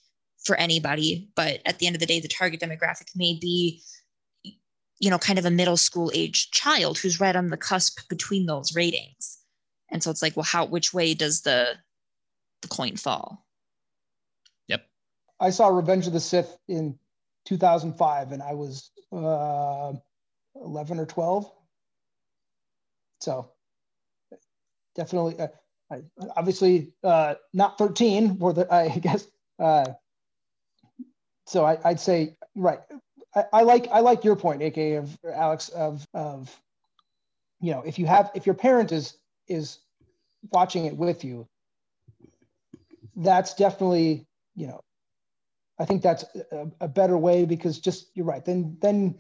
for 0.44 0.56
anybody, 0.58 1.30
but 1.36 1.62
at 1.66 1.80
the 1.80 1.88
end 1.88 1.96
of 1.96 2.00
the 2.00 2.06
day, 2.06 2.20
the 2.20 2.28
target 2.28 2.60
demographic 2.60 3.10
may 3.16 3.38
be, 3.40 3.82
you 5.00 5.10
know, 5.10 5.18
kind 5.18 5.40
of 5.40 5.46
a 5.46 5.52
middle 5.52 5.78
school 5.78 6.12
age 6.14 6.52
child 6.52 6.98
who's 6.98 7.20
right 7.20 7.36
on 7.36 7.50
the 7.50 7.58
cusp 7.58 8.08
between 8.08 8.46
those 8.46 8.76
ratings. 8.76 9.40
And 9.90 10.04
so 10.04 10.12
it's 10.12 10.22
like, 10.22 10.36
well, 10.36 10.44
how, 10.44 10.66
which 10.66 10.94
way 10.94 11.14
does 11.14 11.42
the, 11.42 11.74
the 12.62 12.68
coin 12.68 12.96
fall? 12.98 13.46
Yep. 14.68 14.86
I 15.40 15.50
saw 15.50 15.68
Revenge 15.68 16.08
of 16.08 16.14
the 16.14 16.20
Sith 16.20 16.58
in 16.68 16.98
2005 17.46 18.32
and 18.32 18.44
I 18.44 18.54
was 18.54 18.92
uh, 19.12 19.94
11 20.56 21.00
or 21.00 21.06
12. 21.06 21.52
So 23.26 23.50
definitely, 24.94 25.40
uh, 25.40 25.48
I, 25.92 26.04
obviously 26.38 26.94
uh, 27.04 27.36
not 27.54 27.80
13, 27.80 28.38
or 28.40 28.54
the, 28.54 28.72
I 28.72 28.90
guess. 29.00 29.28
Uh, 29.58 29.86
so 31.48 31.66
I, 31.66 31.80
would 31.84 32.00
say 32.00 32.38
right. 32.56 32.80
I, 33.36 33.46
I, 33.52 33.62
like 33.64 33.88
I 33.92 34.02
like 34.02 34.24
your 34.24 34.36
point, 34.36 34.62
AK 34.62 34.78
of 34.98 35.18
Alex 35.34 35.70
of 35.70 36.08
of 36.14 36.56
you 37.62 37.72
know 37.72 37.82
if 37.82 37.98
you 37.98 38.06
have 38.06 38.30
if 38.36 38.46
your 38.46 38.56
parent 38.56 38.92
is 38.92 39.18
is 39.48 39.80
watching 40.52 40.86
it 40.86 40.96
with 40.96 41.24
you, 41.24 41.48
that's 43.16 43.56
definitely 43.56 44.28
you 44.56 44.68
know 44.68 44.82
I 45.80 45.86
think 45.86 46.02
that's 46.02 46.26
a, 46.52 46.68
a, 46.82 46.88
better 46.88 47.18
way 47.18 47.46
because 47.46 47.80
just 47.80 48.08
you're 48.16 48.26
right. 48.26 48.44
Then 48.44 48.78
then 48.82 49.16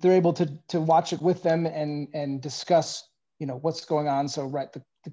they're 0.00 0.12
able 0.12 0.32
to 0.34 0.46
to 0.68 0.80
watch 0.80 1.12
it 1.12 1.20
with 1.20 1.42
them 1.42 1.66
and 1.66 2.08
and 2.14 2.40
discuss 2.40 3.08
you 3.42 3.46
know 3.46 3.56
what's 3.56 3.84
going 3.84 4.06
on. 4.06 4.28
So 4.28 4.46
right, 4.46 4.72
the 4.72 4.80
the, 5.02 5.12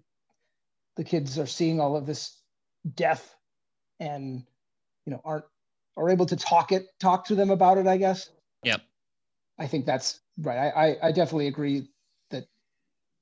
the 0.98 1.04
kids 1.04 1.40
are 1.40 1.48
seeing 1.48 1.80
all 1.80 1.98
of 1.98 2.06
this 2.06 2.44
death 2.94 3.36
and 4.00 4.44
you 5.08 5.12
know 5.12 5.20
aren't 5.26 5.46
are 5.98 6.12
able 6.12 6.28
to 6.28 6.36
talk 6.36 6.72
it 6.72 6.90
talk 7.00 7.26
to 7.26 7.34
them 7.34 7.50
about 7.50 7.80
it. 7.80 7.88
I 7.88 7.98
guess. 7.98 8.30
Yep. 8.64 8.82
I 9.58 9.66
think 9.66 9.88
that's 9.88 10.20
right. 10.42 10.60
I 10.60 10.70
I, 10.70 11.08
I 11.08 11.12
definitely 11.12 11.48
agree 11.48 11.88
that 12.30 12.46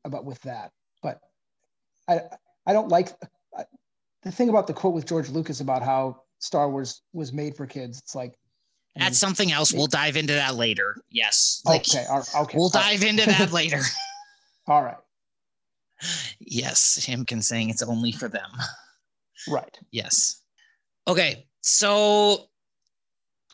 about 0.04 0.26
with 0.26 0.41
that, 0.41 0.74
but 1.02 1.22
I 2.10 2.24
I 2.65 2.74
don't 2.74 2.89
like. 2.89 3.13
I, 3.58 3.63
the 4.24 4.32
thing 4.34 4.50
about 4.50 4.67
the 4.67 4.74
quote 4.74 4.93
with 4.93 5.08
George 5.08 5.30
Lucas 5.30 5.62
about 5.62 5.84
how 5.84 6.24
Star 6.39 6.70
Wars 6.70 7.02
was 7.13 7.32
made 7.32 7.56
for 7.56 7.65
kids. 7.65 8.00
It's 8.00 8.13
like 8.13 8.38
that's 8.98 9.20
something 9.20 9.54
else. 9.54 9.72
We'll 9.72 9.88
dive 9.88 10.17
into 10.17 10.34
that 10.34 10.56
later. 10.56 10.98
Yes. 11.10 11.62
Like, 11.65 11.88
okay. 11.88 12.06
Okay. 12.36 12.58
We'll 12.58 12.70
dive 12.70 13.04
into 13.04 13.26
that 13.26 13.54
later. 13.54 13.82
All 14.68 14.84
right. 14.84 14.98
Yes, 16.40 17.04
him 17.04 17.26
can 17.26 17.42
saying 17.42 17.70
it's 17.70 17.82
only 17.82 18.12
for 18.12 18.28
them. 18.28 18.50
Right. 19.48 19.78
Yes. 19.92 20.42
Okay. 21.08 21.48
So 21.62 22.50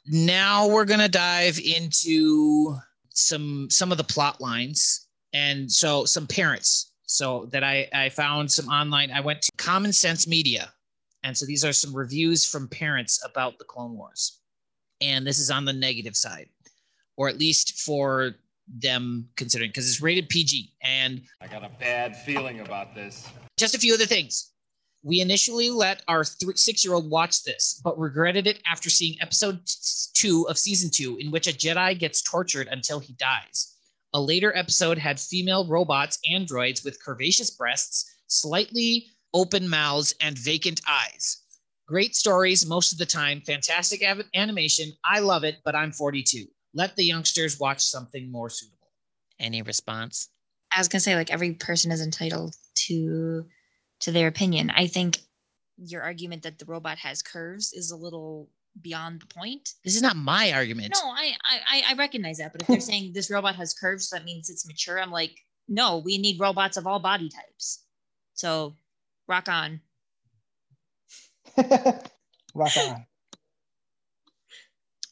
now 0.05 0.67
we're 0.67 0.85
gonna 0.85 1.09
dive 1.09 1.59
into 1.59 2.75
some 3.09 3.69
some 3.69 3.91
of 3.91 3.97
the 3.97 4.03
plot 4.03 4.41
lines 4.41 5.07
and 5.33 5.71
so 5.71 6.05
some 6.05 6.25
parents 6.25 6.93
so 7.05 7.45
that 7.51 7.63
I 7.63 7.87
I 7.93 8.09
found 8.09 8.51
some 8.51 8.67
online. 8.67 9.11
I 9.11 9.19
went 9.19 9.41
to 9.43 9.51
Common 9.57 9.93
Sense 9.93 10.27
Media 10.27 10.73
and 11.23 11.37
so 11.37 11.45
these 11.45 11.63
are 11.63 11.73
some 11.73 11.95
reviews 11.95 12.45
from 12.45 12.67
parents 12.67 13.21
about 13.25 13.57
the 13.57 13.63
Clone 13.63 13.97
Wars. 13.97 14.39
And 15.01 15.25
this 15.25 15.39
is 15.39 15.49
on 15.49 15.65
the 15.65 15.73
negative 15.73 16.15
side, 16.15 16.49
or 17.17 17.29
at 17.29 17.39
least 17.39 17.79
for 17.79 18.35
them 18.67 19.27
considering, 19.35 19.69
because 19.69 19.89
it's 19.89 20.01
rated 20.01 20.29
PG. 20.29 20.73
And 20.81 21.21
I 21.41 21.47
got 21.47 21.63
a 21.63 21.71
bad 21.79 22.15
feeling 22.15 22.61
about 22.61 22.95
this. 22.95 23.27
Just 23.57 23.75
a 23.75 23.79
few 23.79 23.93
other 23.93 24.05
things. 24.05 24.51
We 25.03 25.19
initially 25.19 25.69
let 25.69 26.01
our 26.07 26.23
six 26.23 26.85
year 26.85 26.93
old 26.93 27.09
watch 27.09 27.43
this, 27.43 27.81
but 27.83 27.99
regretted 27.99 28.47
it 28.47 28.61
after 28.65 28.89
seeing 28.89 29.17
episode 29.21 29.59
two 30.13 30.47
of 30.47 30.57
season 30.57 30.89
two, 30.89 31.17
in 31.17 31.29
which 31.29 31.47
a 31.47 31.51
Jedi 31.51 31.99
gets 31.99 32.21
tortured 32.21 32.69
until 32.71 32.99
he 32.99 33.13
dies. 33.13 33.75
A 34.13 34.21
later 34.21 34.55
episode 34.55 34.97
had 34.97 35.19
female 35.19 35.67
robots, 35.67 36.19
androids 36.29 36.85
with 36.85 37.03
curvaceous 37.03 37.55
breasts, 37.57 38.09
slightly 38.27 39.07
open 39.33 39.67
mouths, 39.67 40.13
and 40.21 40.37
vacant 40.37 40.79
eyes. 40.87 41.39
Great 41.87 42.15
stories 42.15 42.65
most 42.65 42.91
of 42.93 42.97
the 42.97 43.05
time, 43.05 43.41
fantastic 43.41 44.03
av- 44.03 44.21
animation. 44.35 44.93
I 45.03 45.19
love 45.19 45.43
it, 45.43 45.57
but 45.65 45.75
I'm 45.75 45.91
42. 45.91 46.45
Let 46.73 46.95
the 46.95 47.03
youngsters 47.03 47.59
watch 47.59 47.83
something 47.83 48.31
more 48.31 48.49
suitable. 48.49 48.91
Any 49.39 49.61
response? 49.61 50.29
I 50.75 50.79
was 50.79 50.87
gonna 50.87 51.01
say, 51.01 51.15
like 51.15 51.31
every 51.31 51.53
person 51.53 51.91
is 51.91 52.01
entitled 52.01 52.55
to 52.87 53.45
to 54.01 54.11
their 54.11 54.27
opinion. 54.27 54.71
I 54.71 54.87
think 54.87 55.19
your 55.77 56.01
argument 56.01 56.43
that 56.43 56.59
the 56.59 56.65
robot 56.65 56.97
has 56.99 57.21
curves 57.21 57.73
is 57.73 57.91
a 57.91 57.95
little 57.95 58.49
beyond 58.81 59.21
the 59.21 59.27
point. 59.27 59.73
This 59.83 59.95
is 59.95 60.01
not 60.01 60.15
my 60.15 60.51
argument. 60.51 60.93
No, 60.95 61.09
I 61.09 61.33
I, 61.45 61.83
I 61.89 61.93
recognize 61.95 62.37
that, 62.37 62.51
but 62.53 62.61
if 62.61 62.67
they're 62.67 62.79
saying 62.79 63.13
this 63.13 63.29
robot 63.29 63.55
has 63.55 63.73
curves, 63.73 64.09
so 64.09 64.15
that 64.15 64.25
means 64.25 64.49
it's 64.49 64.67
mature. 64.67 64.99
I'm 64.99 65.11
like, 65.11 65.35
no, 65.67 65.99
we 65.99 66.17
need 66.17 66.39
robots 66.39 66.77
of 66.77 66.87
all 66.87 66.99
body 66.99 67.29
types. 67.29 67.83
So 68.33 68.75
Rock 69.27 69.47
on. 69.47 69.79
Rock 72.55 72.77
on. 72.77 73.05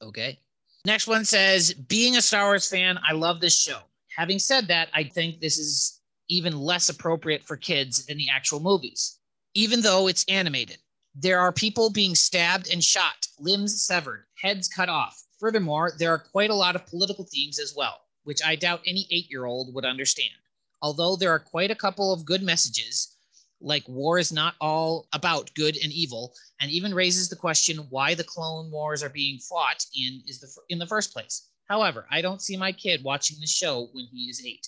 Okay. 0.01 0.39
Next 0.83 1.05
one 1.05 1.25
says, 1.25 1.73
being 1.73 2.17
a 2.17 2.21
Star 2.21 2.45
Wars 2.45 2.67
fan, 2.67 2.97
I 3.07 3.13
love 3.13 3.39
this 3.39 3.57
show. 3.59 3.81
Having 4.17 4.39
said 4.39 4.67
that, 4.67 4.89
I 4.93 5.03
think 5.03 5.39
this 5.39 5.59
is 5.59 6.01
even 6.27 6.57
less 6.57 6.89
appropriate 6.89 7.43
for 7.43 7.55
kids 7.55 8.05
than 8.05 8.17
the 8.17 8.29
actual 8.29 8.59
movies, 8.59 9.19
even 9.53 9.81
though 9.81 10.07
it's 10.07 10.25
animated. 10.27 10.77
There 11.13 11.39
are 11.39 11.51
people 11.51 11.91
being 11.91 12.15
stabbed 12.15 12.71
and 12.71 12.83
shot, 12.83 13.27
limbs 13.39 13.85
severed, 13.85 14.25
heads 14.41 14.67
cut 14.67 14.89
off. 14.89 15.21
Furthermore, 15.39 15.91
there 15.99 16.11
are 16.11 16.17
quite 16.17 16.49
a 16.49 16.55
lot 16.55 16.75
of 16.75 16.87
political 16.87 17.25
themes 17.25 17.59
as 17.59 17.75
well, 17.75 17.99
which 18.23 18.39
I 18.43 18.55
doubt 18.55 18.81
any 18.87 19.07
eight 19.11 19.29
year 19.29 19.45
old 19.45 19.75
would 19.75 19.85
understand. 19.85 20.33
Although 20.81 21.15
there 21.15 21.31
are 21.31 21.39
quite 21.39 21.69
a 21.69 21.75
couple 21.75 22.11
of 22.11 22.25
good 22.25 22.41
messages, 22.41 23.17
like 23.61 23.87
war 23.87 24.17
is 24.17 24.31
not 24.31 24.55
all 24.59 25.07
about 25.13 25.53
good 25.55 25.77
and 25.83 25.91
evil 25.91 26.33
and 26.59 26.71
even 26.71 26.93
raises 26.93 27.29
the 27.29 27.35
question 27.35 27.77
why 27.89 28.13
the 28.13 28.23
clone 28.23 28.71
wars 28.71 29.03
are 29.03 29.09
being 29.09 29.39
fought 29.39 29.85
in 29.95 30.21
is 30.27 30.39
the 30.39 30.49
in 30.69 30.79
the 30.79 30.87
first 30.87 31.13
place. 31.13 31.49
However 31.67 32.05
i 32.11 32.21
don't 32.21 32.41
see 32.41 32.57
my 32.57 32.71
kid 32.71 33.03
watching 33.03 33.37
the 33.39 33.47
show 33.47 33.87
when 33.93 34.05
he 34.11 34.23
is 34.29 34.43
8 34.45 34.67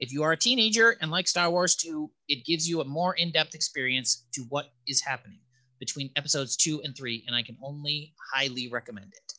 if 0.00 0.12
you 0.12 0.22
are 0.24 0.32
a 0.32 0.36
teenager 0.36 0.96
and 1.00 1.10
like 1.10 1.28
star 1.28 1.50
wars 1.50 1.76
2 1.76 2.10
it 2.28 2.44
gives 2.44 2.68
you 2.68 2.80
a 2.80 2.84
more 2.84 3.14
in-depth 3.14 3.54
experience 3.54 4.26
to 4.32 4.42
what 4.48 4.72
is 4.88 5.00
happening 5.00 5.38
between 5.78 6.10
episodes 6.16 6.56
2 6.56 6.82
and 6.82 6.96
3 6.96 7.24
and 7.26 7.36
i 7.36 7.42
can 7.42 7.56
only 7.62 8.14
highly 8.32 8.68
recommend 8.68 9.12
it. 9.12 9.32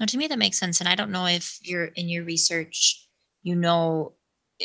Now 0.00 0.06
to 0.06 0.18
me 0.18 0.26
that 0.26 0.38
makes 0.38 0.58
sense 0.58 0.80
and 0.80 0.88
i 0.88 0.96
don't 0.96 1.12
know 1.12 1.26
if 1.26 1.58
you're 1.62 1.92
in 1.94 2.08
your 2.08 2.24
research 2.24 3.08
you 3.42 3.54
know 3.54 4.14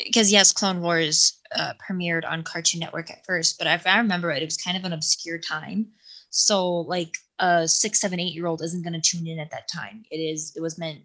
because 0.06 0.32
yes, 0.32 0.52
Clone 0.52 0.82
Wars 0.82 1.40
uh, 1.56 1.74
premiered 1.88 2.30
on 2.30 2.44
Cartoon 2.44 2.80
Network 2.80 3.10
at 3.10 3.26
first, 3.26 3.58
but 3.58 3.68
if 3.68 3.88
I 3.88 3.98
remember 3.98 4.32
it, 4.32 4.42
it 4.42 4.46
was 4.46 4.58
kind 4.58 4.78
of 4.78 4.84
an 4.84 4.94
obscure 4.94 5.40
time. 5.40 5.88
So 6.30 6.82
like 6.82 7.16
a 7.40 7.68
six, 7.68 8.00
seven, 8.00 8.20
eight 8.20 8.34
year 8.34 8.48
old 8.48 8.62
isn't 8.62 8.84
going 8.84 9.00
to 9.00 9.02
tune 9.02 9.28
in 9.28 9.40
at 9.40 9.52
that 9.52 9.68
time. 9.74 10.04
It 10.12 10.18
is. 10.18 10.54
It 10.56 10.62
was 10.62 10.78
meant 10.78 11.02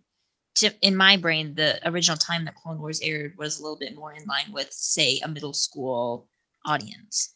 to. 0.56 0.72
In 0.82 0.96
my 0.96 1.16
brain, 1.16 1.54
the 1.54 1.78
original 1.88 2.16
time 2.16 2.44
that 2.44 2.56
Clone 2.56 2.80
Wars 2.80 3.00
aired 3.02 3.34
was 3.38 3.58
a 3.58 3.62
little 3.62 3.78
bit 3.78 3.94
more 3.94 4.12
in 4.12 4.24
line 4.26 4.52
with, 4.52 4.72
say, 4.72 5.20
a 5.24 5.28
middle 5.28 5.54
school 5.54 6.28
audience. 6.66 7.34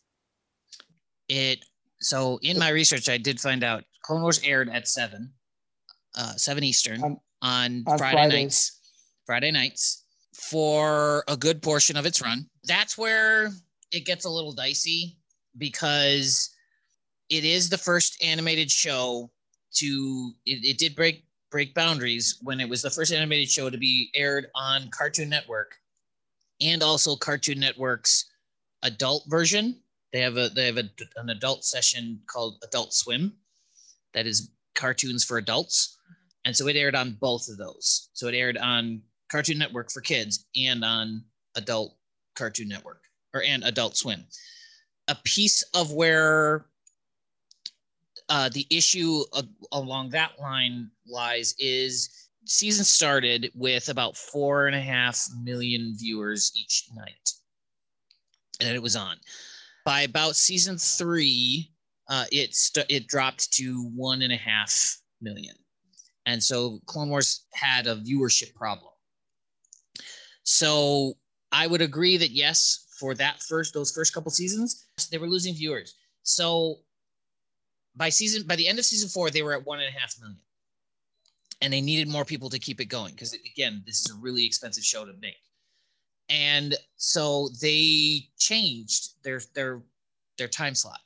It. 1.28 1.64
So 2.00 2.38
in 2.42 2.58
my 2.58 2.68
research, 2.68 3.08
I 3.08 3.16
did 3.16 3.40
find 3.40 3.64
out 3.64 3.84
Clone 4.02 4.22
Wars 4.22 4.40
aired 4.44 4.68
at 4.68 4.86
seven, 4.86 5.32
uh, 6.16 6.34
seven 6.34 6.62
Eastern 6.62 7.02
on, 7.02 7.20
on, 7.42 7.84
on 7.86 7.98
Friday 7.98 8.16
Fridays. 8.16 8.32
nights. 8.32 8.80
Friday 9.26 9.50
nights 9.50 10.05
for 10.36 11.24
a 11.28 11.36
good 11.36 11.62
portion 11.62 11.96
of 11.96 12.06
its 12.06 12.22
run. 12.22 12.46
That's 12.64 12.98
where 12.98 13.50
it 13.90 14.04
gets 14.04 14.24
a 14.24 14.30
little 14.30 14.52
dicey 14.52 15.16
because 15.58 16.54
it 17.30 17.44
is 17.44 17.68
the 17.68 17.78
first 17.78 18.22
animated 18.22 18.70
show 18.70 19.30
to 19.74 20.32
it, 20.44 20.64
it 20.64 20.78
did 20.78 20.94
break 20.94 21.24
break 21.50 21.74
boundaries 21.74 22.38
when 22.42 22.60
it 22.60 22.68
was 22.68 22.82
the 22.82 22.90
first 22.90 23.12
animated 23.12 23.50
show 23.50 23.70
to 23.70 23.78
be 23.78 24.10
aired 24.14 24.46
on 24.54 24.88
Cartoon 24.90 25.28
Network 25.28 25.76
and 26.60 26.82
also 26.82 27.16
Cartoon 27.16 27.58
Network's 27.58 28.26
adult 28.82 29.24
version. 29.28 29.80
They 30.12 30.20
have 30.20 30.36
a 30.36 30.48
they 30.48 30.66
have 30.66 30.76
a, 30.76 30.88
an 31.16 31.30
adult 31.30 31.64
session 31.64 32.20
called 32.26 32.56
Adult 32.62 32.92
Swim 32.92 33.32
that 34.12 34.26
is 34.26 34.50
cartoons 34.74 35.24
for 35.24 35.38
adults. 35.38 35.98
And 36.44 36.56
so 36.56 36.68
it 36.68 36.76
aired 36.76 36.94
on 36.94 37.16
both 37.20 37.48
of 37.48 37.56
those. 37.58 38.10
So 38.12 38.28
it 38.28 38.34
aired 38.34 38.56
on 38.58 39.02
Cartoon 39.30 39.58
Network 39.58 39.90
for 39.90 40.00
kids 40.00 40.46
and 40.56 40.84
on 40.84 41.24
adult 41.56 41.96
Cartoon 42.34 42.68
Network 42.68 43.02
or 43.34 43.42
and 43.42 43.64
Adult 43.64 43.96
Swim. 43.96 44.24
A 45.08 45.16
piece 45.24 45.62
of 45.74 45.92
where 45.92 46.66
uh, 48.28 48.48
the 48.48 48.66
issue 48.70 49.22
along 49.72 50.10
that 50.10 50.32
line 50.40 50.90
lies 51.06 51.54
is 51.58 52.28
season 52.44 52.84
started 52.84 53.50
with 53.54 53.88
about 53.88 54.16
four 54.16 54.66
and 54.66 54.76
a 54.76 54.80
half 54.80 55.24
million 55.42 55.94
viewers 55.96 56.52
each 56.56 56.88
night, 56.94 57.30
and 58.60 58.74
it 58.74 58.82
was 58.82 58.96
on. 58.96 59.16
By 59.84 60.02
about 60.02 60.34
season 60.34 60.76
three, 60.76 61.70
uh, 62.08 62.24
it 62.32 62.54
st- 62.54 62.90
it 62.90 63.06
dropped 63.06 63.52
to 63.54 63.90
one 63.94 64.22
and 64.22 64.32
a 64.32 64.36
half 64.36 64.98
million, 65.20 65.54
and 66.26 66.42
so 66.42 66.80
Clone 66.86 67.10
Wars 67.10 67.46
had 67.52 67.86
a 67.86 67.96
viewership 67.96 68.54
problem. 68.54 68.90
So 70.46 71.16
I 71.50 71.66
would 71.66 71.82
agree 71.82 72.16
that 72.18 72.30
yes, 72.30 72.86
for 73.00 73.14
that 73.16 73.42
first 73.42 73.74
those 73.74 73.90
first 73.90 74.14
couple 74.14 74.30
seasons, 74.30 74.86
they 75.10 75.18
were 75.18 75.26
losing 75.26 75.54
viewers. 75.54 75.96
So 76.22 76.78
by 77.96 78.10
season 78.10 78.46
by 78.46 78.54
the 78.54 78.68
end 78.68 78.78
of 78.78 78.84
season 78.84 79.08
four, 79.08 79.28
they 79.28 79.42
were 79.42 79.54
at 79.54 79.66
one 79.66 79.80
and 79.80 79.88
a 79.88 79.98
half 79.98 80.14
million, 80.20 80.38
and 81.60 81.72
they 81.72 81.80
needed 81.80 82.08
more 82.08 82.24
people 82.24 82.48
to 82.50 82.60
keep 82.60 82.80
it 82.80 82.84
going 82.84 83.12
because 83.12 83.32
again, 83.32 83.82
this 83.86 84.00
is 84.00 84.12
a 84.12 84.20
really 84.20 84.46
expensive 84.46 84.84
show 84.84 85.04
to 85.04 85.12
make, 85.20 85.34
and 86.28 86.76
so 86.96 87.48
they 87.60 88.28
changed 88.38 89.20
their 89.24 89.40
their 89.52 89.82
their 90.38 90.48
time 90.48 90.76
slot, 90.76 91.00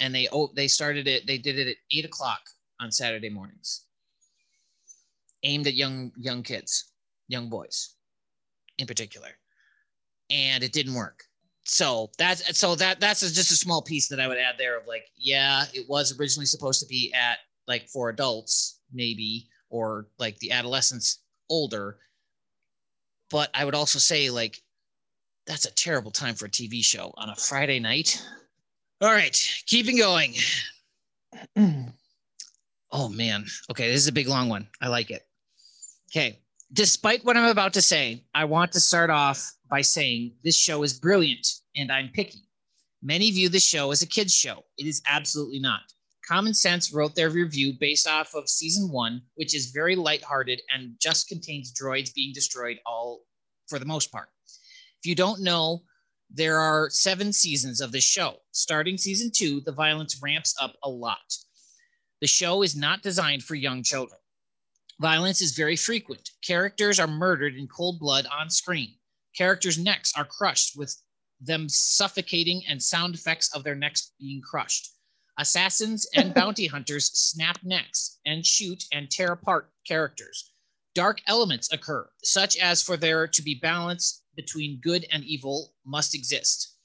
and 0.00 0.14
they 0.14 0.28
oh 0.32 0.50
they 0.54 0.68
started 0.68 1.08
it 1.08 1.26
they 1.26 1.38
did 1.38 1.58
it 1.58 1.66
at 1.66 1.76
eight 1.90 2.04
o'clock 2.04 2.50
on 2.78 2.92
Saturday 2.92 3.30
mornings, 3.30 3.86
aimed 5.44 5.66
at 5.66 5.74
young 5.74 6.12
young 6.18 6.42
kids, 6.42 6.92
young 7.28 7.48
boys, 7.48 7.95
in 8.78 8.86
particular, 8.86 9.28
and 10.30 10.62
it 10.62 10.72
didn't 10.72 10.94
work 10.94 11.24
so 11.66 12.10
that's 12.16 12.58
so 12.58 12.76
that 12.76 13.00
that's 13.00 13.20
just 13.20 13.50
a 13.50 13.56
small 13.56 13.82
piece 13.82 14.08
that 14.08 14.20
I 14.20 14.28
would 14.28 14.38
add 14.38 14.54
there 14.56 14.78
of 14.78 14.86
like, 14.86 15.06
yeah, 15.16 15.64
it 15.74 15.88
was 15.88 16.18
originally 16.18 16.46
supposed 16.46 16.80
to 16.80 16.86
be 16.86 17.12
at 17.12 17.38
like 17.66 17.88
for 17.88 18.08
adults, 18.08 18.78
maybe, 18.92 19.48
or 19.68 20.06
like 20.18 20.38
the 20.38 20.52
adolescents 20.52 21.22
older. 21.50 21.98
But 23.30 23.50
I 23.52 23.64
would 23.64 23.74
also 23.74 23.98
say 23.98 24.30
like 24.30 24.62
that's 25.46 25.66
a 25.66 25.74
terrible 25.74 26.12
time 26.12 26.36
for 26.36 26.46
a 26.46 26.50
TV 26.50 26.84
show 26.84 27.12
on 27.16 27.30
a 27.30 27.36
Friday 27.36 27.80
night. 27.80 28.22
All 29.00 29.12
right, 29.12 29.36
keeping 29.66 29.98
going. 29.98 30.34
oh 32.92 33.08
man. 33.08 33.44
Okay, 33.72 33.88
this 33.88 34.02
is 34.02 34.08
a 34.08 34.12
big 34.12 34.28
long 34.28 34.48
one. 34.48 34.68
I 34.80 34.86
like 34.86 35.10
it. 35.10 35.26
Okay. 36.12 36.38
Despite 36.72 37.24
what 37.24 37.36
I'm 37.36 37.48
about 37.48 37.74
to 37.74 37.82
say, 37.82 38.24
I 38.34 38.44
want 38.44 38.72
to 38.72 38.80
start 38.80 39.08
off 39.08 39.52
by 39.70 39.82
saying 39.82 40.32
this 40.42 40.56
show 40.56 40.82
is 40.82 40.98
brilliant 40.98 41.46
and 41.76 41.92
I'm 41.92 42.08
picky. 42.08 42.48
Many 43.02 43.30
view 43.30 43.48
the 43.48 43.60
show 43.60 43.92
as 43.92 44.02
a 44.02 44.06
kids' 44.06 44.34
show. 44.34 44.64
It 44.76 44.86
is 44.86 45.00
absolutely 45.06 45.60
not. 45.60 45.82
Common 46.26 46.54
Sense 46.54 46.92
wrote 46.92 47.14
their 47.14 47.30
review 47.30 47.72
based 47.78 48.08
off 48.08 48.34
of 48.34 48.48
season 48.48 48.90
one, 48.90 49.22
which 49.36 49.54
is 49.54 49.70
very 49.70 49.94
lighthearted 49.94 50.60
and 50.74 50.96
just 51.00 51.28
contains 51.28 51.72
droids 51.72 52.12
being 52.12 52.32
destroyed 52.34 52.78
all 52.84 53.20
for 53.68 53.78
the 53.78 53.84
most 53.84 54.10
part. 54.10 54.28
If 54.98 55.06
you 55.08 55.14
don't 55.14 55.42
know, 55.42 55.84
there 56.30 56.58
are 56.58 56.90
seven 56.90 57.32
seasons 57.32 57.80
of 57.80 57.92
this 57.92 58.02
show. 58.02 58.38
Starting 58.50 58.98
season 58.98 59.30
two, 59.32 59.60
the 59.60 59.70
violence 59.70 60.18
ramps 60.20 60.56
up 60.60 60.74
a 60.82 60.90
lot. 60.90 61.32
The 62.20 62.26
show 62.26 62.62
is 62.64 62.74
not 62.74 63.04
designed 63.04 63.44
for 63.44 63.54
young 63.54 63.84
children. 63.84 64.18
Violence 65.00 65.42
is 65.42 65.52
very 65.52 65.76
frequent. 65.76 66.30
Characters 66.42 66.98
are 66.98 67.06
murdered 67.06 67.54
in 67.54 67.68
cold 67.68 67.98
blood 67.98 68.26
on 68.32 68.48
screen. 68.48 68.94
Characters' 69.36 69.78
necks 69.78 70.12
are 70.16 70.24
crushed 70.24 70.76
with 70.76 70.96
them 71.40 71.68
suffocating 71.68 72.62
and 72.66 72.82
sound 72.82 73.14
effects 73.14 73.54
of 73.54 73.62
their 73.62 73.74
necks 73.74 74.12
being 74.18 74.40
crushed. 74.40 74.90
Assassins 75.38 76.06
and 76.14 76.32
bounty 76.32 76.66
hunters 76.66 77.10
snap 77.12 77.58
necks 77.62 78.18
and 78.24 78.44
shoot 78.44 78.84
and 78.92 79.10
tear 79.10 79.32
apart 79.32 79.70
characters. 79.86 80.52
Dark 80.94 81.20
elements 81.26 81.70
occur, 81.72 82.08
such 82.24 82.56
as 82.56 82.82
for 82.82 82.96
there 82.96 83.26
to 83.26 83.42
be 83.42 83.54
balance 83.54 84.22
between 84.34 84.80
good 84.80 85.04
and 85.12 85.22
evil 85.24 85.74
must 85.84 86.14
exist. 86.14 86.76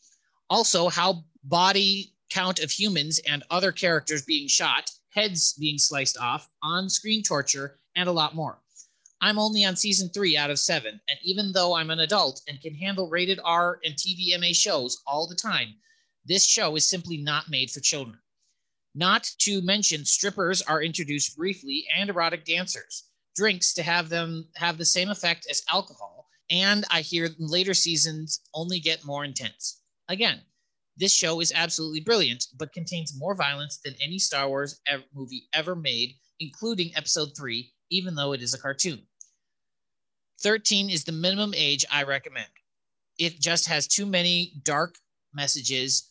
Also, 0.50 0.90
how 0.90 1.24
body 1.46 2.14
count 2.30 2.60
of 2.60 2.70
humans 2.70 3.20
and 3.20 3.44
other 3.50 3.72
characters 3.72 4.24
being 4.24 4.50
shot, 4.50 4.92
heads 5.12 5.54
being 5.54 5.78
sliced 5.78 6.18
off, 6.18 6.50
on 6.62 6.90
screen 6.90 7.24
torture, 7.24 7.80
and 7.96 8.08
a 8.08 8.12
lot 8.12 8.36
more. 8.36 8.60
I'm 9.22 9.38
only 9.38 9.64
on 9.66 9.76
season 9.76 10.10
three 10.10 10.36
out 10.36 10.50
of 10.50 10.60
seven, 10.60 11.00
and 11.08 11.20
even 11.24 11.52
though 11.52 11.76
I'm 11.76 11.92
an 11.92 12.00
adult 12.00 12.42
and 12.48 12.60
can 12.60 12.74
handle 12.74 13.10
rated 13.10 13.40
R 13.44 13.80
and 13.86 13.94
TVMA 13.94 14.56
shows 14.56 15.02
all 15.06 15.28
the 15.28 15.36
time, 15.36 15.76
this 16.26 16.46
show 16.46 16.76
is 16.76 16.88
simply 16.88 17.18
not 17.18 17.50
made 17.50 17.70
for 17.70 17.82
children. 17.82 18.18
Not 18.96 19.30
to 19.40 19.62
mention, 19.62 20.06
strippers 20.06 20.62
are 20.64 20.82
introduced 20.82 21.38
briefly 21.38 21.86
and 21.96 22.10
erotic 22.10 22.46
dancers, 22.46 23.04
drinks 23.36 23.74
to 23.76 23.84
have 23.84 24.10
them 24.10 24.48
have 24.56 24.78
the 24.78 24.86
same 24.86 25.10
effect 25.10 25.48
as 25.50 25.64
alcohol, 25.70 26.28
and 26.50 26.84
I 26.90 27.02
hear 27.02 27.30
later 27.38 27.74
seasons 27.74 28.42
only 28.54 28.80
get 28.80 29.06
more 29.06 29.24
intense. 29.24 29.82
Again, 30.10 30.42
this 30.98 31.14
show 31.14 31.40
is 31.40 31.54
absolutely 31.56 32.02
brilliant, 32.02 32.48
but 32.58 32.74
contains 32.74 33.18
more 33.18 33.36
violence 33.36 33.78
than 33.78 33.96
any 34.02 34.20
Star 34.20 34.50
Wars 34.50 34.82
movie 35.14 35.48
ever 35.54 35.76
made, 35.76 36.16
including 36.40 36.92
Episode 36.96 37.30
3, 37.38 37.72
even 37.92 38.16
though 38.16 38.34
it 38.34 38.42
is 38.42 38.56
a 38.56 38.60
cartoon. 38.60 39.02
13 40.42 40.90
is 40.90 41.04
the 41.04 41.12
minimum 41.12 41.54
age 41.56 41.86
I 41.92 42.04
recommend. 42.04 42.48
It 43.20 43.40
just 43.40 43.68
has 43.68 43.88
too 43.88 44.08
many 44.08 44.54
dark 44.64 44.96
messages 45.34 46.10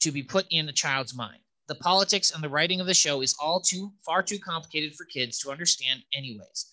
to 0.00 0.12
be 0.12 0.22
put 0.22 0.46
in 0.50 0.68
a 0.68 0.72
child's 0.72 1.16
mind. 1.16 1.40
The 1.66 1.74
politics 1.76 2.30
and 2.32 2.44
the 2.44 2.48
writing 2.48 2.80
of 2.80 2.86
the 2.86 2.94
show 2.94 3.22
is 3.22 3.34
all 3.40 3.60
too 3.60 3.92
far 4.04 4.22
too 4.22 4.38
complicated 4.38 4.94
for 4.94 5.04
kids 5.04 5.38
to 5.40 5.50
understand 5.50 6.02
anyways. 6.14 6.66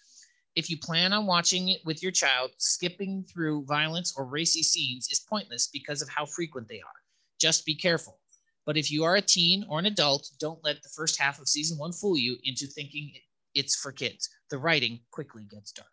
If 0.56 0.69
you 0.69 0.78
plan 0.78 1.13
on 1.13 1.26
watching 1.26 1.69
it 1.69 1.82
with 1.86 2.04
your 2.04 2.12
child, 2.12 2.52
skipping 2.58 3.24
through 3.32 3.65
violence 3.65 4.13
or 4.17 4.26
racy 4.26 4.62
scenes 4.62 5.08
is 5.10 5.19
pointless 5.19 5.67
because 5.67 6.02
of 6.02 6.10
how 6.10 6.26
frequent 6.26 6.67
they 6.67 6.82
are. 6.82 7.00
Just 7.39 7.65
be 7.65 7.76
careful. 7.76 8.19
But 8.65 8.78
if 8.78 8.91
you 8.91 9.04
are 9.04 9.15
a 9.15 9.22
teen 9.22 9.65
or 9.69 9.80
an 9.80 9.86
adult, 9.86 10.30
don't 10.39 10.63
let 10.63 10.84
the 10.84 10.89
first 10.89 11.19
half 11.19 11.39
of 11.39 11.48
season 11.48 11.78
one 11.78 11.93
fool 11.93 12.17
you 12.17 12.38
into 12.43 12.67
thinking 12.67 13.12
it's 13.55 13.75
for 13.75 13.91
kids. 13.91 14.29
The 14.49 14.57
writing 14.57 14.99
quickly 15.12 15.45
gets 15.49 15.71
dark 15.71 15.88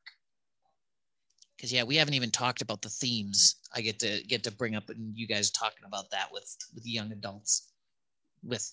because 1.56 1.72
yeah, 1.72 1.84
we 1.84 1.96
haven't 1.96 2.14
even 2.14 2.30
talked 2.30 2.62
about 2.62 2.82
the 2.82 2.88
themes. 2.88 3.56
I 3.74 3.80
get 3.80 3.98
to 4.00 4.22
get 4.26 4.44
to 4.44 4.52
bring 4.52 4.76
up, 4.76 4.88
and 4.88 5.16
you 5.16 5.26
guys 5.26 5.50
talking 5.50 5.84
about 5.86 6.10
that 6.10 6.28
with 6.32 6.56
with 6.74 6.86
young 6.86 7.12
adults, 7.12 7.72
with 8.42 8.72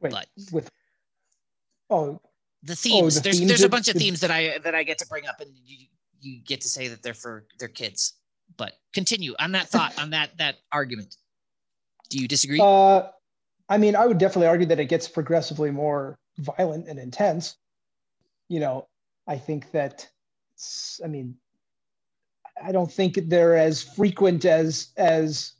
Wait, 0.00 0.12
but, 0.12 0.26
with 0.52 0.70
oh 1.90 2.20
the 2.62 2.76
themes. 2.76 3.16
Oh, 3.16 3.20
the 3.20 3.22
there's 3.22 3.38
themes 3.38 3.48
there's 3.48 3.62
a 3.62 3.68
bunch 3.68 3.88
of 3.88 3.96
themes 3.96 4.20
that 4.20 4.30
I 4.30 4.58
that 4.58 4.74
I 4.74 4.82
get 4.82 4.98
to 4.98 5.06
bring 5.06 5.26
up, 5.26 5.40
and 5.40 5.50
you 5.64 5.86
you 6.20 6.40
get 6.44 6.60
to 6.62 6.68
say 6.68 6.88
that 6.88 7.02
they're 7.02 7.14
for 7.14 7.46
their 7.58 7.68
kids. 7.68 8.14
But 8.56 8.74
continue 8.92 9.34
on 9.38 9.52
that 9.52 9.68
thought 9.68 9.98
on 9.98 10.10
that 10.10 10.36
that 10.38 10.56
argument. 10.72 11.16
Do 12.08 12.18
you 12.18 12.28
disagree? 12.28 12.60
Uh, 12.62 13.08
I 13.68 13.78
mean, 13.78 13.96
I 13.96 14.06
would 14.06 14.18
definitely 14.18 14.46
argue 14.46 14.66
that 14.66 14.78
it 14.78 14.86
gets 14.86 15.08
progressively 15.08 15.70
more 15.70 16.16
violent 16.38 16.88
and 16.88 16.98
intense. 16.98 17.56
You 18.48 18.60
know, 18.60 18.88
I 19.26 19.36
think 19.36 19.70
that 19.72 20.08
I 21.04 21.08
mean, 21.08 21.36
I 22.62 22.72
don't 22.72 22.90
think 22.90 23.18
they're 23.26 23.56
as 23.56 23.82
frequent 23.82 24.44
as 24.44 24.88
as 24.96 25.52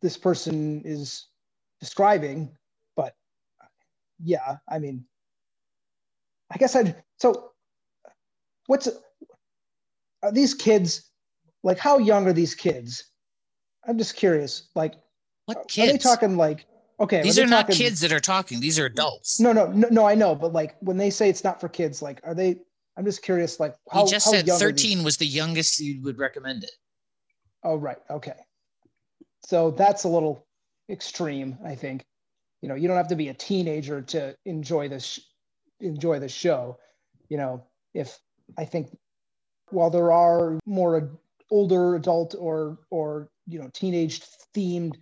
this 0.00 0.16
person 0.16 0.82
is 0.84 1.26
describing, 1.80 2.50
but 2.96 3.14
yeah, 4.22 4.58
I 4.68 4.78
mean, 4.78 5.04
I 6.50 6.58
guess 6.58 6.76
I'd 6.76 7.02
so 7.18 7.52
what's 8.66 8.88
are 10.22 10.32
these 10.32 10.54
kids 10.54 11.10
like 11.62 11.78
how 11.78 11.98
young 11.98 12.26
are 12.26 12.32
these 12.32 12.54
kids? 12.54 13.04
I'm 13.86 13.98
just 13.98 14.16
curious. 14.16 14.68
Like 14.74 14.94
what 15.46 15.68
kids? 15.68 15.88
Are 15.88 15.92
they 15.92 15.98
talking 15.98 16.36
like 16.36 16.66
okay? 17.00 17.22
These 17.22 17.38
are, 17.38 17.46
not 17.46 17.62
talking, 17.62 17.76
kids 17.76 18.00
that 18.00 18.12
are 18.12 18.20
talking. 18.20 18.60
These 18.60 18.78
are 18.78 18.86
adults. 18.86 19.40
No, 19.40 19.52
no, 19.52 19.66
no, 19.66 19.88
no. 19.90 20.06
I 20.06 20.14
know, 20.14 20.34
but 20.34 20.52
like 20.52 20.76
when 20.80 20.96
they 20.96 21.10
say 21.10 21.28
it's 21.28 21.44
not 21.44 21.60
for 21.60 21.68
kids, 21.68 22.02
like 22.02 22.20
are 22.24 22.34
they 22.34 22.58
I'm 22.96 23.04
just 23.04 23.22
curious, 23.22 23.58
like 23.58 23.74
how, 23.90 24.04
you 24.04 24.10
just 24.10 24.26
how 24.26 24.32
said 24.32 24.46
13 24.46 25.02
was 25.02 25.16
the 25.16 25.26
youngest 25.26 25.80
you 25.80 26.00
would 26.02 26.18
recommend 26.18 26.64
it. 26.64 26.72
Oh, 27.64 27.76
right. 27.76 27.98
Okay. 28.10 28.36
So 29.46 29.70
that's 29.72 30.04
a 30.04 30.08
little 30.08 30.46
extreme, 30.88 31.58
I 31.64 31.74
think. 31.74 32.04
You 32.62 32.68
know, 32.68 32.74
you 32.74 32.88
don't 32.88 32.96
have 32.96 33.08
to 33.08 33.16
be 33.16 33.28
a 33.28 33.34
teenager 33.34 34.00
to 34.02 34.36
enjoy 34.44 34.88
this 34.88 35.20
enjoy 35.80 36.18
the 36.18 36.28
show. 36.28 36.78
You 37.28 37.36
know, 37.36 37.66
if 37.94 38.18
I 38.56 38.64
think 38.64 38.96
while 39.70 39.90
there 39.90 40.12
are 40.12 40.58
more 40.64 41.10
older 41.50 41.96
adult 41.96 42.34
or 42.38 42.78
or 42.90 43.28
you 43.46 43.58
know 43.58 43.70
teenage 43.74 44.22
themed 44.54 44.96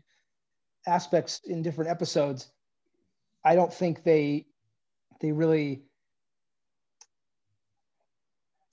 aspects 0.87 1.41
in 1.45 1.63
different 1.63 1.91
episodes, 1.91 2.51
I 3.45 3.55
don't 3.55 3.73
think 3.73 4.03
they 4.03 4.47
they 5.21 5.33
really 5.33 5.83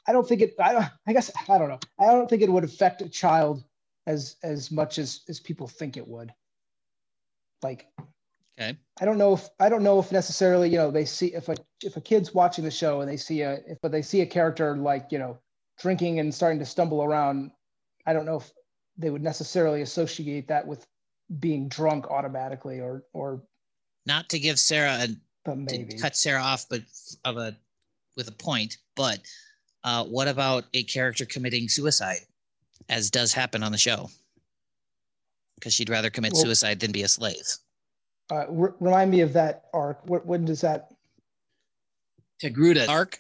I 0.08 0.12
don't 0.12 0.28
think 0.28 0.42
it 0.42 0.56
I 0.60 0.74
don't 0.74 0.86
I 1.08 1.14
guess 1.14 1.32
I 1.48 1.58
don't 1.58 1.70
know. 1.70 1.80
I 2.00 2.08
don't 2.08 2.30
think 2.30 2.42
it 2.42 2.52
would 2.52 2.64
affect 2.64 3.02
a 3.02 3.10
child 3.10 3.64
as 4.08 4.38
as 4.44 4.72
much 4.72 4.98
as 4.98 5.22
as 5.30 5.40
people 5.40 5.68
think 5.68 5.98
it 5.98 6.08
would. 6.08 6.34
Like 7.62 7.88
Okay. 8.60 8.78
I 9.00 9.06
don't 9.06 9.18
know 9.18 9.34
if 9.34 9.50
I 9.60 9.70
don't 9.70 9.84
know 9.84 10.00
if 10.00 10.12
necessarily, 10.12 10.70
you 10.70 10.78
know, 10.78 10.92
they 10.92 11.06
see 11.06 11.28
if 11.28 11.48
a 11.48 11.56
if 11.82 11.96
a 11.96 12.02
kid's 12.02 12.34
watching 12.34 12.66
the 12.66 12.72
show 12.72 13.00
and 13.00 13.10
they 13.10 13.16
see 13.18 13.42
a 13.42 13.60
if 13.68 13.78
but 13.82 13.92
they 13.92 14.02
see 14.02 14.22
a 14.22 14.26
character 14.26 14.76
like, 14.76 15.12
you 15.12 15.20
know, 15.20 15.40
drinking 15.80 16.20
and 16.20 16.34
starting 16.34 16.60
to 16.60 16.66
stumble 16.66 17.02
around, 17.02 17.52
I 18.06 18.14
don't 18.14 18.26
know 18.26 18.38
if 18.38 18.52
they 18.98 19.10
would 19.10 19.24
necessarily 19.24 19.82
associate 19.82 20.48
that 20.50 20.68
with 20.68 20.86
being 21.40 21.68
drunk 21.68 22.08
automatically 22.08 22.80
or 22.80 23.04
or 23.14 23.42
Not 24.06 24.30
to 24.30 24.40
give 24.40 24.58
Sarah 24.60 24.98
a 25.02 25.08
but 25.46 25.54
to 25.54 25.78
maybe. 25.78 25.98
cut 25.98 26.16
Sarah 26.18 26.42
off, 26.42 26.66
but 26.70 26.82
of 27.26 27.38
a 27.38 27.56
with 28.18 28.28
a 28.28 28.32
point. 28.34 28.78
But 28.96 29.20
uh, 29.84 30.06
what 30.06 30.28
about 30.28 30.66
a 30.74 30.84
character 30.84 31.26
committing 31.26 31.70
suicide, 31.70 32.20
as 32.90 33.10
does 33.12 33.32
happen 33.32 33.64
on 33.64 33.72
the 33.72 33.78
show? 33.78 34.10
Because 35.56 35.74
she'd 35.74 35.90
rather 35.90 36.10
commit 36.10 36.34
Well- 36.34 36.44
suicide 36.44 36.80
than 36.80 36.92
be 36.92 37.04
a 37.04 37.08
slave. 37.08 37.46
Uh, 38.32 38.46
r- 38.50 38.76
remind 38.80 39.10
me 39.12 39.22
of 39.22 39.34
that 39.34 39.66
arc. 39.74 40.06
What 40.08 40.26
when 40.26 40.46
does 40.46 40.62
that 40.62 40.92
Togruta 42.42 42.88
arc. 42.88 43.20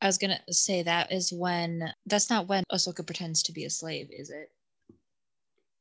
I 0.00 0.06
was 0.06 0.16
gonna 0.18 0.40
say 0.50 0.82
that 0.82 1.10
is 1.12 1.32
when 1.32 1.92
that's 2.06 2.30
not 2.30 2.46
when 2.48 2.62
Ahsoka 2.72 3.04
pretends 3.04 3.42
to 3.44 3.52
be 3.52 3.64
a 3.64 3.70
slave, 3.70 4.08
is 4.10 4.30
it? 4.30 4.50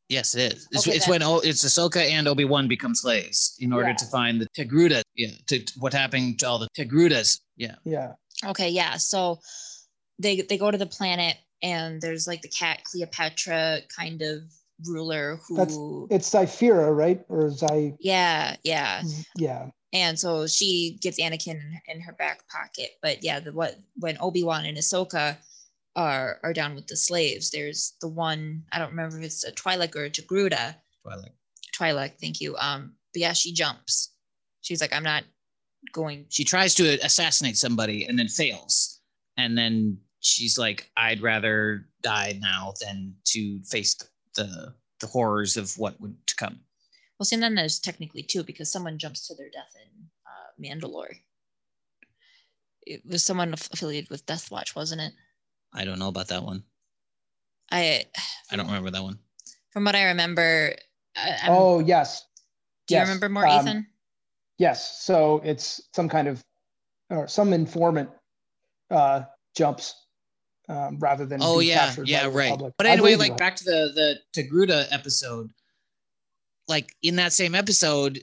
Yes, 0.09 0.35
it 0.35 0.53
is. 0.53 0.67
It's, 0.71 0.87
Okay, 0.87 0.95
it's 0.95 1.07
when 1.07 1.21
oh, 1.21 1.39
it's 1.39 1.65
Ahsoka 1.65 1.97
and 1.97 2.27
Obi 2.27 2.45
Wan 2.45 2.67
become 2.67 2.95
slaves 2.95 3.57
in 3.59 3.73
order 3.73 3.89
Yeah. 3.89 3.95
to 3.95 4.05
find 4.05 4.39
the 4.41 4.47
Togruta. 4.57 5.01
Yeah, 5.15 5.29
to, 5.47 5.59
to 5.59 5.79
what 5.79 5.93
happened 5.93 6.39
to 6.39 6.47
all 6.47 6.59
the 6.59 6.69
Togrutas. 6.77 7.41
Yeah, 7.57 7.75
yeah. 7.83 8.13
Okay, 8.45 8.69
yeah. 8.69 8.95
So 8.97 9.39
they 10.19 10.41
they 10.41 10.57
go 10.57 10.71
to 10.71 10.77
the 10.77 10.85
planet 10.85 11.37
and 11.61 12.01
there's 12.01 12.27
like 12.27 12.41
the 12.41 12.49
cat 12.49 12.83
Cleopatra 12.85 13.79
kind 13.95 14.21
of 14.21 14.43
ruler 14.85 15.39
That's 15.55 15.75
who 15.75 16.07
it's 16.09 16.29
Zyphira, 16.29 16.95
right? 16.95 17.23
Or 17.29 17.49
Zy 17.49 17.95
yeah, 17.99 18.55
yeah. 18.63 19.01
yeah. 19.35 19.69
And 19.93 20.19
so 20.19 20.47
she 20.47 20.99
gets 21.01 21.19
Anakin 21.19 21.59
in 21.87 22.01
her 22.01 22.13
back 22.13 22.47
pocket. 22.49 22.91
But 23.01 23.23
yeah, 23.23 23.39
the 23.39 23.51
what 23.53 23.75
when 23.95 24.17
Obi-Wan 24.19 24.65
and 24.65 24.77
Ahsoka 24.77 25.37
are 25.97 26.39
are 26.43 26.53
down 26.53 26.75
with 26.75 26.87
the 26.87 26.95
slaves, 26.95 27.49
there's 27.49 27.95
the 27.99 28.07
one, 28.07 28.63
I 28.71 28.79
don't 28.79 28.91
remember 28.91 29.17
if 29.17 29.25
it's 29.25 29.43
a 29.43 29.51
Twi'lek 29.51 29.95
or 29.95 30.05
a 30.05 30.09
Togruta. 30.09 30.75
Twilight. 31.03 31.31
Twi'lek, 31.75 32.19
thank 32.21 32.39
you. 32.39 32.55
Um, 32.57 32.93
but 33.13 33.21
yeah, 33.21 33.33
she 33.33 33.51
jumps. 33.51 34.13
She's 34.61 34.79
like, 34.79 34.93
I'm 34.93 35.03
not 35.03 35.23
going 35.91 36.25
She 36.29 36.43
tries 36.43 36.75
to 36.75 36.97
assassinate 37.03 37.57
somebody 37.57 38.05
and 38.05 38.17
then 38.17 38.27
fails, 38.27 39.01
and 39.37 39.57
then 39.57 39.97
she's 40.19 40.57
like, 40.57 40.89
"I'd 40.97 41.21
rather 41.21 41.87
die 42.01 42.37
now 42.41 42.73
than 42.81 43.15
to 43.25 43.61
face 43.63 43.95
the 44.35 44.73
the 44.99 45.07
horrors 45.07 45.57
of 45.57 45.77
what 45.77 45.99
would 46.01 46.15
to 46.27 46.35
come." 46.35 46.59
Well, 47.17 47.25
see, 47.25 47.35
and 47.35 47.43
then 47.43 47.55
there's 47.55 47.79
technically 47.79 48.23
two 48.23 48.43
because 48.43 48.71
someone 48.71 48.97
jumps 48.97 49.27
to 49.27 49.35
their 49.35 49.49
death 49.49 49.73
in 49.75 50.07
uh, 50.25 50.75
Mandalore. 50.75 51.15
It 52.85 53.01
was 53.05 53.23
someone 53.23 53.53
aff- 53.53 53.69
affiliated 53.73 54.09
with 54.09 54.25
Death 54.25 54.51
Watch, 54.51 54.75
wasn't 54.75 55.01
it? 55.01 55.13
I 55.77 55.85
don't 55.85 55.99
know 55.99 56.07
about 56.09 56.29
that 56.29 56.43
one. 56.43 56.63
I, 57.71 58.05
I 58.51 58.55
don't 58.55 58.65
remember 58.65 58.91
that 58.91 59.03
one. 59.03 59.19
from 59.71 59.83
what 59.85 59.95
I 59.95 60.05
remember. 60.05 60.73
I, 61.15 61.29
I'm- 61.29 61.51
Oh 61.51 61.79
yes. 61.79 62.25
do 62.87 62.95
you 62.95 63.01
remember 63.01 63.29
more, 63.29 63.45
um, 63.47 63.59
Ethan? 63.67 63.87
Yes. 64.57 65.03
So 65.03 65.41
it's 65.43 65.81
some 65.93 66.09
kind 66.09 66.27
of 66.27 66.43
or 67.09 67.27
some 67.27 67.53
informant 67.53 68.09
uh 68.89 69.21
jumps 69.55 69.93
um, 70.69 70.97
rather 70.99 71.25
than 71.25 71.39
Oh 71.41 71.59
be 71.59 71.67
yeah, 71.67 71.85
captured 71.87 72.05
by 72.05 72.11
yeah, 72.11 72.23
the 72.23 72.29
right. 72.31 72.45
Republic. 72.51 72.73
But 72.77 72.87
anyway, 72.87 73.15
like 73.15 73.31
you. 73.31 73.37
back 73.37 73.55
to 73.57 73.63
the 73.63 73.91
the 74.33 74.41
Togruta 74.41 74.87
episode. 74.91 75.49
Like 76.67 76.93
in 77.01 77.15
that 77.17 77.31
same 77.33 77.55
episode, 77.55 78.19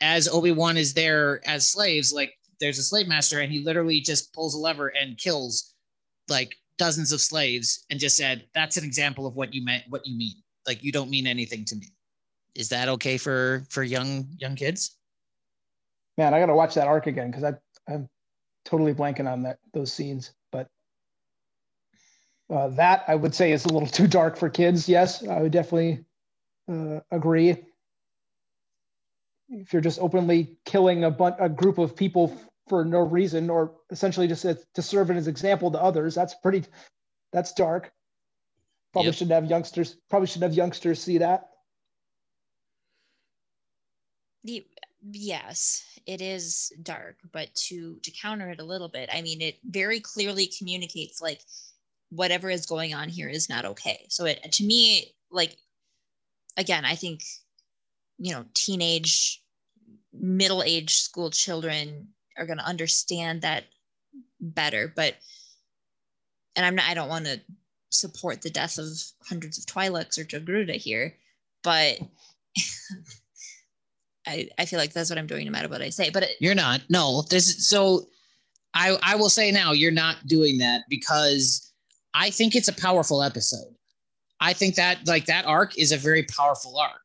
as 0.00 0.28
Obi 0.28 0.52
Wan 0.52 0.76
is 0.76 0.94
there 0.94 1.40
as 1.46 1.66
slaves, 1.68 2.12
like 2.12 2.32
there's 2.60 2.78
a 2.78 2.82
slave 2.82 3.08
master, 3.08 3.40
and 3.40 3.50
he 3.52 3.60
literally 3.60 4.00
just 4.00 4.32
pulls 4.32 4.54
a 4.54 4.58
lever 4.58 4.88
and 4.88 5.18
kills 5.18 5.74
like 6.30 6.56
dozens 6.78 7.12
of 7.12 7.20
slaves, 7.20 7.84
and 7.90 8.00
just 8.00 8.16
said, 8.16 8.46
"That's 8.54 8.76
an 8.76 8.84
example 8.84 9.26
of 9.26 9.36
what 9.36 9.52
you 9.52 9.64
meant, 9.64 9.84
what 9.88 10.06
you 10.06 10.16
mean. 10.16 10.36
Like 10.66 10.82
you 10.82 10.92
don't 10.92 11.10
mean 11.10 11.26
anything 11.26 11.64
to 11.66 11.76
me." 11.76 11.88
Is 12.54 12.68
that 12.70 12.88
okay 12.88 13.18
for 13.18 13.64
for 13.68 13.82
young 13.82 14.28
young 14.38 14.56
kids? 14.56 14.96
Man, 16.16 16.34
I 16.34 16.40
gotta 16.40 16.54
watch 16.54 16.74
that 16.74 16.88
arc 16.88 17.06
again 17.06 17.30
because 17.30 17.44
I 17.44 17.54
I'm 17.92 18.08
totally 18.64 18.94
blanking 18.94 19.30
on 19.30 19.42
that 19.42 19.58
those 19.72 19.92
scenes. 19.92 20.32
But 20.52 20.68
uh, 22.48 22.68
that 22.68 23.04
I 23.08 23.14
would 23.14 23.34
say 23.34 23.52
is 23.52 23.64
a 23.64 23.72
little 23.72 23.88
too 23.98 24.06
dark 24.06 24.36
for 24.36 24.48
kids. 24.48 24.88
Yes, 24.88 25.26
I 25.26 25.40
would 25.40 25.52
definitely 25.52 26.04
uh, 26.70 27.00
agree. 27.10 27.56
If 29.48 29.72
you're 29.72 29.82
just 29.82 29.98
openly 29.98 30.56
killing 30.64 31.04
a 31.04 31.10
bunch 31.10 31.36
a 31.40 31.48
group 31.48 31.78
of 31.78 31.96
people 31.96 32.36
for 32.70 32.84
no 32.84 33.00
reason, 33.00 33.50
or 33.50 33.72
essentially 33.90 34.28
just 34.28 34.42
to, 34.42 34.82
serve 34.82 35.10
as 35.10 35.26
an 35.26 35.30
example 35.30 35.70
to 35.72 35.82
others, 35.82 36.14
that's 36.14 36.34
pretty. 36.34 36.64
That's 37.32 37.52
dark. 37.52 37.92
Probably 38.92 39.08
Yep. 39.08 39.14
shouldn't 39.16 39.34
have 39.34 39.50
youngsters. 39.50 39.96
Probably 40.08 40.26
shouldn't 40.28 40.50
have 40.50 40.56
youngsters 40.56 41.02
see 41.02 41.18
that. 41.18 41.50
The, 44.44 44.66
yes, 45.10 45.84
it 46.06 46.20
is 46.20 46.72
dark, 46.82 47.18
but 47.32 47.52
to 47.66 47.98
to 48.02 48.10
counter 48.12 48.50
it 48.50 48.60
a 48.60 48.64
little 48.64 48.88
bit, 48.88 49.10
I 49.12 49.20
mean, 49.20 49.42
it 49.42 49.58
very 49.64 50.00
clearly 50.00 50.46
communicates 50.46 51.20
like 51.20 51.40
whatever 52.10 52.50
is 52.50 52.66
going 52.66 52.94
on 52.94 53.08
here 53.08 53.28
is 53.28 53.48
not 53.48 53.64
okay. 53.64 54.06
So 54.08 54.24
it 54.26 54.40
to 54.52 54.64
me, 54.64 55.14
like 55.30 55.56
again, 56.56 56.84
I 56.84 56.94
think 56.94 57.20
you 58.18 58.32
know, 58.32 58.44
teenage, 58.54 59.42
middle-aged 60.12 60.90
school 60.90 61.30
children 61.30 62.08
are 62.40 62.46
going 62.46 62.58
to 62.58 62.64
understand 62.66 63.42
that 63.42 63.64
better. 64.40 64.92
But 64.94 65.16
and 66.56 66.66
I'm 66.66 66.74
not. 66.74 66.88
I 66.88 66.94
don't 66.94 67.08
want 67.08 67.26
to 67.26 67.40
support 67.90 68.42
the 68.42 68.50
death 68.50 68.78
of 68.78 68.88
hundreds 69.22 69.58
of 69.58 69.66
Twi'leks 69.66 70.18
or 70.18 70.24
Togruta 70.24 70.74
here, 70.74 71.14
but. 71.62 71.98
I, 74.26 74.48
I 74.58 74.66
feel 74.66 74.78
like 74.78 74.92
that's 74.92 75.08
what 75.08 75.18
I'm 75.18 75.26
doing 75.26 75.46
no 75.46 75.50
matter 75.50 75.68
what 75.68 75.80
I 75.80 75.88
say. 75.88 76.10
But 76.10 76.24
it, 76.24 76.36
You're 76.40 76.54
not. 76.54 76.82
No, 76.90 77.22
this 77.30 77.48
is 77.48 77.68
so 77.68 78.06
I 78.74 78.98
I 79.02 79.16
will 79.16 79.30
say 79.30 79.50
now 79.50 79.72
you're 79.72 79.90
not 79.90 80.26
doing 80.26 80.58
that 80.58 80.82
because 80.88 81.72
I 82.14 82.30
think 82.30 82.54
it's 82.54 82.68
a 82.68 82.74
powerful 82.74 83.22
episode. 83.22 83.74
I 84.40 84.52
think 84.52 84.74
that 84.76 85.06
like 85.06 85.26
that 85.26 85.46
arc 85.46 85.76
is 85.78 85.92
a 85.92 85.96
very 85.96 86.24
powerful 86.24 86.78
arc. 86.78 87.00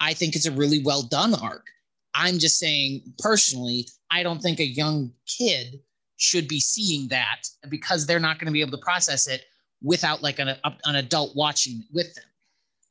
I 0.00 0.14
think 0.14 0.36
it's 0.36 0.46
a 0.46 0.52
really 0.52 0.82
well 0.82 1.02
done 1.02 1.34
arc. 1.34 1.66
I'm 2.14 2.38
just 2.38 2.58
saying 2.58 3.02
personally, 3.18 3.88
I 4.14 4.22
don't 4.22 4.40
think 4.40 4.60
a 4.60 4.64
young 4.64 5.12
kid 5.26 5.80
should 6.16 6.46
be 6.46 6.60
seeing 6.60 7.08
that 7.08 7.48
because 7.68 8.06
they're 8.06 8.20
not 8.20 8.38
going 8.38 8.46
to 8.46 8.52
be 8.52 8.60
able 8.60 8.78
to 8.78 8.84
process 8.84 9.26
it 9.26 9.44
without 9.82 10.22
like 10.22 10.38
an, 10.38 10.56
an 10.62 10.94
adult 10.94 11.34
watching 11.34 11.80
it 11.80 11.86
with 11.92 12.14
them. 12.14 12.24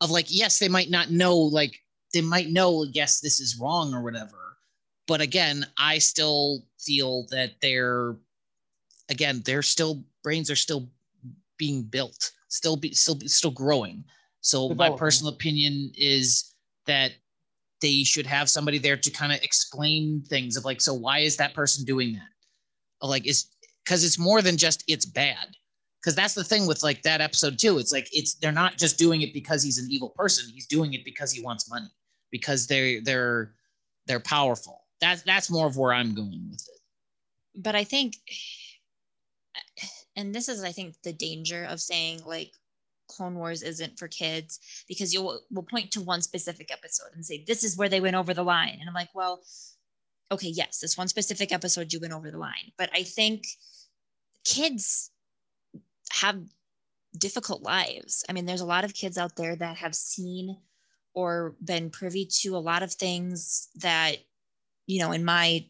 Of 0.01 0.11
like, 0.11 0.25
yes, 0.27 0.59
they 0.59 0.67
might 0.67 0.89
not 0.89 1.11
know 1.11 1.37
like 1.37 1.79
they 2.13 2.19
might 2.19 2.49
know, 2.49 2.85
yes, 2.91 3.21
this 3.21 3.39
is 3.39 3.57
wrong 3.57 3.93
or 3.93 4.03
whatever. 4.03 4.57
But 5.07 5.21
again, 5.21 5.65
I 5.77 5.97
still 5.97 6.65
feel 6.77 7.25
that 7.31 7.51
they're, 7.61 8.17
again, 9.09 9.41
they're 9.45 9.61
still 9.61 10.03
brains 10.23 10.51
are 10.51 10.57
still 10.57 10.89
being 11.57 11.83
built, 11.83 12.31
still 12.49 12.75
be 12.75 12.93
still 12.93 13.17
still 13.25 13.51
growing. 13.51 14.03
So 14.41 14.69
my 14.69 14.89
personal 14.89 15.31
opinion 15.31 15.93
is 15.95 16.53
that 16.85 17.13
they 17.83 18.03
should 18.03 18.25
have 18.25 18.49
somebody 18.49 18.79
there 18.79 18.97
to 18.97 19.11
kind 19.11 19.31
of 19.31 19.43
explain 19.43 20.23
things 20.27 20.57
of 20.57 20.65
like, 20.65 20.81
so 20.81 20.95
why 20.95 21.19
is 21.19 21.37
that 21.37 21.53
person 21.53 21.85
doing 21.85 22.13
that? 22.13 23.07
Like, 23.07 23.27
is 23.27 23.49
because 23.83 24.03
it's 24.03 24.17
more 24.17 24.41
than 24.41 24.57
just 24.57 24.83
it's 24.87 25.05
bad. 25.05 25.49
Because 26.01 26.15
that's 26.15 26.33
the 26.33 26.43
thing 26.43 26.65
with 26.67 26.83
like 26.83 27.03
that 27.03 27.21
episode 27.21 27.59
too. 27.59 27.77
It's 27.77 27.91
like 27.91 28.07
it's 28.11 28.35
they're 28.35 28.51
not 28.51 28.77
just 28.77 28.97
doing 28.97 29.21
it 29.21 29.33
because 29.33 29.63
he's 29.63 29.77
an 29.77 29.87
evil 29.91 30.09
person. 30.17 30.49
He's 30.53 30.67
doing 30.67 30.93
it 30.93 31.05
because 31.05 31.31
he 31.31 31.43
wants 31.43 31.69
money 31.69 31.91
because 32.31 32.67
they're 32.67 33.01
they're 33.01 33.53
they're 34.07 34.19
powerful. 34.21 34.81
That's 35.01 35.21
that's 35.23 35.51
more 35.51 35.67
of 35.67 35.77
where 35.77 35.93
I'm 35.93 36.15
going 36.15 36.47
with 36.49 36.67
it. 36.73 36.81
but 37.63 37.75
I 37.75 37.83
think, 37.83 38.15
and 40.15 40.33
this 40.33 40.49
is, 40.49 40.63
I 40.63 40.71
think, 40.71 40.95
the 41.03 41.13
danger 41.13 41.65
of 41.65 41.79
saying 41.79 42.21
like 42.25 42.51
Clone 43.15 43.35
Wars 43.35 43.61
isn't 43.61 43.97
for 43.99 44.07
kids 44.07 44.59
because 44.87 45.13
you'll 45.13 45.41
will 45.51 45.63
point 45.63 45.91
to 45.91 46.01
one 46.01 46.21
specific 46.21 46.71
episode 46.71 47.13
and 47.13 47.25
say 47.25 47.43
this 47.45 47.63
is 47.63 47.77
where 47.77 47.89
they 47.89 48.01
went 48.01 48.15
over 48.15 48.33
the 48.33 48.43
line, 48.43 48.77
and 48.79 48.87
I'm 48.87 48.95
like, 48.95 49.13
well, 49.13 49.41
okay, 50.31 50.47
yes, 50.47 50.79
this 50.79 50.97
one 50.97 51.07
specific 51.07 51.51
episode 51.51 51.93
you 51.93 51.99
went 51.99 52.13
over 52.13 52.31
the 52.31 52.37
line, 52.37 52.71
but 52.77 52.89
I 52.93 53.03
think 53.03 53.45
kids 54.43 55.11
have 56.11 56.39
difficult 57.17 57.61
lives. 57.61 58.23
I 58.27 58.33
mean, 58.33 58.45
there's 58.45 58.61
a 58.61 58.65
lot 58.65 58.83
of 58.83 58.93
kids 58.93 59.17
out 59.17 59.35
there 59.35 59.55
that 59.55 59.77
have 59.77 59.95
seen 59.95 60.57
or 61.13 61.55
been 61.63 61.89
privy 61.89 62.25
to 62.41 62.55
a 62.55 62.57
lot 62.57 62.83
of 62.83 62.91
things 62.91 63.69
that, 63.75 64.15
you 64.87 64.99
know, 64.99 65.11
in 65.11 65.23
my 65.23 65.65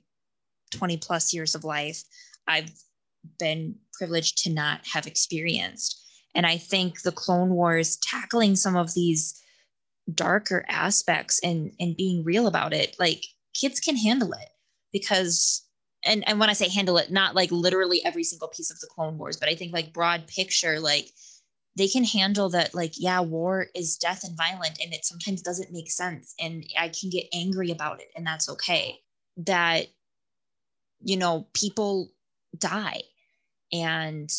20 0.71 0.97
plus 0.97 1.33
years 1.33 1.55
of 1.55 1.63
life, 1.63 2.03
I've 2.47 2.71
been 3.39 3.75
privileged 3.93 4.43
to 4.43 4.49
not 4.49 4.85
have 4.87 5.07
experienced. 5.07 6.02
And 6.35 6.45
I 6.45 6.57
think 6.57 7.01
the 7.01 7.11
Clone 7.11 7.51
Wars 7.51 7.97
tackling 7.97 8.55
some 8.55 8.75
of 8.75 8.93
these 8.93 9.39
darker 10.13 10.65
aspects 10.67 11.39
and 11.43 11.71
and 11.79 11.95
being 11.95 12.23
real 12.23 12.47
about 12.47 12.73
it, 12.73 12.95
like 12.99 13.25
kids 13.53 13.79
can 13.79 13.95
handle 13.95 14.33
it 14.33 14.49
because 14.91 15.65
and 16.05 16.27
and 16.27 16.39
when 16.39 16.49
I 16.49 16.53
say 16.53 16.69
handle 16.69 16.97
it, 16.97 17.11
not 17.11 17.35
like 17.35 17.51
literally 17.51 18.03
every 18.03 18.23
single 18.23 18.49
piece 18.49 18.71
of 18.71 18.79
the 18.79 18.87
Clone 18.87 19.17
Wars, 19.17 19.37
but 19.37 19.49
I 19.49 19.55
think 19.55 19.73
like 19.73 19.93
broad 19.93 20.27
picture, 20.27 20.79
like 20.79 21.09
they 21.75 21.87
can 21.87 22.03
handle 22.03 22.49
that 22.49 22.73
like 22.75 22.93
yeah 22.97 23.19
war 23.19 23.67
is 23.75 23.97
death 23.97 24.23
and 24.23 24.37
violent 24.37 24.79
and 24.81 24.93
it 24.93 25.05
sometimes 25.05 25.41
doesn't 25.41 25.71
make 25.71 25.89
sense 25.89 26.35
and 26.39 26.65
i 26.77 26.87
can 26.89 27.09
get 27.09 27.25
angry 27.33 27.71
about 27.71 27.99
it 27.99 28.09
and 28.15 28.25
that's 28.25 28.49
okay. 28.49 28.99
That 29.37 29.87
you 31.01 31.17
know 31.17 31.47
people 31.53 32.11
die 32.57 33.01
and 33.71 34.29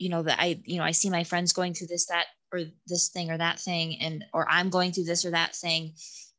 you 0.00 0.08
know 0.08 0.22
that 0.22 0.40
i 0.40 0.60
you 0.64 0.78
know 0.78 0.84
i 0.84 0.90
see 0.90 1.10
my 1.10 1.22
friends 1.22 1.52
going 1.52 1.74
through 1.74 1.86
this 1.86 2.06
that 2.06 2.26
or 2.52 2.62
this 2.88 3.08
thing 3.10 3.30
or 3.30 3.38
that 3.38 3.60
thing 3.60 3.96
and 4.00 4.24
or 4.34 4.44
i'm 4.50 4.70
going 4.70 4.90
through 4.90 5.04
this 5.04 5.24
or 5.24 5.30
that 5.30 5.54
thing 5.54 5.92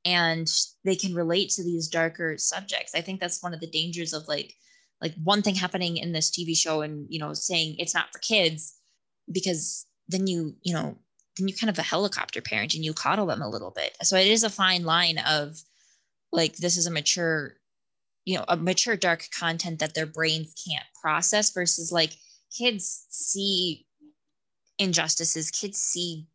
and 0.05 0.49
they 0.83 0.95
can 0.95 1.13
relate 1.13 1.49
to 1.49 1.63
these 1.63 1.87
darker 1.87 2.35
subjects. 2.37 2.95
I 2.95 3.01
think 3.01 3.19
that's 3.19 3.43
one 3.43 3.53
of 3.53 3.59
the 3.59 3.67
dangers 3.67 4.13
of 4.13 4.27
like 4.27 4.53
like 5.01 5.13
one 5.23 5.41
thing 5.41 5.55
happening 5.55 5.97
in 5.97 6.11
this 6.11 6.29
tv 6.29 6.55
show 6.55 6.81
and 6.81 7.07
you 7.09 7.19
know 7.19 7.33
saying 7.33 7.75
it's 7.79 7.93
not 7.93 8.11
for 8.11 8.19
kids 8.19 8.75
because 9.31 9.85
then 10.07 10.27
you 10.27 10.55
you 10.61 10.73
know 10.73 10.97
then 11.37 11.47
you 11.47 11.55
kind 11.55 11.69
of 11.69 11.79
a 11.79 11.83
helicopter 11.83 12.41
parent 12.41 12.73
and 12.73 12.83
you 12.83 12.93
coddle 12.93 13.25
them 13.25 13.41
a 13.41 13.49
little 13.49 13.71
bit. 13.71 13.95
So 14.03 14.17
it 14.17 14.27
is 14.27 14.43
a 14.43 14.49
fine 14.49 14.83
line 14.83 15.19
of 15.19 15.57
like 16.31 16.57
this 16.57 16.77
is 16.77 16.87
a 16.87 16.91
mature 16.91 17.53
you 18.25 18.37
know 18.37 18.45
a 18.47 18.57
mature 18.57 18.97
dark 18.97 19.25
content 19.37 19.79
that 19.79 19.93
their 19.93 20.05
brains 20.05 20.53
can't 20.67 20.85
process 21.01 21.51
versus 21.51 21.91
like 21.91 22.13
kids 22.55 23.05
see 23.09 23.85
injustices 24.77 25.51
kids 25.51 25.77
see 25.77 26.25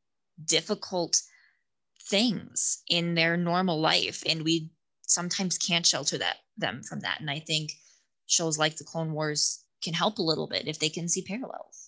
difficult 0.44 1.20
things 2.08 2.82
in 2.88 3.14
their 3.14 3.36
normal 3.36 3.80
life 3.80 4.22
and 4.28 4.42
we 4.42 4.70
sometimes 5.02 5.58
can't 5.58 5.86
shelter 5.86 6.18
that 6.18 6.36
them 6.56 6.82
from 6.82 7.00
that 7.00 7.20
and 7.20 7.30
i 7.30 7.38
think 7.38 7.72
shows 8.26 8.58
like 8.58 8.76
the 8.76 8.84
clone 8.84 9.12
wars 9.12 9.64
can 9.82 9.94
help 9.94 10.18
a 10.18 10.22
little 10.22 10.46
bit 10.46 10.68
if 10.68 10.78
they 10.78 10.88
can 10.88 11.08
see 11.08 11.22
parallels 11.22 11.86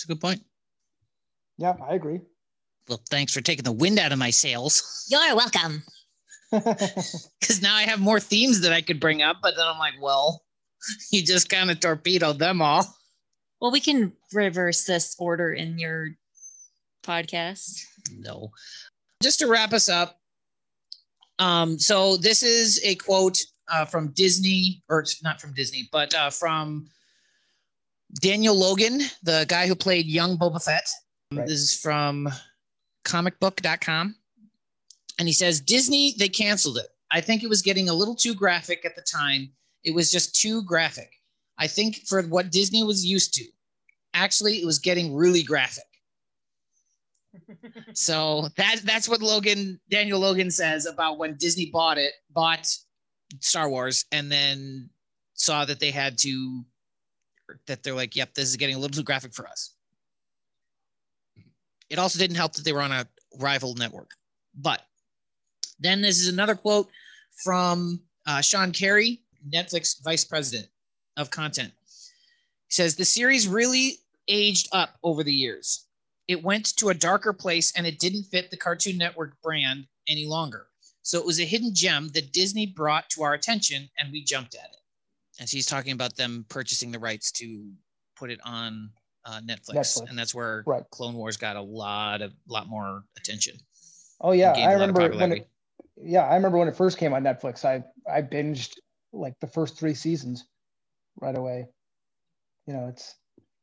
it's 0.00 0.06
a 0.06 0.08
good 0.08 0.20
point. 0.22 0.42
Yeah, 1.58 1.74
I 1.86 1.94
agree. 1.94 2.20
Well, 2.88 3.02
thanks 3.10 3.34
for 3.34 3.42
taking 3.42 3.64
the 3.64 3.72
wind 3.72 3.98
out 3.98 4.12
of 4.12 4.18
my 4.18 4.30
sails. 4.30 5.06
You're 5.10 5.36
welcome. 5.36 5.82
Because 6.52 7.60
now 7.62 7.76
I 7.76 7.82
have 7.82 8.00
more 8.00 8.18
themes 8.18 8.62
that 8.62 8.72
I 8.72 8.80
could 8.80 8.98
bring 8.98 9.20
up, 9.20 9.36
but 9.42 9.56
then 9.56 9.66
I'm 9.66 9.78
like, 9.78 9.94
well, 10.00 10.42
you 11.10 11.22
just 11.22 11.48
kind 11.48 11.70
of 11.70 11.80
torpedoed 11.80 12.38
them 12.38 12.62
all. 12.62 12.84
Well, 13.60 13.70
we 13.70 13.80
can 13.80 14.12
reverse 14.32 14.84
this 14.84 15.16
order 15.18 15.52
in 15.52 15.78
your 15.78 16.10
podcast. 17.04 17.82
No. 18.16 18.50
Just 19.22 19.38
to 19.40 19.46
wrap 19.46 19.72
us 19.72 19.88
up. 19.88 20.18
Um, 21.38 21.78
so 21.78 22.16
this 22.16 22.42
is 22.42 22.80
a 22.84 22.94
quote 22.96 23.38
uh, 23.70 23.84
from 23.84 24.08
Disney, 24.12 24.82
or 24.88 25.04
not 25.22 25.40
from 25.40 25.54
Disney, 25.54 25.88
but 25.92 26.14
uh, 26.14 26.30
from 26.30 26.86
Daniel 28.20 28.54
Logan, 28.54 29.00
the 29.22 29.46
guy 29.48 29.66
who 29.66 29.74
played 29.74 30.06
young 30.06 30.36
Boba 30.36 30.62
Fett. 30.62 30.88
Right. 31.32 31.46
This 31.46 31.60
is 31.60 31.80
from 31.80 32.28
comicbook.com. 33.04 34.16
And 35.18 35.28
he 35.28 35.32
says 35.32 35.60
Disney, 35.60 36.14
they 36.18 36.28
canceled 36.28 36.78
it. 36.78 36.86
I 37.12 37.20
think 37.20 37.42
it 37.42 37.48
was 37.48 37.62
getting 37.62 37.88
a 37.88 37.94
little 37.94 38.14
too 38.14 38.34
graphic 38.34 38.84
at 38.84 38.96
the 38.96 39.02
time. 39.02 39.50
It 39.84 39.94
was 39.94 40.10
just 40.10 40.40
too 40.40 40.62
graphic. 40.64 41.10
I 41.58 41.66
think 41.66 42.06
for 42.06 42.22
what 42.22 42.50
Disney 42.50 42.82
was 42.82 43.04
used 43.04 43.34
to, 43.34 43.44
actually, 44.14 44.56
it 44.56 44.66
was 44.66 44.78
getting 44.78 45.14
really 45.14 45.42
graphic. 45.42 45.84
so 47.92 48.48
that 48.56 48.80
that's 48.84 49.08
what 49.08 49.22
Logan 49.22 49.80
Daniel 49.88 50.18
Logan 50.18 50.50
says 50.50 50.86
about 50.86 51.18
when 51.18 51.36
Disney 51.36 51.70
bought 51.72 51.98
it, 51.98 52.12
bought 52.30 52.66
Star 53.40 53.68
Wars, 53.68 54.04
and 54.10 54.30
then 54.30 54.90
saw 55.34 55.64
that 55.64 55.80
they 55.80 55.90
had 55.90 56.18
to 56.18 56.64
that 57.66 57.82
they're 57.82 57.94
like, 57.94 58.16
yep, 58.16 58.34
this 58.34 58.48
is 58.48 58.56
getting 58.56 58.76
a 58.76 58.78
little 58.78 58.96
too 58.96 59.02
graphic 59.02 59.34
for 59.34 59.46
us. 59.46 59.74
It 61.88 61.98
also 61.98 62.18
didn't 62.18 62.36
help 62.36 62.52
that 62.54 62.64
they 62.64 62.72
were 62.72 62.82
on 62.82 62.92
a 62.92 63.06
rival 63.38 63.74
network. 63.74 64.10
But 64.54 64.82
then 65.78 66.00
this 66.00 66.20
is 66.20 66.28
another 66.28 66.54
quote 66.54 66.88
from 67.42 68.00
uh, 68.26 68.40
Sean 68.40 68.70
Carey, 68.72 69.22
Netflix 69.48 70.02
vice 70.02 70.24
president 70.24 70.68
of 71.16 71.30
content. 71.30 71.72
He 72.66 72.72
says, 72.72 72.96
The 72.96 73.04
series 73.04 73.48
really 73.48 73.98
aged 74.28 74.68
up 74.72 74.98
over 75.02 75.22
the 75.22 75.32
years. 75.32 75.86
It 76.28 76.42
went 76.42 76.76
to 76.76 76.90
a 76.90 76.94
darker 76.94 77.32
place 77.32 77.72
and 77.76 77.86
it 77.86 77.98
didn't 77.98 78.24
fit 78.24 78.50
the 78.50 78.56
Cartoon 78.56 78.96
Network 78.96 79.40
brand 79.42 79.86
any 80.08 80.26
longer. 80.26 80.66
So 81.02 81.18
it 81.18 81.26
was 81.26 81.40
a 81.40 81.44
hidden 81.44 81.74
gem 81.74 82.08
that 82.14 82.32
Disney 82.32 82.66
brought 82.66 83.08
to 83.10 83.22
our 83.22 83.34
attention 83.34 83.88
and 83.98 84.12
we 84.12 84.22
jumped 84.22 84.54
at 84.54 84.70
it 84.70 84.80
and 85.40 85.48
she's 85.48 85.66
talking 85.66 85.92
about 85.92 86.14
them 86.14 86.44
purchasing 86.48 86.92
the 86.92 86.98
rights 86.98 87.32
to 87.32 87.72
put 88.14 88.30
it 88.30 88.38
on 88.44 88.90
uh, 89.24 89.40
Netflix. 89.40 89.74
Netflix. 89.74 90.08
and 90.10 90.18
that's 90.18 90.34
where 90.34 90.62
right. 90.66 90.84
Clone 90.90 91.14
Wars 91.14 91.36
got 91.36 91.56
a 91.56 91.60
lot 91.60 92.20
of 92.20 92.32
lot 92.46 92.68
more 92.68 93.02
attention. 93.16 93.56
Oh 94.20 94.32
yeah, 94.32 94.52
I 94.52 94.74
remember 94.74 95.08
when 95.08 95.32
it. 95.32 95.48
Yeah, 96.02 96.24
I 96.26 96.34
remember 96.36 96.58
when 96.58 96.68
it 96.68 96.76
first 96.76 96.98
came 96.98 97.12
on 97.12 97.24
Netflix. 97.24 97.64
I 97.64 97.82
I 98.10 98.22
binged 98.22 98.76
like 99.12 99.38
the 99.40 99.46
first 99.46 99.78
three 99.78 99.94
seasons 99.94 100.44
right 101.20 101.36
away. 101.36 101.68
You 102.66 102.74
know, 102.74 102.88
it's 102.88 103.16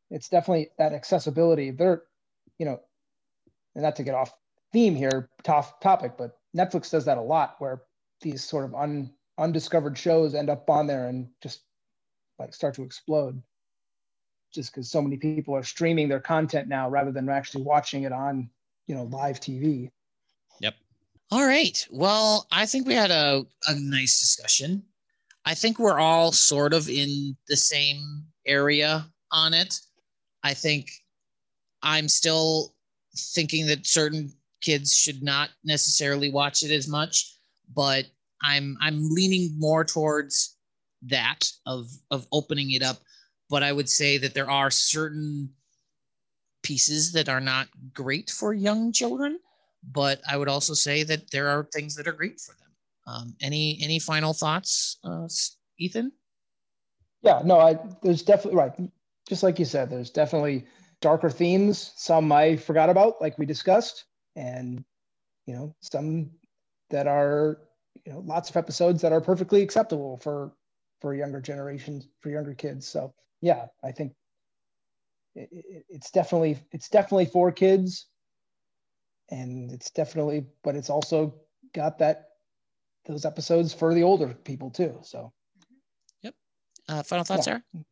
it's 0.09 0.29
definitely 0.29 0.69
that 0.77 0.93
accessibility. 0.93 1.71
They're, 1.71 2.03
you 2.57 2.65
know, 2.65 2.79
and 3.75 3.83
not 3.83 3.95
to 3.97 4.03
get 4.03 4.15
off 4.15 4.33
theme 4.73 4.95
here, 4.95 5.29
tough 5.43 5.79
topic, 5.79 6.13
but 6.17 6.37
Netflix 6.55 6.89
does 6.89 7.05
that 7.05 7.17
a 7.17 7.21
lot, 7.21 7.55
where 7.59 7.83
these 8.21 8.43
sort 8.43 8.65
of 8.65 8.75
un 8.75 9.11
undiscovered 9.37 9.97
shows 9.97 10.33
end 10.33 10.49
up 10.49 10.69
on 10.69 10.87
there 10.87 11.07
and 11.07 11.27
just 11.41 11.61
like 12.39 12.53
start 12.53 12.73
to 12.75 12.83
explode 12.83 13.41
just 14.53 14.71
because 14.73 14.89
so 14.89 15.01
many 15.01 15.17
people 15.17 15.55
are 15.55 15.63
streaming 15.63 16.07
their 16.07 16.19
content 16.19 16.67
now 16.67 16.89
rather 16.89 17.11
than 17.11 17.29
actually 17.29 17.63
watching 17.63 18.03
it 18.03 18.11
on 18.11 18.49
you 18.87 18.95
know 18.95 19.03
live 19.03 19.39
tv 19.39 19.91
yep 20.59 20.73
all 21.29 21.45
right 21.45 21.87
well 21.91 22.47
i 22.51 22.65
think 22.65 22.87
we 22.87 22.95
had 22.95 23.11
a, 23.11 23.45
a 23.67 23.75
nice 23.75 24.19
discussion 24.19 24.81
i 25.47 25.53
think 25.53 25.79
we're 25.79 25.99
all 25.99 26.31
sort 26.33 26.73
of 26.73 26.89
in 26.89 27.35
the 27.47 27.55
same 27.55 28.23
area 28.45 29.05
on 29.31 29.53
it. 29.53 29.79
I 30.43 30.53
think 30.53 30.91
i'm 31.81 32.07
still 32.09 32.75
thinking 33.35 33.65
that 33.67 33.87
certain 33.87 34.31
kids 34.61 34.95
should 34.95 35.23
not 35.23 35.49
necessarily 35.63 36.29
watch 36.29 36.63
it 36.63 36.71
as 36.71 36.87
much 36.87 37.37
but 37.73 38.05
i'm 38.43 38.77
i'm 38.81 39.09
leaning 39.09 39.57
more 39.57 39.83
towards 39.85 40.57
that 41.03 41.49
of 41.65 41.89
of 42.11 42.27
opening 42.31 42.71
it 42.71 42.83
up. 42.83 42.97
But 43.49 43.63
i 43.63 43.71
would 43.71 43.89
say 43.89 44.17
that 44.17 44.33
there 44.33 44.51
are 44.51 44.69
certain 44.71 45.49
pieces 46.63 47.13
that 47.13 47.29
are 47.29 47.39
not 47.39 47.67
great 47.93 48.29
for 48.29 48.53
young 48.53 48.91
children 48.91 49.39
but 49.91 50.19
i 50.29 50.35
would 50.35 50.49
also 50.49 50.73
say 50.73 51.03
that 51.03 51.31
there 51.31 51.47
are 51.47 51.63
things 51.73 51.95
that 51.95 52.07
are 52.07 52.19
great 52.21 52.41
for 52.41 52.53
them 52.59 52.66
um, 53.07 53.35
any 53.41 53.79
any 53.81 53.99
final 53.99 54.33
thoughts 54.33 54.99
uh, 55.03 55.27
ethan 55.79 56.11
yeah 57.21 57.41
no 57.43 57.59
i 57.59 57.77
there's 58.03 58.23
definitely 58.23 58.57
right 58.57 58.73
just 59.27 59.43
like 59.43 59.59
you 59.59 59.65
said 59.65 59.89
there's 59.89 60.11
definitely 60.11 60.65
darker 61.01 61.29
themes 61.29 61.93
some 61.95 62.31
i 62.31 62.55
forgot 62.55 62.89
about 62.89 63.21
like 63.21 63.37
we 63.37 63.45
discussed 63.45 64.05
and 64.35 64.83
you 65.45 65.53
know 65.53 65.75
some 65.81 66.29
that 66.89 67.07
are 67.07 67.59
you 68.05 68.13
know 68.13 68.19
lots 68.19 68.49
of 68.49 68.57
episodes 68.57 69.01
that 69.01 69.11
are 69.11 69.21
perfectly 69.21 69.61
acceptable 69.61 70.17
for 70.17 70.53
for 70.99 71.13
younger 71.13 71.41
generations, 71.41 72.07
for 72.21 72.29
younger 72.29 72.53
kids. 72.53 72.87
So 72.87 73.13
yeah, 73.41 73.67
I 73.83 73.91
think 73.91 74.13
it, 75.35 75.49
it, 75.51 75.85
it's 75.89 76.11
definitely 76.11 76.59
it's 76.71 76.89
definitely 76.89 77.25
for 77.25 77.51
kids, 77.51 78.07
and 79.29 79.71
it's 79.71 79.91
definitely, 79.91 80.45
but 80.63 80.75
it's 80.75 80.89
also 80.89 81.35
got 81.73 81.99
that 81.99 82.29
those 83.07 83.25
episodes 83.25 83.73
for 83.73 83.93
the 83.93 84.03
older 84.03 84.33
people 84.43 84.69
too. 84.69 84.99
So. 85.03 85.31
Yep. 86.23 86.35
Uh, 86.87 87.03
final 87.03 87.25
thoughts, 87.25 87.47
yeah. 87.47 87.59
Sarah. 87.73 87.85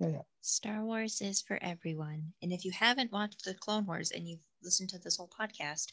Yeah, 0.00 0.08
yeah. 0.08 0.22
Star 0.40 0.84
Wars 0.84 1.20
is 1.20 1.42
for 1.42 1.58
everyone, 1.60 2.32
and 2.42 2.52
if 2.52 2.64
you 2.64 2.70
haven't 2.70 3.12
watched 3.12 3.44
the 3.44 3.54
Clone 3.54 3.84
Wars 3.84 4.10
and 4.10 4.26
you've 4.26 4.40
listened 4.62 4.88
to 4.90 4.98
this 4.98 5.18
whole 5.18 5.28
podcast, 5.28 5.88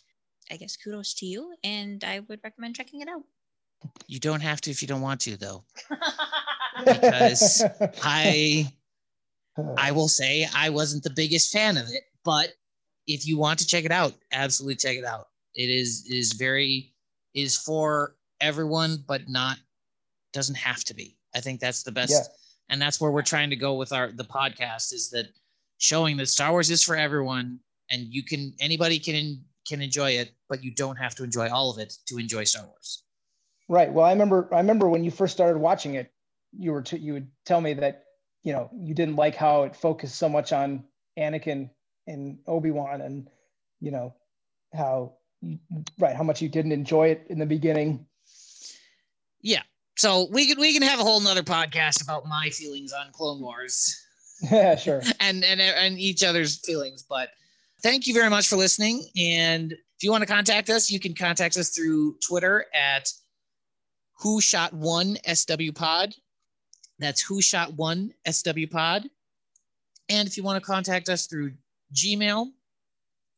I 0.50 0.56
guess 0.56 0.78
kudos 0.78 1.14
to 1.16 1.26
you, 1.26 1.54
and 1.64 2.04
I 2.04 2.22
would 2.22 2.40
recommend 2.44 2.76
checking 2.76 3.02
it 3.02 3.10
out. 3.10 3.24
You 4.08 4.20
don't 4.20 4.40
have 4.40 4.62
to 4.62 4.72
if 4.72 4.82
you 4.82 4.88
don't 4.88 5.02
want 5.02 5.22
to, 5.22 5.36
though. 5.36 5.66
because 6.86 7.64
I 8.04 8.72
I 9.78 9.92
will 9.92 10.08
say 10.08 10.48
I 10.56 10.70
wasn't 10.70 11.04
the 11.04 11.10
biggest 11.10 11.52
fan 11.52 11.78
of 11.78 11.88
it, 11.90 12.04
but 12.24 12.54
if 13.08 13.26
you 13.28 13.38
want 13.38 13.60
to 13.60 13.68
check 13.68 13.86
it 13.86 13.92
out, 13.92 14.14
absolutely 14.32 14.76
check 14.76 14.98
it 14.98 15.06
out. 15.06 15.28
It 15.56 15.70
is 15.70 16.06
is 16.10 16.34
very 16.34 16.94
is 17.34 17.58
for 17.58 18.16
everyone, 18.42 19.04
but 19.08 19.28
not 19.28 19.58
doesn't 20.34 20.56
have 20.56 20.84
to 20.86 20.94
be. 20.94 21.18
I 21.36 21.40
think 21.40 21.60
that's 21.60 21.84
the 21.84 21.92
best, 21.92 22.12
Yeah. 22.12 22.24
and 22.70 22.82
that's 22.82 23.00
where 23.00 23.12
we're 23.12 23.22
trying 23.22 23.50
to 23.50 23.56
go 23.56 23.76
with 23.76 23.92
our 23.94 24.12
the 24.12 24.24
podcast 24.24 24.94
is 24.94 25.10
that 25.12 25.28
showing 25.78 26.18
that 26.18 26.28
Star 26.28 26.52
Wars 26.52 26.70
is 26.70 26.84
for 26.84 26.96
everyone, 26.96 27.60
and 27.92 28.14
you 28.14 28.24
can 28.24 28.54
anybody 28.60 29.00
can 29.00 29.44
can 29.68 29.82
enjoy 29.82 30.12
it, 30.12 30.32
but 30.50 30.64
you 30.64 30.72
don't 30.74 30.96
have 30.96 31.14
to 31.16 31.24
enjoy 31.24 31.50
all 31.50 31.70
of 31.72 31.78
it 31.80 31.94
to 32.08 32.18
enjoy 32.18 32.44
Star 32.44 32.66
Wars. 32.66 33.04
Right. 33.70 33.92
Well, 33.92 34.06
I 34.06 34.12
remember. 34.12 34.48
I 34.54 34.58
remember 34.58 34.88
when 34.88 35.04
you 35.04 35.12
first 35.12 35.34
started 35.34 35.60
watching 35.60 35.96
it, 35.96 36.12
you 36.58 36.72
were 36.72 36.82
t- 36.82 36.98
you 36.98 37.14
would 37.14 37.28
tell 37.46 37.60
me 37.62 37.74
that 37.74 38.06
you 38.44 38.54
know 38.54 38.70
you 38.74 38.94
didn't 38.94 39.16
like 39.18 39.36
how 39.36 39.64
it 39.64 39.76
focused 39.76 40.16
so 40.16 40.30
much 40.30 40.54
on 40.54 40.86
Anakin 41.20 41.70
and 42.08 42.40
Obi 42.48 42.72
Wan, 42.72 43.02
and 43.02 43.28
you 43.82 43.92
know 43.92 44.16
how 44.74 45.18
right 46.00 46.16
how 46.16 46.24
much 46.24 46.42
you 46.42 46.50
didn't 46.50 46.72
enjoy 46.72 47.10
it 47.10 47.26
in 47.30 47.38
the 47.40 47.46
beginning. 47.46 48.06
Yeah. 49.42 49.62
So 49.98 50.28
we 50.32 50.48
can 50.48 50.60
we 50.60 50.74
can 50.74 50.84
have 50.84 51.00
a 51.00 51.04
whole 51.04 51.20
nother 51.20 51.44
podcast 51.44 52.04
about 52.04 52.28
my 52.28 52.50
feelings 52.50 52.94
on 52.94 53.12
Clone 53.12 53.42
Wars. 53.42 54.04
Yeah, 54.52 54.76
sure. 54.76 55.02
and 55.20 55.44
and 55.44 55.60
and 55.60 55.98
each 55.98 56.24
other's 56.24 56.60
feelings. 56.60 57.02
But 57.02 57.30
thank 57.82 58.06
you 58.06 58.14
very 58.14 58.30
much 58.30 58.48
for 58.48 58.56
listening. 58.56 59.04
And 59.18 59.72
if 59.72 60.04
you 60.04 60.12
want 60.12 60.22
to 60.22 60.32
contact 60.32 60.70
us, 60.70 60.92
you 60.92 61.00
can 61.00 61.16
contact 61.16 61.58
us 61.58 61.70
through 61.70 62.18
Twitter 62.20 62.68
at 62.72 63.12
Who 64.20 64.40
Shot 64.40 64.74
One 64.74 65.18
SW 65.34 65.72
Pod. 65.74 66.14
That's 67.00 67.20
Who 67.20 67.42
Shot 67.42 67.74
One 67.74 68.14
SW 68.32 68.68
Pod. 68.70 69.10
And 70.08 70.28
if 70.28 70.38
you 70.38 70.44
want 70.44 70.64
to 70.64 70.66
contact 70.66 71.10
us 71.10 71.26
through 71.26 71.54
Gmail, 71.96 72.52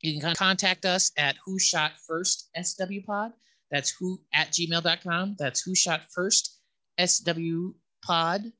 you 0.01 0.19
can 0.19 0.35
contact 0.35 0.85
us 0.85 1.13
at 1.17 1.37
Who 1.45 1.59
Shot 1.59 1.93
First 2.05 2.49
SW 2.61 3.05
Pod. 3.05 3.31
That's 3.71 3.91
who 3.91 4.19
at 4.33 4.51
gmail.com. 4.51 5.35
That's 5.37 5.61
Who 5.61 5.75
Shot 5.75 6.01
First 6.13 6.59
SW 6.99 7.73
Pod 8.01 8.51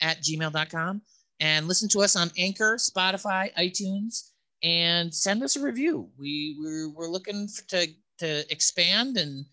at 0.00 0.22
gmail.com 0.22 1.02
and 1.40 1.66
listen 1.66 1.88
to 1.90 2.02
us 2.02 2.16
on 2.16 2.30
Anchor, 2.38 2.76
Spotify, 2.76 3.52
iTunes, 3.54 4.30
and 4.62 5.12
send 5.12 5.42
us 5.42 5.56
a 5.56 5.62
review. 5.62 6.08
We 6.18 6.56
we're, 6.60 6.90
we're 6.90 7.10
looking 7.10 7.48
for, 7.48 7.66
to 7.68 7.88
to 8.18 8.52
expand, 8.52 9.16
and 9.16 9.46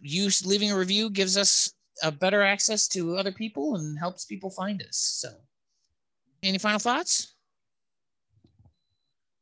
you 0.00 0.30
leaving 0.44 0.70
a 0.70 0.78
review 0.78 1.10
gives 1.10 1.36
us 1.36 1.72
a 2.02 2.12
better 2.12 2.42
access 2.42 2.88
to 2.88 3.16
other 3.16 3.32
people 3.32 3.76
and 3.76 3.98
helps 3.98 4.24
people 4.24 4.50
find 4.50 4.80
us. 4.82 4.96
So, 4.96 5.28
any 6.42 6.58
final 6.58 6.78
thoughts? 6.78 7.34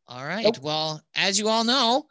All 0.09 0.25
right. 0.25 0.45
Nope. 0.45 0.59
Well, 0.63 1.03
as 1.15 1.39
you 1.39 1.49
all 1.49 1.63
know, 1.63 2.07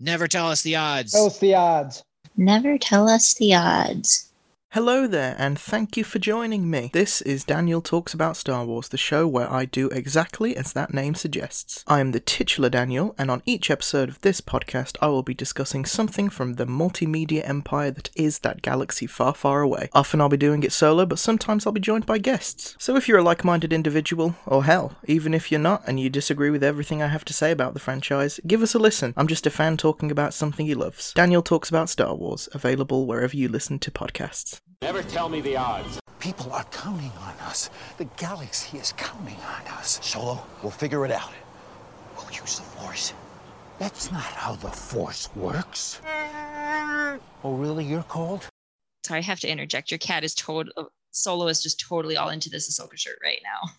never 0.00 0.28
tell 0.28 0.48
us 0.48 0.62
the 0.62 0.76
odds. 0.76 1.12
Those 1.12 1.38
the 1.38 1.54
odds. 1.54 2.04
Never 2.36 2.78
tell 2.78 3.08
us 3.08 3.34
the 3.34 3.54
odds. 3.54 4.30
Hello 4.76 5.06
there, 5.06 5.34
and 5.38 5.58
thank 5.58 5.96
you 5.96 6.04
for 6.04 6.18
joining 6.18 6.68
me. 6.68 6.90
This 6.92 7.22
is 7.22 7.44
Daniel 7.44 7.80
Talks 7.80 8.12
About 8.12 8.36
Star 8.36 8.62
Wars, 8.62 8.90
the 8.90 8.98
show 8.98 9.26
where 9.26 9.50
I 9.50 9.64
do 9.64 9.88
exactly 9.88 10.54
as 10.54 10.74
that 10.74 10.92
name 10.92 11.14
suggests. 11.14 11.82
I 11.86 12.00
am 12.00 12.12
the 12.12 12.20
titular 12.20 12.68
Daniel, 12.68 13.14
and 13.16 13.30
on 13.30 13.42
each 13.46 13.70
episode 13.70 14.10
of 14.10 14.20
this 14.20 14.42
podcast, 14.42 14.98
I 15.00 15.06
will 15.06 15.22
be 15.22 15.32
discussing 15.32 15.86
something 15.86 16.28
from 16.28 16.54
the 16.54 16.66
multimedia 16.66 17.48
empire 17.48 17.90
that 17.92 18.10
is 18.14 18.40
that 18.40 18.60
galaxy 18.60 19.06
far, 19.06 19.32
far 19.34 19.62
away. 19.62 19.88
Often 19.94 20.20
I'll 20.20 20.28
be 20.28 20.36
doing 20.36 20.62
it 20.62 20.72
solo, 20.72 21.06
but 21.06 21.18
sometimes 21.18 21.64
I'll 21.64 21.72
be 21.72 21.80
joined 21.80 22.04
by 22.04 22.18
guests. 22.18 22.76
So 22.78 22.96
if 22.96 23.08
you're 23.08 23.20
a 23.20 23.24
like 23.24 23.46
minded 23.46 23.72
individual, 23.72 24.34
or 24.44 24.64
hell, 24.64 24.96
even 25.06 25.32
if 25.32 25.50
you're 25.50 25.58
not 25.58 25.84
and 25.86 25.98
you 25.98 26.10
disagree 26.10 26.50
with 26.50 26.62
everything 26.62 27.00
I 27.00 27.06
have 27.06 27.24
to 27.26 27.32
say 27.32 27.50
about 27.50 27.72
the 27.72 27.80
franchise, 27.80 28.40
give 28.46 28.62
us 28.62 28.74
a 28.74 28.78
listen. 28.78 29.14
I'm 29.16 29.26
just 29.26 29.46
a 29.46 29.50
fan 29.50 29.78
talking 29.78 30.10
about 30.10 30.34
something 30.34 30.66
he 30.66 30.74
loves. 30.74 31.14
Daniel 31.14 31.40
Talks 31.40 31.70
About 31.70 31.88
Star 31.88 32.14
Wars, 32.14 32.46
available 32.52 33.06
wherever 33.06 33.34
you 33.34 33.48
listen 33.48 33.78
to 33.78 33.90
podcasts. 33.90 34.55
Never 34.82 35.02
tell 35.02 35.28
me 35.28 35.40
the 35.40 35.56
odds. 35.56 35.98
People 36.18 36.52
are 36.52 36.64
counting 36.64 37.12
on 37.20 37.34
us. 37.46 37.70
The 37.98 38.04
galaxy 38.16 38.78
is 38.78 38.92
counting 38.96 39.36
on 39.36 39.66
us. 39.78 39.98
Solo, 40.02 40.42
we'll 40.62 40.70
figure 40.72 41.04
it 41.04 41.10
out. 41.12 41.32
We'll 42.16 42.30
use 42.30 42.56
the 42.58 42.64
Force. 42.64 43.12
That's 43.78 44.10
not 44.10 44.22
how 44.22 44.54
the 44.56 44.68
Force 44.70 45.28
works. 45.36 46.00
Oh, 47.44 47.54
really? 47.54 47.84
You're 47.84 48.02
cold? 48.04 48.46
Sorry, 49.04 49.18
I 49.20 49.22
have 49.22 49.40
to 49.40 49.48
interject. 49.48 49.90
Your 49.90 49.98
cat 49.98 50.24
is 50.24 50.34
total. 50.34 50.90
Solo 51.10 51.46
is 51.48 51.62
just 51.62 51.80
totally 51.80 52.16
all 52.16 52.30
into 52.30 52.50
this 52.50 52.68
Ahsoka 52.68 52.96
shirt 52.98 53.18
right 53.22 53.40
now. 53.44 53.70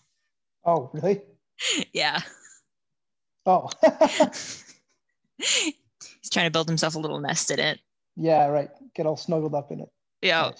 Oh, 0.64 0.90
really? 0.92 1.20
yeah, 1.92 2.20
Oh, 3.46 3.70
he's 5.38 5.74
trying 6.30 6.46
to 6.46 6.50
build 6.50 6.68
himself 6.68 6.94
a 6.96 6.98
little 6.98 7.18
nest 7.18 7.50
in 7.50 7.58
it. 7.58 7.80
yeah, 8.14 8.46
right. 8.46 8.68
Get 8.94 9.06
all 9.06 9.16
snuggled 9.16 9.54
up 9.54 9.72
in 9.72 9.80
it. 9.80 9.88
Yeah, 10.22 10.52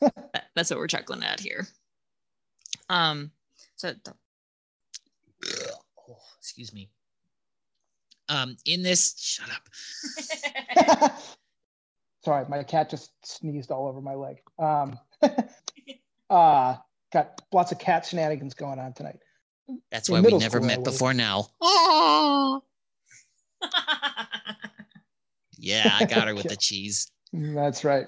Nice. 0.00 0.12
that- 0.32 0.50
that's 0.54 0.70
what 0.70 0.78
we're 0.78 0.86
chuckling 0.86 1.22
at 1.22 1.40
here. 1.40 1.66
Um, 2.88 3.30
so 3.76 3.92
Oh, 6.08 6.16
excuse 6.38 6.72
me. 6.72 6.88
Um, 8.28 8.56
in 8.64 8.82
this, 8.82 9.14
shut 9.18 9.48
up. 9.50 9.68
Sorry, 12.24 12.44
my 12.48 12.62
cat 12.64 12.90
just 12.90 13.10
sneezed 13.24 13.70
all 13.70 13.86
over 13.86 14.00
my 14.00 14.14
leg. 14.14 14.38
Um, 14.58 14.98
uh, 16.30 16.76
got 17.12 17.40
lots 17.52 17.70
of 17.72 17.78
cat 17.78 18.04
shenanigans 18.06 18.54
going 18.54 18.78
on 18.78 18.92
tonight. 18.94 19.18
That's 19.90 20.08
In 20.08 20.14
why 20.14 20.18
we 20.20 20.24
middle 20.24 20.40
never 20.40 20.60
met 20.60 20.82
before 20.84 21.14
now. 21.14 21.48
Oh. 21.60 22.62
Yeah, 25.58 25.96
I 25.98 26.04
got 26.04 26.28
her 26.28 26.34
with 26.34 26.48
the 26.48 26.56
cheese. 26.56 27.10
That's 27.32 27.82
right. 27.82 28.06